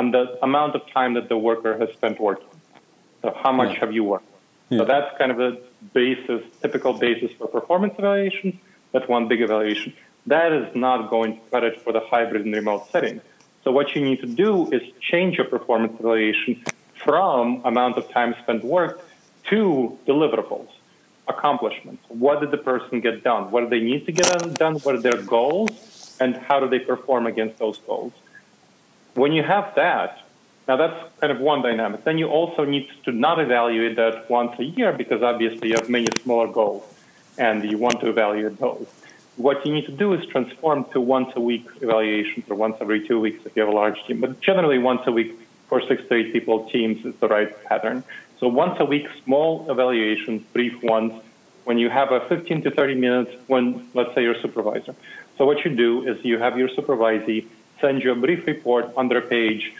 on 0.00 0.10
the 0.12 0.24
amount 0.42 0.72
of 0.78 0.82
time 0.98 1.12
that 1.18 1.28
the 1.28 1.36
worker 1.50 1.72
has 1.80 1.90
spent 1.98 2.16
working. 2.28 2.54
So, 3.22 3.26
how 3.42 3.52
much 3.60 3.72
yeah. 3.72 3.80
have 3.80 3.92
you 3.96 4.04
worked? 4.12 4.32
Yeah. 4.70 4.78
So, 4.78 4.84
that's 4.92 5.10
kind 5.20 5.30
of 5.34 5.38
the 5.46 5.52
basis, 6.00 6.42
typical 6.62 6.92
basis 7.06 7.30
for 7.36 7.46
performance 7.58 7.94
evaluation. 8.02 8.48
That's 8.92 9.08
one 9.16 9.24
big 9.32 9.40
evaluation. 9.48 9.88
That 10.34 10.50
is 10.60 10.68
not 10.86 11.10
going 11.14 11.30
to 11.36 11.42
cut 11.52 11.64
it 11.68 11.74
for 11.82 11.92
the 11.96 12.02
hybrid 12.12 12.42
and 12.46 12.54
remote 12.60 12.82
setting. 12.92 13.20
So, 13.62 13.68
what 13.78 13.86
you 13.94 14.00
need 14.08 14.20
to 14.26 14.30
do 14.44 14.50
is 14.76 14.82
change 15.10 15.32
your 15.38 15.48
performance 15.56 15.94
evaluation 16.00 16.52
from 17.04 17.60
amount 17.72 17.94
of 18.00 18.04
time 18.18 18.34
spent 18.42 18.64
work 18.64 18.92
to 19.50 19.60
deliverables 20.10 20.70
accomplishments. 21.28 22.02
What 22.08 22.40
did 22.40 22.50
the 22.56 22.62
person 22.70 23.00
get 23.08 23.16
done? 23.30 23.42
What 23.52 23.60
do 23.64 23.68
they 23.74 23.84
need 23.90 24.02
to 24.06 24.12
get 24.12 24.26
done? 24.64 24.74
What 24.84 24.94
are 24.96 25.04
their 25.08 25.20
goals? 25.36 26.16
And 26.22 26.30
how 26.48 26.56
do 26.62 26.66
they 26.74 26.82
perform 26.92 27.26
against 27.26 27.58
those 27.58 27.78
goals? 27.90 28.12
When 29.14 29.32
you 29.32 29.42
have 29.42 29.74
that, 29.74 30.22
now 30.68 30.76
that's 30.76 31.10
kind 31.20 31.32
of 31.32 31.40
one 31.40 31.62
dynamic. 31.62 32.04
Then 32.04 32.18
you 32.18 32.28
also 32.28 32.64
need 32.64 32.88
to 33.04 33.12
not 33.12 33.40
evaluate 33.40 33.96
that 33.96 34.30
once 34.30 34.58
a 34.58 34.64
year 34.64 34.92
because 34.92 35.22
obviously 35.22 35.68
you 35.70 35.74
have 35.74 35.88
many 35.88 36.06
smaller 36.22 36.46
goals 36.46 36.84
and 37.38 37.68
you 37.68 37.78
want 37.78 38.00
to 38.00 38.08
evaluate 38.08 38.58
those. 38.58 38.86
What 39.36 39.64
you 39.66 39.72
need 39.72 39.86
to 39.86 39.92
do 39.92 40.12
is 40.12 40.24
transform 40.26 40.84
to 40.92 41.00
once 41.00 41.32
a 41.34 41.40
week 41.40 41.66
evaluations 41.80 42.48
or 42.50 42.56
once 42.56 42.76
every 42.80 43.06
two 43.06 43.18
weeks 43.18 43.44
if 43.46 43.56
you 43.56 43.62
have 43.62 43.72
a 43.72 43.74
large 43.74 44.04
team, 44.06 44.20
but 44.20 44.40
generally 44.40 44.78
once 44.78 45.02
a 45.06 45.12
week 45.12 45.32
for 45.68 45.80
six 45.80 46.02
to 46.08 46.14
eight 46.14 46.32
people 46.32 46.68
teams 46.68 47.04
is 47.04 47.14
the 47.16 47.28
right 47.28 47.64
pattern. 47.64 48.04
So 48.38 48.48
once 48.48 48.76
a 48.80 48.84
week, 48.84 49.06
small 49.24 49.70
evaluations, 49.70 50.42
brief 50.52 50.82
ones, 50.82 51.12
when 51.64 51.78
you 51.78 51.90
have 51.90 52.10
a 52.10 52.20
15 52.28 52.62
to 52.62 52.70
30 52.70 52.94
minutes 52.94 53.30
when, 53.46 53.88
let's 53.94 54.14
say, 54.14 54.22
your 54.22 54.34
supervisor. 54.40 54.94
So 55.36 55.46
what 55.46 55.64
you 55.64 55.74
do 55.74 56.06
is 56.08 56.24
you 56.24 56.38
have 56.38 56.58
your 56.58 56.68
supervisee 56.68 57.46
send 57.80 58.02
you 58.02 58.12
a 58.12 58.14
brief 58.14 58.46
report 58.46 58.92
under 58.96 59.18
a 59.18 59.22
page 59.22 59.72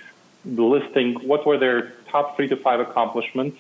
listing 0.45 1.15
what 1.27 1.47
were 1.47 1.59
their 1.59 1.93
top 2.09 2.37
three 2.37 2.49
to 2.49 2.57
five 2.57 2.81
accomplishments 2.81 3.59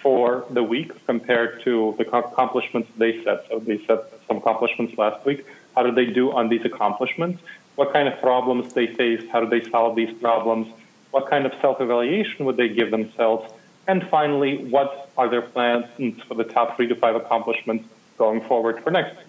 for 0.00 0.44
the 0.50 0.62
week 0.62 0.90
compared 1.06 1.62
to 1.62 1.94
the 1.98 2.04
accomplishments 2.08 2.88
they 2.96 3.22
set. 3.22 3.46
So 3.48 3.60
they 3.60 3.78
set 3.86 4.00
some 4.26 4.38
accomplishments 4.38 4.98
last 4.98 5.24
week. 5.24 5.46
How 5.76 5.82
did 5.84 5.94
they 5.94 6.06
do 6.06 6.32
on 6.32 6.48
these 6.48 6.64
accomplishments? 6.64 7.40
What 7.76 7.92
kind 7.92 8.08
of 8.08 8.20
problems 8.20 8.72
they 8.72 8.88
faced? 8.88 9.28
How 9.28 9.40
did 9.44 9.50
they 9.50 9.70
solve 9.70 9.94
these 9.94 10.12
problems? 10.18 10.66
What 11.12 11.30
kind 11.30 11.46
of 11.46 11.52
self-evaluation 11.60 12.44
would 12.46 12.56
they 12.56 12.68
give 12.68 12.90
themselves? 12.90 13.52
And 13.86 14.06
finally, 14.08 14.64
what 14.64 15.10
are 15.16 15.28
their 15.28 15.42
plans 15.42 15.86
for 16.26 16.34
the 16.34 16.44
top 16.44 16.76
three 16.76 16.88
to 16.88 16.94
five 16.94 17.14
accomplishments 17.14 17.84
going 18.18 18.40
forward 18.42 18.82
for 18.82 18.90
next 18.90 19.16
week? 19.16 19.26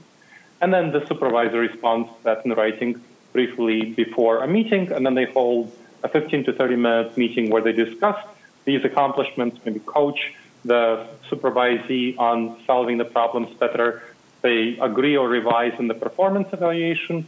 And 0.62 0.74
then 0.74 0.92
the 0.92 1.06
supervisor 1.08 1.60
responds 1.60 2.10
that 2.24 2.46
in 2.46 2.54
writing 2.54 3.02
briefly 3.34 3.94
before 4.04 4.44
a 4.44 4.48
meeting, 4.48 4.92
and 4.92 5.06
then 5.06 5.16
they 5.16 5.26
hold 5.26 5.72
a 6.04 6.10
15 6.10 6.46
to 6.46 6.54
30 6.54 6.76
minute 6.76 7.18
meeting 7.18 7.50
where 7.50 7.62
they 7.62 7.74
discuss 7.74 8.18
these 8.66 8.86
accomplishments, 8.86 9.60
maybe 9.66 9.80
coach 9.82 10.20
the 10.64 11.06
supervisee 11.30 12.18
on 12.18 12.58
solving 12.66 12.98
the 12.98 13.06
problems 13.06 13.50
better. 13.60 14.02
They 14.42 14.78
agree 14.82 15.18
or 15.18 15.28
revise 15.28 15.74
in 15.80 15.88
the 15.88 15.94
performance 15.94 16.48
evaluation, 16.54 17.28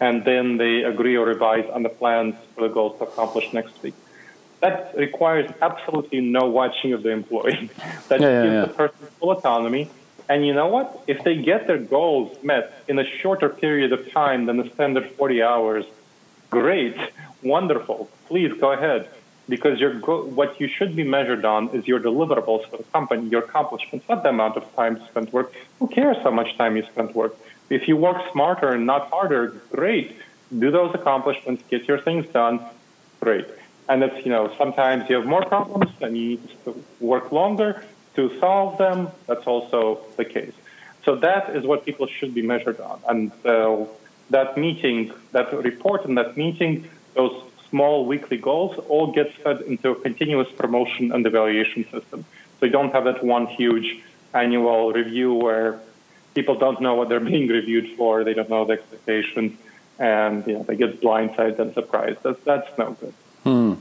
and 0.00 0.24
then 0.24 0.56
they 0.56 0.82
agree 0.82 1.16
or 1.16 1.26
revise 1.26 1.68
on 1.72 1.82
the 1.84 1.88
plans 1.88 2.34
for 2.54 2.66
the 2.66 2.74
goals 2.74 2.98
to 2.98 3.04
accomplish 3.04 3.52
next 3.52 3.80
week 3.82 3.94
that 4.62 4.94
requires 4.96 5.50
absolutely 5.60 6.20
no 6.20 6.46
watching 6.46 6.92
of 6.92 7.02
the 7.02 7.10
employee. 7.10 7.68
that 8.08 8.20
yeah, 8.20 8.42
gives 8.42 8.52
yeah, 8.52 8.52
yeah. 8.52 8.60
the 8.64 8.72
person 8.72 8.96
full 9.18 9.32
autonomy. 9.32 9.90
And 10.32 10.46
you 10.46 10.54
know 10.54 10.68
what? 10.68 11.04
If 11.06 11.24
they 11.24 11.36
get 11.36 11.66
their 11.66 11.76
goals 11.76 12.42
met 12.42 12.84
in 12.88 12.98
a 12.98 13.04
shorter 13.04 13.50
period 13.50 13.92
of 13.92 14.10
time 14.12 14.46
than 14.46 14.56
the 14.56 14.70
standard 14.70 15.10
40 15.10 15.42
hours, 15.42 15.84
great, 16.48 16.96
wonderful. 17.42 18.08
Please 18.28 18.50
go 18.58 18.72
ahead. 18.72 19.10
Because 19.46 19.78
your 19.78 19.92
go- 20.00 20.24
what 20.24 20.58
you 20.58 20.68
should 20.68 20.96
be 20.96 21.04
measured 21.04 21.44
on 21.44 21.68
is 21.76 21.86
your 21.86 22.00
deliverables 22.00 22.64
for 22.70 22.78
the 22.78 22.88
company, 22.96 23.28
your 23.28 23.44
accomplishments, 23.44 24.08
not 24.08 24.22
the 24.22 24.30
amount 24.30 24.56
of 24.56 24.64
time 24.74 24.94
spent 25.10 25.34
work. 25.34 25.52
Who 25.80 25.86
cares 25.88 26.16
how 26.24 26.30
much 26.30 26.56
time 26.56 26.78
you 26.78 26.84
spent 26.94 27.14
work? 27.14 27.34
If 27.68 27.86
you 27.86 27.98
work 27.98 28.18
smarter 28.32 28.72
and 28.72 28.86
not 28.86 29.10
harder, 29.10 29.48
great. 29.70 30.16
Do 30.62 30.70
those 30.70 30.94
accomplishments, 30.94 31.62
get 31.68 31.86
your 31.86 32.00
things 32.00 32.24
done, 32.32 32.60
great. 33.20 33.48
And 33.86 34.02
it's, 34.02 34.24
you 34.24 34.32
know, 34.32 34.50
sometimes 34.56 35.10
you 35.10 35.16
have 35.16 35.26
more 35.26 35.44
problems 35.44 35.90
and 36.00 36.16
you 36.16 36.24
need 36.30 36.48
to 36.64 36.82
work 37.00 37.32
longer 37.32 37.84
to 38.16 38.38
solve 38.38 38.78
them. 38.78 39.08
That's 39.26 39.46
also 39.46 40.00
the 40.16 40.24
case. 40.24 40.52
So 41.04 41.16
that 41.16 41.56
is 41.56 41.64
what 41.64 41.84
people 41.84 42.06
should 42.06 42.34
be 42.34 42.42
measured 42.42 42.80
on. 42.80 43.00
And 43.08 43.32
uh, 43.44 43.84
that 44.30 44.56
meeting, 44.56 45.12
that 45.32 45.52
report 45.52 46.04
and 46.04 46.16
that 46.18 46.36
meeting, 46.36 46.88
those 47.14 47.34
small 47.70 48.06
weekly 48.06 48.36
goals 48.36 48.78
all 48.88 49.12
get 49.12 49.34
fed 49.42 49.62
into 49.62 49.90
a 49.90 49.94
continuous 49.94 50.50
promotion 50.52 51.10
and 51.12 51.26
evaluation 51.26 51.84
system. 51.90 52.24
So 52.60 52.66
you 52.66 52.72
don't 52.72 52.92
have 52.92 53.04
that 53.04 53.24
one 53.24 53.46
huge 53.46 54.02
annual 54.34 54.92
review 54.92 55.34
where 55.34 55.80
people 56.34 56.54
don't 56.58 56.80
know 56.80 56.94
what 56.94 57.08
they're 57.08 57.20
being 57.20 57.48
reviewed 57.48 57.96
for, 57.96 58.24
they 58.24 58.34
don't 58.34 58.48
know 58.48 58.64
the 58.64 58.74
expectations, 58.74 59.58
and 59.98 60.46
you 60.46 60.54
know, 60.54 60.62
they 60.62 60.76
get 60.76 61.00
blindsided 61.00 61.58
and 61.58 61.74
surprised. 61.74 62.18
That's, 62.22 62.40
that's 62.44 62.78
no 62.78 62.92
good. 63.00 63.14
Hmm. 63.44 63.74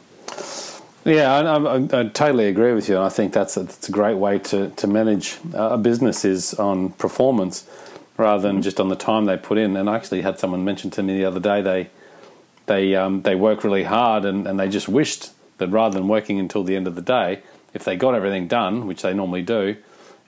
Yeah, 1.06 1.34
I, 1.34 1.42
I, 1.42 1.76
I, 1.78 2.04
totally 2.10 2.48
agree 2.48 2.74
with 2.74 2.88
you. 2.90 2.96
And 2.96 3.04
I 3.06 3.10
think 3.10 3.34
that's 3.34 3.58
a, 3.58 3.64
that's 3.64 3.90
a 3.90 3.92
great 3.92 4.16
way 4.18 4.40
to, 4.40 4.70
to 4.70 4.88
manage 4.88 5.38
a 5.54 5.78
business 5.78 6.26
is 6.26 6.54
on 6.56 6.90
performance. 6.92 7.66
rather 8.18 8.48
than 8.48 8.62
just 8.62 8.80
on 8.80 8.90
the 8.90 8.96
time 8.96 9.26
they 9.26 9.38
put 9.38 9.58
in. 9.58 9.76
And 9.76 9.90
I 9.90 9.96
actually 9.96 10.22
had 10.22 10.40
someone 10.40 10.64
mention 10.64 10.92
to 10.92 11.04
me 11.04 11.18
the 11.18 11.26
other 11.26 11.40
day 11.40 11.62
they 11.62 11.90
they 12.68 12.96
um, 12.96 13.24
they 13.24 13.36
work 13.36 13.64
really 13.64 13.84
hard 13.84 14.26
and, 14.26 14.48
and 14.48 14.60
they 14.60 14.70
just 14.70 14.88
wished 14.88 15.32
that 15.58 15.68
rather 15.70 15.98
than 16.00 16.08
working 16.08 16.40
until 16.40 16.64
the 16.64 16.76
end 16.76 16.88
of 16.88 16.96
the 16.96 17.02
day, 17.02 17.42
if 17.74 17.84
they 17.84 17.96
got 17.96 18.16
everything 18.16 18.48
done, 18.48 18.88
which 18.88 19.02
they 19.02 19.14
normally 19.14 19.42
do, 19.42 19.76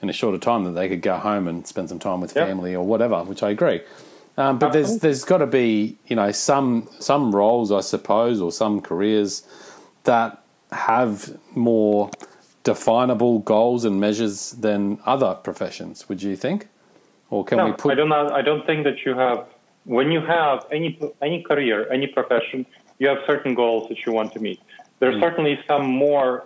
in 0.02 0.10
a 0.10 0.14
shorter 0.14 0.38
time, 0.38 0.64
that 0.66 0.72
they 0.72 0.90
could 0.90 1.02
go 1.02 1.18
home 1.18 1.48
and 1.48 1.66
spend 1.68 1.90
some 1.90 2.00
time 2.00 2.22
with 2.22 2.36
Yep. 2.36 2.48
family 2.48 2.76
or 2.76 2.86
whatever. 2.86 3.24
Which 3.24 3.44
I 3.44 3.52
agree. 3.52 3.82
Um, 4.38 4.60
but 4.60 4.74
there's 4.74 5.00
there's 5.00 5.24
got 5.24 5.38
to 5.40 5.48
be 5.48 5.98
you 6.08 6.16
know 6.16 6.32
some 6.32 6.90
some 7.00 7.34
roles 7.36 7.72
I 7.72 7.82
suppose 7.82 8.42
or 8.42 8.52
some 8.52 8.82
careers 8.82 9.44
that 10.06 10.43
have 10.74 11.38
more 11.56 12.10
definable 12.64 13.40
goals 13.40 13.86
and 13.86 14.00
measures 14.00 14.52
than 14.52 15.00
other 15.06 15.36
professions. 15.36 16.08
Would 16.10 16.22
you 16.24 16.36
think? 16.36 16.68
Or 17.30 17.44
can 17.44 17.58
no, 17.58 17.66
we 17.66 17.72
put 17.74 17.92
I 17.92 17.96
don't 17.96 18.10
know. 18.10 18.30
I 18.30 18.42
don't 18.42 18.66
think 18.66 18.84
that 18.84 19.06
you 19.06 19.16
have. 19.16 19.46
When 19.86 20.12
you 20.12 20.22
have 20.22 20.66
any 20.72 21.00
any 21.22 21.42
career, 21.44 21.92
any 21.92 22.08
profession, 22.08 22.66
you 23.00 23.08
have 23.08 23.20
certain 23.26 23.54
goals 23.54 23.90
that 23.90 24.06
you 24.06 24.12
want 24.14 24.34
to 24.34 24.40
meet. 24.40 24.60
There 25.00 25.12
There's 25.12 25.22
mm. 25.22 25.26
certainly 25.26 25.60
some 25.68 25.86
more. 25.86 26.46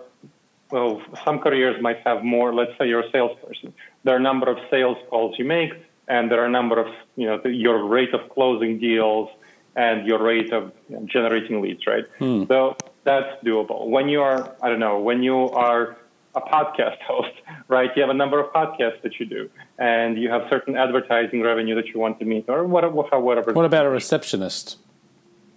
Well, 0.70 1.00
some 1.24 1.38
careers 1.38 1.80
might 1.80 2.00
have 2.06 2.24
more. 2.24 2.54
Let's 2.54 2.76
say 2.78 2.88
you're 2.88 3.06
a 3.08 3.10
salesperson. 3.10 3.72
There 4.04 4.14
are 4.14 4.18
a 4.18 4.28
number 4.30 4.50
of 4.50 4.58
sales 4.70 4.98
calls 5.08 5.38
you 5.38 5.46
make, 5.46 5.72
and 6.08 6.30
there 6.30 6.40
are 6.42 6.46
a 6.46 6.50
number 6.50 6.78
of 6.78 6.88
you 7.16 7.26
know 7.26 7.38
the, 7.38 7.50
your 7.50 7.84
rate 7.86 8.12
of 8.12 8.28
closing 8.30 8.78
deals 8.78 9.30
and 9.76 10.06
your 10.06 10.20
rate 10.20 10.52
of 10.52 10.72
generating 11.06 11.60
leads, 11.62 11.86
right? 11.86 12.04
Hmm. 12.18 12.44
So 12.48 12.76
that's 13.08 13.32
doable. 13.44 13.80
When 13.88 14.06
you 14.08 14.20
are, 14.28 14.40
I 14.62 14.68
don't 14.70 14.80
know, 14.86 14.98
when 15.08 15.22
you 15.22 15.36
are 15.66 15.96
a 16.34 16.40
podcast 16.54 16.98
host, 17.10 17.34
right? 17.68 17.90
You 17.94 18.00
have 18.04 18.10
a 18.18 18.20
number 18.22 18.38
of 18.42 18.52
podcasts 18.52 19.00
that 19.04 19.18
you 19.18 19.26
do, 19.26 19.42
and 19.78 20.18
you 20.22 20.28
have 20.34 20.42
certain 20.50 20.76
advertising 20.76 21.40
revenue 21.50 21.74
that 21.80 21.86
you 21.92 21.98
want 22.04 22.18
to 22.20 22.24
meet, 22.32 22.44
or 22.48 22.64
whatever. 22.64 22.94
whatever. 23.28 23.52
What 23.52 23.64
about 23.64 23.86
a 23.86 23.90
receptionist? 23.90 24.76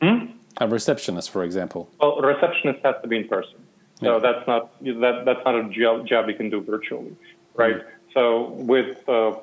Hmm? 0.01 0.17
A 0.65 0.67
receptionist, 0.67 1.27
for 1.35 1.43
example. 1.43 1.81
Well, 1.99 2.13
a 2.21 2.25
receptionist 2.33 2.79
has 2.87 2.95
to 3.03 3.07
be 3.07 3.17
in 3.21 3.27
person, 3.27 3.57
so 4.03 4.09
Yeah. 4.13 4.19
that's 4.25 4.45
not 4.51 4.61
that 4.83 5.15
that's 5.27 5.43
not 5.47 5.55
a 5.61 5.63
job, 5.79 6.07
job 6.11 6.23
you 6.29 6.35
can 6.41 6.49
do 6.49 6.59
virtually, 6.73 7.13
right? 7.63 7.79
So 8.15 8.23
with 8.73 8.91
uh, 9.09 9.33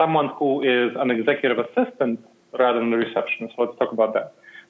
someone 0.00 0.28
who 0.38 0.50
is 0.76 0.90
an 1.02 1.10
executive 1.10 1.58
assistant 1.66 2.14
rather 2.62 2.78
than 2.82 2.90
a 2.92 2.96
receptionist, 3.06 3.54
let's 3.58 3.76
talk 3.80 3.92
about 3.98 4.12
that. 4.16 4.28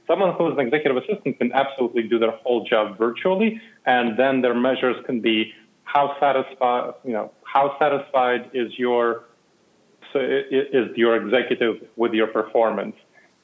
Someone 0.08 0.34
who 0.36 0.48
is 0.48 0.54
an 0.54 0.66
executive 0.66 0.96
assistant 0.96 1.38
can 1.38 1.52
absolutely 1.52 2.04
do 2.04 2.18
their 2.18 2.30
whole 2.30 2.64
job 2.64 2.96
virtually, 2.96 3.60
and 3.84 4.18
then 4.18 4.40
their 4.40 4.54
measures 4.54 4.96
can 5.04 5.20
be 5.20 5.52
how 5.84 6.16
satisfied, 6.18 6.94
you 7.04 7.12
know, 7.12 7.30
how 7.44 7.78
satisfied 7.78 8.50
is 8.54 8.78
your 8.78 9.24
is 10.14 10.96
your 10.96 11.16
executive 11.16 11.76
with 11.96 12.14
your 12.14 12.26
performance 12.26 12.96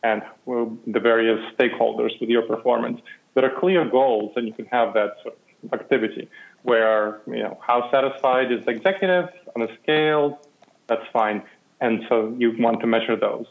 and 0.03 0.23
the 0.47 1.01
various 1.01 1.39
stakeholders 1.55 2.19
with 2.21 2.31
your 2.31 2.43
performance. 2.43 3.01
There 3.35 3.45
are 3.45 3.61
clear 3.61 3.85
goals, 3.89 4.33
and 4.37 4.47
you 4.47 4.55
can 4.55 4.67
have 4.67 4.95
that 4.95 5.17
sort 5.23 5.37
of 5.65 5.73
activity 5.79 6.29
where 6.63 7.21
you 7.27 7.43
know 7.43 7.59
how 7.67 7.91
satisfied 7.91 8.51
is 8.51 8.65
the 8.65 8.71
executive 8.71 9.29
on 9.55 9.63
a 9.63 9.69
scale. 9.83 10.41
That's 10.87 11.07
fine, 11.13 11.43
and 11.81 12.05
so 12.09 12.35
you 12.39 12.55
want 12.59 12.81
to 12.81 12.87
measure 12.87 13.17
those. 13.17 13.47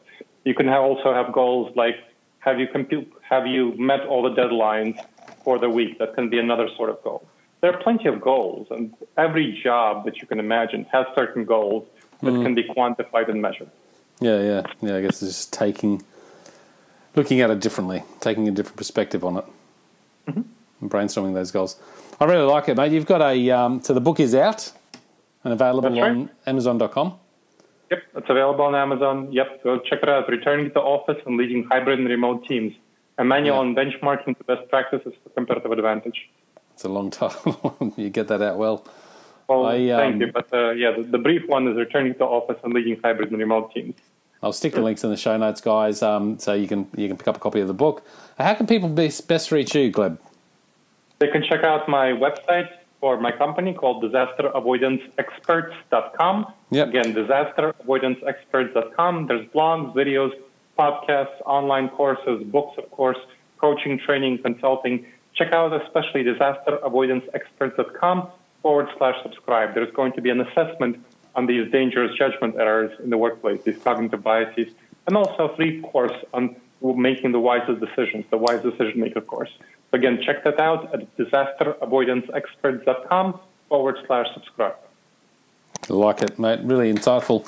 You 0.45 0.55
can 0.55 0.67
also 0.69 1.13
have 1.13 1.31
goals 1.31 1.71
like 1.75 1.95
have 2.43 2.59
you 2.59 2.67
compute, 2.67 3.11
have 3.21 3.47
you 3.47 3.73
met 3.77 4.01
all 4.01 4.21
the 4.21 4.29
deadlines 4.41 4.97
for 5.43 5.57
the 5.59 5.69
week? 5.69 5.97
That 5.99 6.13
can 6.15 6.29
be 6.29 6.39
another 6.39 6.67
sort 6.75 6.89
of 6.89 7.01
goal. 7.03 7.25
There 7.61 7.73
are 7.73 7.81
plenty 7.81 8.07
of 8.09 8.19
goals, 8.19 8.67
and 8.71 8.93
every 9.17 9.59
job 9.63 10.03
that 10.05 10.17
you 10.21 10.27
can 10.27 10.39
imagine 10.39 10.85
has 10.91 11.05
certain 11.15 11.45
goals 11.45 11.87
that 12.21 12.31
can 12.43 12.53
be 12.55 12.63
quantified 12.63 13.29
and 13.29 13.41
measured. 13.41 13.69
Yeah, 14.19 14.39
yeah, 14.41 14.61
yeah. 14.81 14.95
I 14.97 15.01
guess 15.01 15.21
it's 15.21 15.31
just 15.31 15.53
taking, 15.53 16.03
looking 17.15 17.41
at 17.41 17.49
it 17.49 17.59
differently, 17.61 18.03
taking 18.19 18.47
a 18.47 18.51
different 18.51 18.77
perspective 18.77 19.23
on 19.23 19.37
it, 19.37 19.45
Mm-hmm. 20.27 20.41
and 20.81 20.89
brainstorming 20.91 21.33
those 21.33 21.51
goals. 21.51 21.75
I 22.19 22.25
really 22.25 22.45
like 22.45 22.69
it, 22.69 22.77
mate. 22.77 22.93
You've 22.93 23.05
got 23.05 23.21
a 23.21 23.51
um, 23.51 23.81
so 23.81 23.93
the 23.93 23.99
book 23.99 24.21
is 24.21 24.33
out 24.33 24.71
and 25.43 25.51
available 25.51 25.89
right. 25.89 26.11
on 26.11 26.29
Amazon.com. 26.45 27.15
Yep, 27.93 28.03
it's 28.15 28.29
available 28.29 28.65
on 28.65 28.73
Amazon. 28.73 29.31
Yep, 29.31 29.63
go 29.63 29.77
check 29.77 29.99
it 30.01 30.09
out. 30.09 30.27
Returning 30.27 30.71
to 30.71 30.79
office 30.79 31.21
and 31.27 31.37
leading 31.37 31.63
hybrid 31.65 31.99
and 31.99 32.09
remote 32.09 32.43
teams. 32.47 32.73
A 33.19 33.23
manual 33.23 33.57
Yeah. 33.57 33.61
on 33.61 33.75
benchmarking 33.75 34.35
the 34.39 34.43
best 34.45 34.67
practices 34.69 35.13
for 35.21 35.29
competitive 35.29 35.71
advantage. 35.71 36.27
It's 36.73 36.83
a 36.83 36.89
long 36.89 37.11
title. 37.11 37.93
you 37.97 38.09
get 38.09 38.29
that 38.29 38.41
out 38.41 38.57
well. 38.57 38.83
Well, 39.47 39.67
I, 39.67 39.87
thank 39.89 40.15
um, 40.15 40.21
you. 40.21 40.31
But 40.31 40.51
uh, 40.51 40.71
yeah, 40.71 40.91
the, 40.97 41.03
the 41.03 41.19
brief 41.19 41.47
one 41.47 41.67
is 41.67 41.77
returning 41.77 42.15
to 42.15 42.23
office 42.23 42.57
and 42.63 42.73
leading 42.73 42.99
hybrid 43.03 43.29
and 43.29 43.37
remote 43.37 43.71
teams. 43.75 43.93
I'll 44.41 44.53
stick 44.53 44.73
the 44.73 44.81
links 44.81 45.03
in 45.03 45.11
the 45.11 45.17
show 45.17 45.37
notes, 45.37 45.61
guys, 45.61 46.01
um, 46.01 46.39
so 46.39 46.53
you 46.53 46.67
can 46.67 46.87
you 46.97 47.07
can 47.07 47.15
pick 47.15 47.27
up 47.27 47.37
a 47.37 47.39
copy 47.39 47.59
of 47.59 47.67
the 47.67 47.73
book. 47.75 48.03
How 48.39 48.55
can 48.55 48.65
people 48.65 48.89
be, 48.89 49.11
best 49.27 49.51
reach 49.51 49.75
you, 49.75 49.91
Gleb? 49.91 50.17
They 51.19 51.27
can 51.27 51.43
check 51.43 51.63
out 51.63 51.87
my 51.87 52.07
website 52.07 52.69
for 53.03 53.19
my 53.19 53.31
company 53.33 53.73
called 53.73 54.01
disasteravoidanceexperts.com. 54.01 56.53
Yep. 56.71 56.87
Again, 56.87 57.13
disasteravoidanceexperts.com. 57.13 59.27
There's 59.27 59.45
blogs, 59.49 59.93
videos, 59.93 60.31
podcasts, 60.79 61.41
online 61.45 61.89
courses, 61.89 62.45
books, 62.45 62.77
of 62.77 62.89
course, 62.91 63.17
coaching, 63.57 63.99
training, 63.99 64.41
consulting. 64.41 65.05
Check 65.33 65.51
out 65.51 65.73
especially 65.81 66.23
disasteravoidanceexperts.com 66.23 68.29
forward 68.61 68.87
slash 68.97 69.21
subscribe. 69.21 69.75
There's 69.75 69.93
going 69.93 70.13
to 70.13 70.21
be 70.21 70.29
an 70.29 70.39
assessment 70.39 71.05
on 71.35 71.45
these 71.45 71.69
dangerous 71.73 72.17
judgment 72.17 72.55
errors 72.55 72.97
in 73.03 73.09
the 73.09 73.17
workplace, 73.17 73.61
these 73.63 73.79
cognitive 73.83 74.23
biases, 74.23 74.69
and 75.07 75.17
also 75.17 75.49
a 75.49 75.55
free 75.57 75.81
course 75.81 76.15
on 76.33 76.55
making 76.81 77.33
the 77.33 77.41
wisest 77.41 77.81
decisions, 77.81 78.23
the 78.29 78.37
wise 78.37 78.63
decision 78.63 79.01
maker 79.01 79.19
course. 79.19 79.51
So 79.93 79.99
again, 79.99 80.19
check 80.25 80.43
that 80.43 80.59
out 80.59 80.91
at 80.91 81.15
disasteravoidanceexperts.com 81.17 83.39
forward 83.69 83.97
slash 84.07 84.25
subscribe. 84.33 84.73
Like 85.87 86.23
it, 86.23 86.39
mate. 86.39 86.61
Really 86.63 86.91
insightful. 86.91 87.45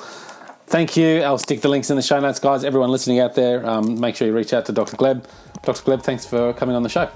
Thank 0.68 0.96
you. 0.96 1.22
I'll 1.22 1.38
stick 1.38 1.60
the 1.60 1.68
links 1.68 1.90
in 1.90 1.96
the 1.96 2.02
show 2.02 2.20
notes, 2.20 2.38
guys. 2.38 2.62
Everyone 2.62 2.90
listening 2.90 3.18
out 3.18 3.34
there, 3.34 3.68
um, 3.68 3.98
make 3.98 4.14
sure 4.14 4.28
you 4.28 4.36
reach 4.36 4.52
out 4.52 4.64
to 4.66 4.72
Dr. 4.72 4.96
Gleb. 4.96 5.26
Dr. 5.64 5.82
Gleb, 5.82 6.04
thanks 6.04 6.24
for 6.24 6.52
coming 6.52 6.76
on 6.76 6.84
the 6.84 6.88
show. 6.88 7.10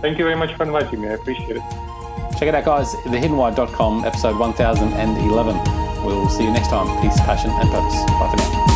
Thank 0.00 0.16
you 0.16 0.24
very 0.24 0.36
much 0.36 0.54
for 0.54 0.62
inviting 0.62 1.00
me. 1.00 1.08
I 1.08 1.14
appreciate 1.14 1.56
it. 1.56 1.62
Check 2.38 2.42
it 2.42 2.54
out, 2.54 2.66
guys. 2.66 2.86
TheHiddenWhy.com, 3.06 4.04
episode 4.04 4.38
1011. 4.38 6.04
We'll 6.04 6.28
see 6.28 6.44
you 6.44 6.52
next 6.52 6.68
time. 6.68 6.86
Peace, 7.02 7.18
passion, 7.18 7.50
and 7.50 7.68
purpose. 7.68 7.96
Bye 8.04 8.30
for 8.30 8.36
now. 8.36 8.75